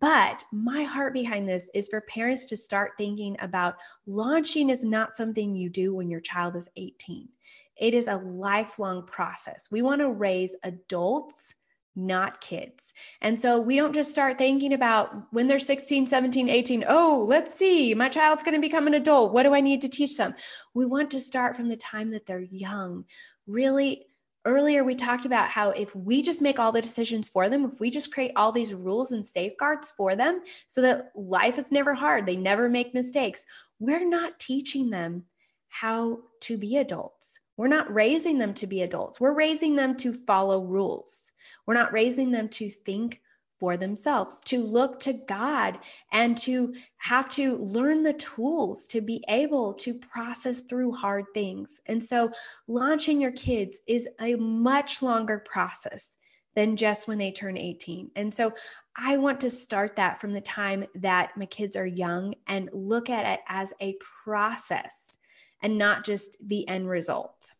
But 0.00 0.44
my 0.52 0.84
heart 0.84 1.14
behind 1.14 1.48
this 1.48 1.70
is 1.74 1.88
for 1.88 2.00
parents 2.02 2.44
to 2.46 2.56
start 2.56 2.92
thinking 2.96 3.36
about 3.40 3.76
launching 4.06 4.70
is 4.70 4.84
not 4.84 5.12
something 5.12 5.54
you 5.54 5.68
do 5.68 5.94
when 5.94 6.10
your 6.10 6.20
child 6.20 6.54
is 6.54 6.68
18. 6.76 7.28
It 7.76 7.94
is 7.94 8.08
a 8.08 8.18
lifelong 8.18 9.06
process. 9.06 9.68
We 9.70 9.82
want 9.82 10.00
to 10.00 10.10
raise 10.10 10.54
adults 10.62 11.54
not 11.96 12.40
kids. 12.40 12.94
And 13.20 13.38
so 13.38 13.60
we 13.60 13.76
don't 13.76 13.94
just 13.94 14.10
start 14.10 14.38
thinking 14.38 14.72
about 14.72 15.32
when 15.32 15.48
they're 15.48 15.58
16, 15.58 16.06
17, 16.06 16.48
18, 16.48 16.84
oh, 16.88 17.24
let's 17.28 17.54
see, 17.54 17.94
my 17.94 18.08
child's 18.08 18.42
going 18.42 18.54
to 18.54 18.60
become 18.60 18.86
an 18.86 18.94
adult. 18.94 19.32
What 19.32 19.42
do 19.42 19.54
I 19.54 19.60
need 19.60 19.82
to 19.82 19.88
teach 19.88 20.16
them? 20.16 20.34
We 20.74 20.86
want 20.86 21.10
to 21.12 21.20
start 21.20 21.56
from 21.56 21.68
the 21.68 21.76
time 21.76 22.10
that 22.10 22.26
they're 22.26 22.40
young. 22.40 23.04
Really, 23.46 24.06
earlier 24.46 24.82
we 24.84 24.94
talked 24.94 25.26
about 25.26 25.48
how 25.48 25.70
if 25.70 25.94
we 25.94 26.22
just 26.22 26.40
make 26.40 26.58
all 26.58 26.72
the 26.72 26.80
decisions 26.80 27.28
for 27.28 27.48
them, 27.48 27.64
if 27.64 27.80
we 27.80 27.90
just 27.90 28.12
create 28.12 28.32
all 28.36 28.52
these 28.52 28.72
rules 28.72 29.12
and 29.12 29.26
safeguards 29.26 29.92
for 29.96 30.16
them 30.16 30.40
so 30.66 30.80
that 30.82 31.12
life 31.14 31.58
is 31.58 31.70
never 31.70 31.94
hard, 31.94 32.24
they 32.24 32.36
never 32.36 32.68
make 32.68 32.94
mistakes, 32.94 33.44
we're 33.78 34.08
not 34.08 34.38
teaching 34.38 34.90
them 34.90 35.24
how 35.68 36.20
to 36.40 36.56
be 36.56 36.76
adults. 36.78 37.40
We're 37.56 37.68
not 37.68 37.92
raising 37.92 38.38
them 38.38 38.54
to 38.54 38.66
be 38.66 38.82
adults. 38.82 39.20
We're 39.20 39.34
raising 39.34 39.76
them 39.76 39.96
to 39.98 40.12
follow 40.12 40.64
rules. 40.64 41.32
We're 41.66 41.74
not 41.74 41.92
raising 41.92 42.30
them 42.30 42.48
to 42.50 42.70
think 42.70 43.20
for 43.60 43.76
themselves, 43.76 44.40
to 44.40 44.64
look 44.64 44.98
to 45.00 45.12
God 45.12 45.78
and 46.10 46.36
to 46.38 46.74
have 46.96 47.28
to 47.30 47.58
learn 47.58 48.02
the 48.02 48.14
tools 48.14 48.86
to 48.86 49.02
be 49.02 49.22
able 49.28 49.74
to 49.74 49.94
process 49.94 50.62
through 50.62 50.92
hard 50.92 51.26
things. 51.34 51.80
And 51.86 52.02
so, 52.02 52.32
launching 52.66 53.20
your 53.20 53.32
kids 53.32 53.80
is 53.86 54.08
a 54.18 54.34
much 54.36 55.02
longer 55.02 55.38
process 55.38 56.16
than 56.56 56.76
just 56.76 57.06
when 57.06 57.18
they 57.18 57.30
turn 57.30 57.58
18. 57.58 58.10
And 58.16 58.32
so, 58.32 58.54
I 58.96 59.18
want 59.18 59.40
to 59.42 59.50
start 59.50 59.96
that 59.96 60.20
from 60.20 60.32
the 60.32 60.40
time 60.40 60.86
that 60.96 61.36
my 61.36 61.46
kids 61.46 61.76
are 61.76 61.86
young 61.86 62.34
and 62.46 62.70
look 62.72 63.10
at 63.10 63.26
it 63.26 63.40
as 63.46 63.74
a 63.80 63.96
process 64.24 65.18
and 65.62 65.78
not 65.78 66.04
just 66.04 66.36
the 66.46 66.66
end 66.68 66.88
result. 66.88 67.52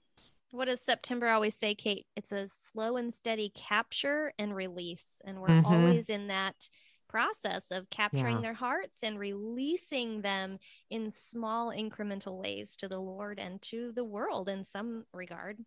What 0.53 0.67
does 0.67 0.81
September 0.81 1.29
always 1.29 1.55
say, 1.55 1.75
Kate? 1.75 2.07
It's 2.17 2.33
a 2.33 2.49
slow 2.53 2.97
and 2.97 3.15
steady 3.15 3.53
capture 3.55 4.33
and 4.39 4.55
release. 4.55 5.23
And 5.25 5.41
we're 5.41 5.49
mm-hmm. 5.49 5.67
always 5.67 6.11
in 6.11 6.27
that 6.29 6.69
process 7.09 7.71
of 7.71 7.91
capturing 7.91 8.37
yeah. 8.37 8.43
their 8.43 8.55
hearts 8.55 9.03
and 9.03 9.19
releasing 9.19 10.23
them 10.23 10.59
in 10.91 11.11
small 11.11 11.71
incremental 11.71 12.41
ways 12.41 12.77
to 12.77 12.89
the 12.89 12.99
Lord 12.99 13.39
and 13.39 13.61
to 13.63 13.93
the 13.95 14.05
world 14.05 14.49
in 14.49 14.65
some 14.65 15.05
regard. 15.13 15.59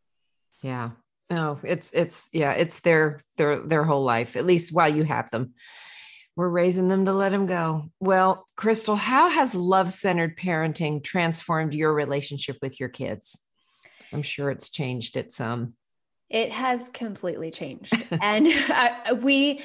Yeah. 0.61 0.91
No, 1.29 1.59
it's 1.63 1.91
it's 1.93 2.29
yeah, 2.33 2.51
it's 2.51 2.81
their 2.81 3.21
their 3.37 3.59
their 3.61 3.83
whole 3.83 4.03
life, 4.03 4.35
at 4.35 4.45
least 4.45 4.73
while 4.73 4.93
you 4.93 5.03
have 5.03 5.31
them. 5.31 5.53
We're 6.35 6.49
raising 6.49 6.87
them 6.87 7.05
to 7.05 7.13
let 7.13 7.31
them 7.31 7.45
go. 7.45 7.91
Well, 7.99 8.45
Crystal, 8.55 8.95
how 8.95 9.29
has 9.29 9.53
love-centered 9.53 10.37
parenting 10.37 11.03
transformed 11.03 11.73
your 11.73 11.93
relationship 11.93 12.57
with 12.61 12.79
your 12.79 12.89
kids? 12.89 13.39
I'm 14.11 14.23
sure 14.23 14.49
it's 14.49 14.69
changed 14.69 15.15
it 15.15 15.31
some. 15.31 15.73
It 16.29 16.51
has 16.51 16.89
completely 16.89 17.51
changed. 17.51 17.93
and 18.21 18.47
I, 18.47 19.13
we, 19.13 19.61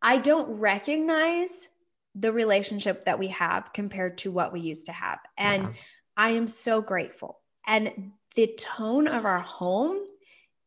I 0.00 0.18
don't 0.18 0.58
recognize 0.58 1.68
the 2.14 2.32
relationship 2.32 3.04
that 3.04 3.18
we 3.18 3.28
have 3.28 3.72
compared 3.74 4.18
to 4.18 4.30
what 4.30 4.52
we 4.52 4.60
used 4.60 4.86
to 4.86 4.92
have. 4.92 5.18
And 5.36 5.64
yeah. 5.64 5.72
I 6.16 6.30
am 6.30 6.48
so 6.48 6.80
grateful. 6.80 7.40
And 7.66 8.12
the 8.34 8.46
tone 8.58 9.06
of 9.06 9.26
our 9.26 9.40
home 9.40 9.98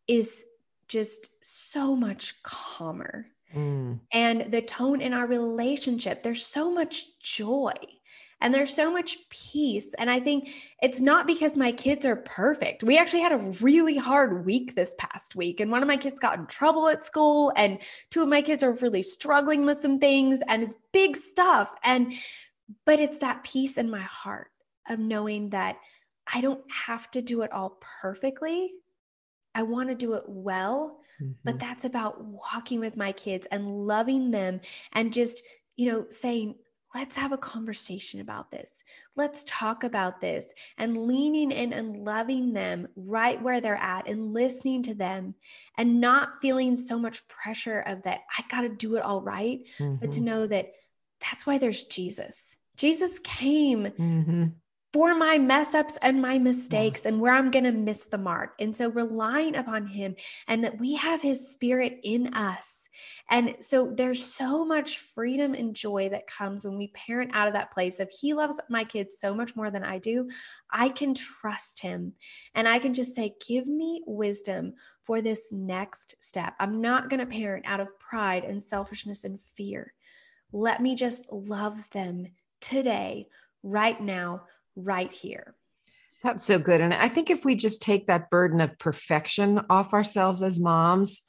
is 0.08 0.46
just 0.88 1.30
so 1.42 1.96
much 1.96 2.42
calmer. 2.44 3.28
Mm. 3.56 4.00
And 4.12 4.52
the 4.52 4.62
tone 4.62 5.02
in 5.02 5.14
our 5.14 5.26
relationship, 5.26 6.24
there's 6.24 6.46
so 6.46 6.72
much 6.72 7.20
joy 7.20 7.74
and 8.42 8.54
there's 8.54 8.74
so 8.74 8.92
much 8.92 9.18
peace. 9.30 9.94
And 9.96 10.10
I 10.10 10.20
think 10.20 10.50
it's 10.82 11.02
not 11.02 11.28
because 11.28 11.58
my 11.58 11.72
kids 11.72 12.06
are 12.06 12.16
perfect. 12.16 12.84
We 12.84 12.98
actually 12.98 13.22
had 13.22 13.34
a 13.34 13.54
really 13.62 13.98
hard 13.98 14.46
week 14.46 14.76
this 14.76 14.96
past 14.98 15.36
week, 15.36 15.60
and 15.60 15.72
one 15.72 15.82
of 15.82 15.88
my 15.88 15.98
kids 15.98 16.20
got 16.20 16.40
in 16.40 16.46
trouble 16.46 16.88
at 16.88 17.02
school, 17.02 17.52
and 17.56 17.80
two 18.10 18.24
of 18.24 18.30
my 18.30 18.42
kids 18.42 18.64
are 18.64 18.72
really 18.74 19.04
struggling 19.04 19.66
with 19.66 19.80
some 19.80 20.00
things, 20.00 20.42
and 20.48 20.64
it's 20.64 20.76
big 20.94 21.18
stuff. 21.18 21.74
And 21.84 22.14
but 22.86 23.00
it's 23.00 23.18
that 23.18 23.44
peace 23.44 23.78
in 23.78 23.90
my 23.90 24.02
heart 24.02 24.52
of 24.90 25.00
knowing 25.00 25.50
that 25.50 25.78
I 26.32 26.42
don't 26.42 26.64
have 26.72 27.10
to 27.12 27.22
do 27.22 27.42
it 27.42 27.52
all 27.52 27.78
perfectly. 28.02 28.72
I 29.56 29.64
want 29.64 29.90
to 29.90 29.96
do 29.96 30.14
it 30.14 30.24
well, 30.28 31.00
mm-hmm. 31.22 31.32
but 31.44 31.60
that's 31.60 31.86
about 31.86 32.24
walking 32.24 32.80
with 32.80 32.98
my 32.98 33.12
kids 33.12 33.48
and 33.52 33.86
loving 33.86 34.32
them 34.32 34.62
and 34.94 35.14
just, 35.14 35.42
you 35.76 35.88
know, 35.88 36.06
saying, 36.10 36.56
let's 36.96 37.16
have 37.16 37.32
a 37.32 37.38
conversation 37.38 38.20
about 38.20 38.52
this. 38.52 38.84
Let's 39.16 39.44
talk 39.46 39.84
about 39.84 40.22
this 40.22 40.54
and 40.78 41.06
leaning 41.08 41.52
in 41.52 41.72
and 41.72 42.04
loving 42.04 42.54
them 42.54 42.88
right 42.96 43.42
where 43.42 43.62
they're 43.62 43.76
at 43.76 44.08
and 44.08 44.34
listening 44.34 44.84
to 44.84 44.96
them 44.96 45.36
and 45.78 46.02
not 46.02 46.42
feeling 46.42 46.76
so 46.76 46.98
much 46.98 47.28
pressure 47.28 47.80
of 47.82 48.04
that 48.04 48.22
I 48.38 48.44
got 48.50 48.62
to 48.62 48.70
do 48.70 48.96
it 48.96 49.04
all 49.04 49.22
right, 49.22 49.60
mm-hmm. 49.78 49.96
but 49.96 50.12
to 50.14 50.18
mm-hmm. 50.18 50.26
know 50.26 50.48
that 50.48 50.72
that's 51.20 51.46
why 51.46 51.58
there's 51.58 51.86
Jesus. 51.86 52.56
Jesus 52.76 53.20
came 53.20 53.86
mm-hmm 53.86 54.46
for 54.92 55.14
my 55.14 55.38
mess 55.38 55.76
ups 55.76 55.98
and 56.02 56.22
my 56.22 56.40
mistakes 56.40 57.06
and 57.06 57.20
where 57.20 57.34
I'm 57.34 57.52
going 57.52 57.66
to 57.66 57.72
miss 57.72 58.06
the 58.06 58.18
mark. 58.18 58.56
And 58.60 58.76
so 58.76 58.90
relying 58.90 59.56
upon 59.56 59.86
Him 59.86 60.16
and 60.48 60.64
that 60.64 60.80
we 60.80 60.96
have 60.96 61.22
His 61.22 61.52
Spirit 61.54 62.00
in 62.04 62.34
us. 62.34 62.90
And 63.30 63.56
so 63.60 63.94
there's 63.96 64.26
so 64.26 64.66
much 64.66 64.98
freedom 64.98 65.54
and 65.54 65.76
joy 65.76 66.10
that 66.10 66.26
comes 66.26 66.66
when 66.66 66.78
we 66.78 66.88
parent 66.88 67.32
out 67.36 67.48
of 67.48 67.54
that 67.54 67.72
place 67.72 68.00
of 68.00 68.10
He 68.10 68.34
loves 68.34 68.60
my 68.70 68.84
kids 68.84 69.20
so 69.20 69.34
much 69.36 69.56
more 69.56 69.70
than 69.70 69.84
I 69.84 70.00
do. 70.00 70.28
I 70.72 70.90
can 70.90 71.14
trust 71.14 71.82
Him 71.82 72.14
and 72.56 72.68
I 72.68 72.80
can 72.80 72.94
just 72.94 73.16
say, 73.16 73.36
Give 73.48 73.68
me 73.68 74.02
wisdom 74.08 74.74
for 75.04 75.22
this 75.22 75.52
next 75.52 76.16
step. 76.20 76.56
I'm 76.60 76.82
not 76.82 77.10
going 77.10 77.20
to 77.20 77.26
parent 77.28 77.66
out 77.68 77.80
of 77.80 77.98
pride 78.00 78.44
and 78.44 78.64
selfishness 78.64 79.24
and 79.24 79.40
fear. 79.56 79.94
Let 80.52 80.82
me 80.82 80.96
just 80.96 81.32
love 81.32 81.88
them 81.92 82.28
today, 82.60 83.28
right 83.62 84.00
now 84.02 84.44
right 84.84 85.12
here. 85.12 85.56
That's 86.24 86.46
so 86.46 86.60
good. 86.60 86.82
And 86.82 86.94
I 86.94 87.08
think 87.08 87.30
if 87.30 87.46
we 87.46 87.56
just 87.56 87.82
take 87.82 88.08
that 88.08 88.30
burden 88.30 88.60
of 88.60 88.78
perfection 88.78 89.62
off 89.70 89.94
ourselves 89.94 90.44
as 90.44 90.60
moms, 90.60 91.22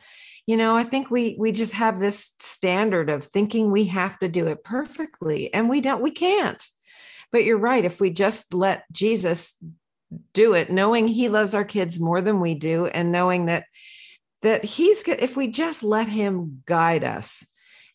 you 0.46 0.56
know, 0.56 0.76
I 0.76 0.82
think 0.82 1.10
we 1.10 1.36
we 1.38 1.52
just 1.52 1.74
have 1.74 2.00
this 2.00 2.32
standard 2.40 3.08
of 3.08 3.24
thinking 3.24 3.70
we 3.70 3.84
have 3.84 4.18
to 4.18 4.28
do 4.28 4.48
it 4.48 4.64
perfectly 4.64 5.52
and 5.54 5.68
we 5.68 5.80
don't 5.80 6.02
we 6.02 6.10
can't. 6.10 6.62
But 7.30 7.44
you're 7.44 7.58
right, 7.58 7.84
if 7.84 8.00
we 8.00 8.10
just 8.10 8.52
let 8.52 8.84
Jesus 8.90 9.62
do 10.32 10.54
it 10.54 10.70
knowing 10.70 11.06
he 11.06 11.28
loves 11.28 11.54
our 11.54 11.64
kids 11.64 12.00
more 12.00 12.20
than 12.20 12.40
we 12.40 12.54
do 12.54 12.86
and 12.86 13.12
knowing 13.12 13.46
that 13.46 13.64
that 14.42 14.64
he's 14.64 15.02
good 15.02 15.20
if 15.20 15.36
we 15.36 15.46
just 15.46 15.82
let 15.82 16.08
him 16.08 16.62
guide 16.66 17.04
us 17.04 17.46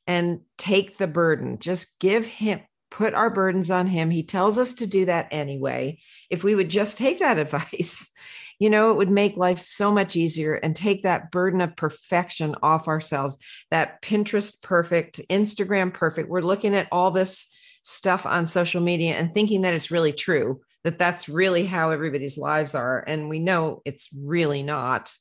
and 0.08 0.40
take 0.58 0.98
the 0.98 1.08
burden 1.08 1.60
just 1.60 2.00
give 2.00 2.26
him 2.26 2.62
put 2.96 3.14
our 3.14 3.30
burdens 3.30 3.70
on 3.70 3.88
him. 3.88 4.10
He 4.10 4.24
tells 4.24 4.58
us 4.58 4.76
to 4.76 4.88
do 4.88 5.06
that 5.06 5.28
anyway. 5.30 6.00
If 6.30 6.46
we 6.46 6.56
would 6.56 6.70
just 6.70 6.98
take 6.98 7.20
that 7.20 7.38
advice, 7.46 8.10
you 8.58 8.70
know, 8.70 8.90
it 8.92 8.96
would 8.96 9.12
make 9.12 9.36
life 9.36 9.60
so 9.60 9.92
much 9.92 10.16
easier 10.16 10.54
and 10.54 10.74
take 10.74 11.04
that 11.04 11.30
burden 11.30 11.60
of 11.60 11.76
perfection 11.76 12.56
off 12.64 12.88
ourselves. 12.88 13.38
That 13.70 14.02
Pinterest 14.02 14.62
perfect, 14.62 15.20
Instagram 15.30 15.94
perfect. 15.94 16.30
We're 16.30 16.40
looking 16.40 16.74
at 16.74 16.88
all 16.90 17.12
this 17.12 17.50
stuff 17.82 18.26
on 18.26 18.48
social 18.48 18.82
media 18.82 19.16
and 19.16 19.34
thinking 19.34 19.64
that 19.64 19.74
it's 19.74 19.92
really 19.92 20.14
true, 20.14 20.62
that 20.86 20.98
that's 20.98 21.28
really 21.28 21.66
how 21.66 21.92
everybody's 21.92 22.38
lives 22.38 22.76
are. 22.76 23.04
And 23.06 23.28
we 23.28 23.40
know 23.40 23.82
it's 23.84 24.08
really 24.18 24.64
not. 24.64 25.14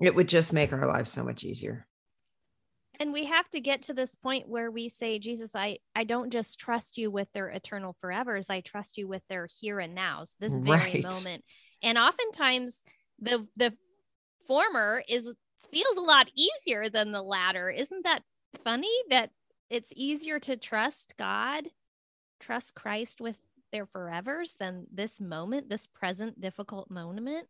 It 0.00 0.14
would 0.14 0.28
just 0.30 0.54
make 0.54 0.72
our 0.72 0.86
lives 0.86 1.12
so 1.12 1.24
much 1.24 1.44
easier 1.44 1.86
and 3.00 3.12
we 3.12 3.24
have 3.24 3.48
to 3.50 3.60
get 3.60 3.82
to 3.82 3.94
this 3.94 4.14
point 4.14 4.48
where 4.48 4.70
we 4.70 4.88
say 4.88 5.18
jesus 5.18 5.56
i 5.56 5.78
i 5.96 6.04
don't 6.04 6.30
just 6.30 6.60
trust 6.60 6.98
you 6.98 7.10
with 7.10 7.28
their 7.32 7.48
eternal 7.48 7.96
forevers 8.02 8.50
i 8.50 8.60
trust 8.60 8.96
you 8.96 9.08
with 9.08 9.22
their 9.28 9.48
here 9.60 9.80
and 9.80 9.94
nows 9.94 10.36
this 10.38 10.54
very 10.54 10.92
right. 10.92 11.04
moment 11.04 11.42
and 11.82 11.98
oftentimes 11.98 12.82
the 13.20 13.46
the 13.56 13.72
former 14.46 15.02
is 15.08 15.28
feels 15.70 15.96
a 15.96 16.02
lot 16.02 16.30
easier 16.34 16.88
than 16.88 17.12
the 17.12 17.22
latter. 17.22 17.70
Isn't 17.70 18.04
that 18.04 18.22
funny 18.64 18.92
that 19.10 19.30
it's 19.68 19.92
easier 19.94 20.38
to 20.40 20.56
trust 20.56 21.14
God, 21.18 21.68
trust 22.40 22.74
Christ 22.74 23.20
with 23.20 23.36
their 23.72 23.86
forevers 23.86 24.56
than 24.58 24.86
this 24.92 25.20
moment, 25.20 25.68
this 25.68 25.86
present 25.86 26.40
difficult 26.40 26.90
moment? 26.90 27.46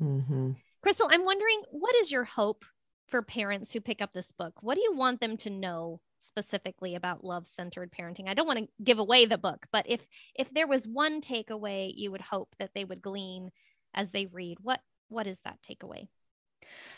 Mm-hmm. 0.00 0.52
Crystal, 0.82 1.08
I'm 1.10 1.24
wondering 1.24 1.62
what 1.70 1.94
is 1.96 2.10
your 2.10 2.24
hope 2.24 2.64
for 3.08 3.22
parents 3.22 3.72
who 3.72 3.80
pick 3.80 4.02
up 4.02 4.12
this 4.12 4.32
book? 4.32 4.54
What 4.62 4.74
do 4.74 4.82
you 4.82 4.94
want 4.94 5.20
them 5.20 5.36
to 5.38 5.50
know 5.50 6.00
specifically 6.20 6.94
about 6.94 7.24
love-centered 7.24 7.92
parenting? 7.92 8.28
I 8.28 8.34
don't 8.34 8.46
want 8.46 8.58
to 8.58 8.68
give 8.82 8.98
away 8.98 9.26
the 9.26 9.38
book, 9.38 9.66
but 9.72 9.86
if 9.88 10.00
if 10.34 10.52
there 10.52 10.66
was 10.66 10.86
one 10.86 11.20
takeaway 11.20 11.92
you 11.94 12.10
would 12.10 12.20
hope 12.20 12.54
that 12.58 12.70
they 12.74 12.84
would 12.84 13.02
glean 13.02 13.50
as 13.94 14.10
they 14.10 14.26
read, 14.26 14.58
what 14.60 14.80
what 15.08 15.26
is 15.26 15.40
that 15.44 15.58
takeaway? 15.62 16.08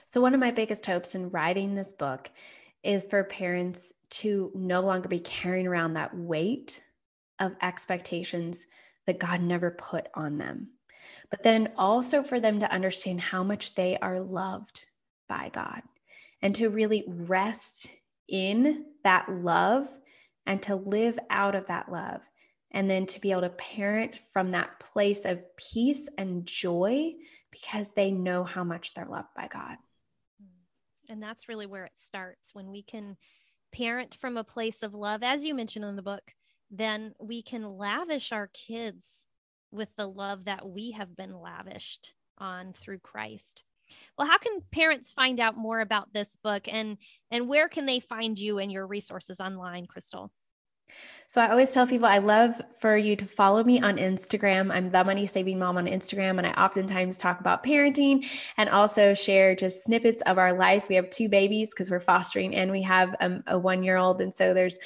So 0.06 0.20
one 0.20 0.34
of 0.34 0.40
my 0.40 0.50
biggest 0.50 0.86
hopes 0.86 1.14
in 1.14 1.30
writing 1.30 1.74
this 1.74 1.92
book 1.92 2.30
is 2.82 3.06
for 3.06 3.22
parents 3.24 3.92
to 4.10 4.50
no 4.54 4.80
longer 4.80 5.08
be 5.08 5.20
carrying 5.20 5.66
around 5.66 5.94
that 5.94 6.16
weight 6.16 6.82
of 7.38 7.54
expectations 7.62 8.66
that 9.06 9.18
God 9.18 9.40
never 9.40 9.70
put 9.70 10.08
on 10.14 10.38
them. 10.38 10.68
But 11.30 11.42
then 11.42 11.72
also 11.76 12.22
for 12.22 12.40
them 12.40 12.60
to 12.60 12.72
understand 12.72 13.20
how 13.20 13.42
much 13.42 13.74
they 13.74 13.98
are 13.98 14.20
loved 14.20 14.86
by 15.28 15.50
God 15.52 15.82
and 16.42 16.54
to 16.56 16.68
really 16.68 17.04
rest 17.06 17.88
in 18.28 18.84
that 19.04 19.30
love 19.30 19.88
and 20.46 20.62
to 20.62 20.76
live 20.76 21.18
out 21.28 21.54
of 21.54 21.66
that 21.66 21.90
love. 21.90 22.20
And 22.72 22.88
then 22.88 23.06
to 23.06 23.20
be 23.20 23.32
able 23.32 23.40
to 23.40 23.48
parent 23.50 24.16
from 24.32 24.52
that 24.52 24.78
place 24.78 25.24
of 25.24 25.42
peace 25.56 26.08
and 26.16 26.46
joy 26.46 27.14
because 27.50 27.92
they 27.92 28.12
know 28.12 28.44
how 28.44 28.62
much 28.62 28.94
they're 28.94 29.06
loved 29.06 29.34
by 29.34 29.48
God. 29.48 29.76
And 31.08 31.20
that's 31.20 31.48
really 31.48 31.66
where 31.66 31.84
it 31.84 31.92
starts 31.96 32.54
when 32.54 32.70
we 32.70 32.84
can 32.84 33.16
parent 33.72 34.16
from 34.20 34.36
a 34.36 34.44
place 34.44 34.82
of 34.82 34.94
love, 34.94 35.22
as 35.22 35.44
you 35.44 35.54
mentioned 35.54 35.84
in 35.84 35.96
the 35.96 36.02
book, 36.02 36.32
then 36.70 37.12
we 37.20 37.42
can 37.42 37.76
lavish 37.76 38.32
our 38.32 38.48
kids 38.48 39.26
with 39.72 39.88
the 39.96 40.06
love 40.06 40.44
that 40.44 40.68
we 40.68 40.92
have 40.92 41.16
been 41.16 41.40
lavished 41.40 42.14
on 42.38 42.72
through 42.72 42.98
Christ. 42.98 43.64
Well, 44.16 44.26
how 44.28 44.38
can 44.38 44.60
parents 44.72 45.12
find 45.12 45.40
out 45.40 45.56
more 45.56 45.80
about 45.80 46.12
this 46.12 46.36
book 46.36 46.68
and 46.68 46.98
and 47.30 47.48
where 47.48 47.68
can 47.68 47.86
they 47.86 48.00
find 48.00 48.38
you 48.38 48.58
and 48.58 48.70
your 48.70 48.86
resources 48.86 49.40
online, 49.40 49.86
Crystal? 49.86 50.30
So 51.30 51.40
I 51.40 51.48
always 51.48 51.70
tell 51.70 51.86
people 51.86 52.06
I 52.08 52.18
love 52.18 52.60
for 52.80 52.96
you 52.96 53.14
to 53.14 53.24
follow 53.24 53.62
me 53.62 53.80
on 53.80 53.98
Instagram. 53.98 54.72
I'm 54.72 54.90
the 54.90 55.04
money 55.04 55.28
saving 55.28 55.60
mom 55.60 55.78
on 55.78 55.86
Instagram, 55.86 56.38
and 56.38 56.46
I 56.46 56.50
oftentimes 56.52 57.18
talk 57.18 57.38
about 57.38 57.62
parenting 57.62 58.26
and 58.56 58.68
also 58.68 59.14
share 59.14 59.54
just 59.54 59.84
snippets 59.84 60.22
of 60.22 60.38
our 60.38 60.52
life. 60.52 60.88
We 60.88 60.96
have 60.96 61.08
two 61.08 61.28
babies 61.28 61.70
because 61.70 61.88
we're 61.88 62.00
fostering, 62.00 62.56
and 62.56 62.72
we 62.72 62.82
have 62.82 63.14
um, 63.20 63.44
a 63.46 63.56
one 63.56 63.84
year 63.84 63.96
old, 63.96 64.20
and 64.20 64.34
so 64.34 64.52
there's 64.52 64.80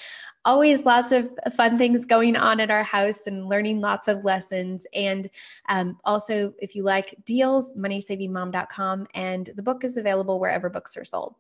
always 0.45 0.85
lots 0.85 1.13
of 1.13 1.31
fun 1.57 1.79
things 1.79 2.05
going 2.05 2.37
on 2.37 2.61
at 2.61 2.71
our 2.71 2.83
house 2.83 3.27
and 3.27 3.49
learning 3.49 3.81
lots 3.81 4.09
of 4.09 4.25
lessons. 4.25 4.87
And 4.93 5.31
um, 5.69 5.99
also, 6.05 6.53
if 6.59 6.77
you 6.77 6.83
like 6.83 7.15
deals, 7.25 7.73
moneysavingmom.com, 7.75 9.07
and 9.15 9.49
the 9.57 9.63
book 9.63 9.85
is 9.85 9.97
available 9.97 10.39
wherever 10.39 10.69
books 10.69 10.97
are 10.97 11.05
sold. 11.05 11.37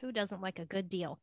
Who 0.00 0.12
doesn't 0.12 0.40
like 0.40 0.58
a 0.58 0.64
good 0.64 0.88
deal? 0.88 1.20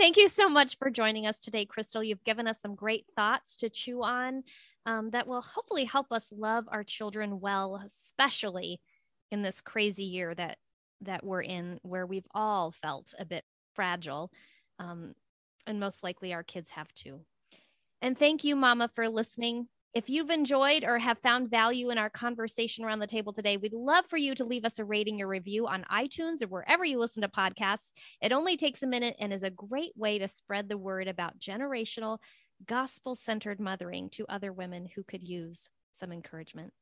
Thank 0.00 0.16
you 0.16 0.28
so 0.28 0.48
much 0.48 0.78
for 0.78 0.88
joining 0.88 1.26
us 1.26 1.40
today, 1.40 1.66
Crystal. 1.66 2.02
You've 2.02 2.24
given 2.24 2.48
us 2.48 2.58
some 2.58 2.74
great 2.74 3.04
thoughts 3.16 3.58
to 3.58 3.68
chew 3.68 4.02
on 4.02 4.44
um, 4.86 5.10
that 5.10 5.26
will 5.26 5.42
hopefully 5.42 5.84
help 5.84 6.10
us 6.10 6.32
love 6.34 6.64
our 6.72 6.82
children 6.82 7.38
well, 7.38 7.78
especially 7.84 8.80
in 9.30 9.42
this 9.42 9.60
crazy 9.60 10.04
year 10.04 10.34
that 10.34 10.56
that 11.02 11.22
we're 11.22 11.42
in, 11.42 11.78
where 11.82 12.06
we've 12.06 12.26
all 12.34 12.70
felt 12.70 13.12
a 13.18 13.26
bit 13.26 13.44
fragile, 13.74 14.30
um, 14.78 15.12
and 15.66 15.78
most 15.78 16.02
likely 16.02 16.32
our 16.32 16.42
kids 16.42 16.70
have 16.70 16.90
too. 16.94 17.20
And 18.00 18.18
thank 18.18 18.42
you, 18.42 18.56
Mama, 18.56 18.90
for 18.94 19.06
listening. 19.06 19.68
If 19.92 20.08
you've 20.08 20.30
enjoyed 20.30 20.84
or 20.84 21.00
have 21.00 21.18
found 21.18 21.50
value 21.50 21.90
in 21.90 21.98
our 21.98 22.10
conversation 22.10 22.84
around 22.84 23.00
the 23.00 23.08
table 23.08 23.32
today, 23.32 23.56
we'd 23.56 23.72
love 23.72 24.04
for 24.06 24.16
you 24.16 24.36
to 24.36 24.44
leave 24.44 24.64
us 24.64 24.78
a 24.78 24.84
rating 24.84 25.20
or 25.20 25.26
review 25.26 25.66
on 25.66 25.84
iTunes 25.92 26.44
or 26.44 26.46
wherever 26.46 26.84
you 26.84 27.00
listen 27.00 27.22
to 27.22 27.28
podcasts. 27.28 27.90
It 28.22 28.30
only 28.30 28.56
takes 28.56 28.84
a 28.84 28.86
minute 28.86 29.16
and 29.18 29.32
is 29.32 29.42
a 29.42 29.50
great 29.50 29.90
way 29.96 30.20
to 30.20 30.28
spread 30.28 30.68
the 30.68 30.78
word 30.78 31.08
about 31.08 31.40
generational, 31.40 32.18
gospel 32.66 33.16
centered 33.16 33.58
mothering 33.58 34.10
to 34.10 34.26
other 34.28 34.52
women 34.52 34.86
who 34.94 35.02
could 35.02 35.28
use 35.28 35.68
some 35.90 36.12
encouragement. 36.12 36.72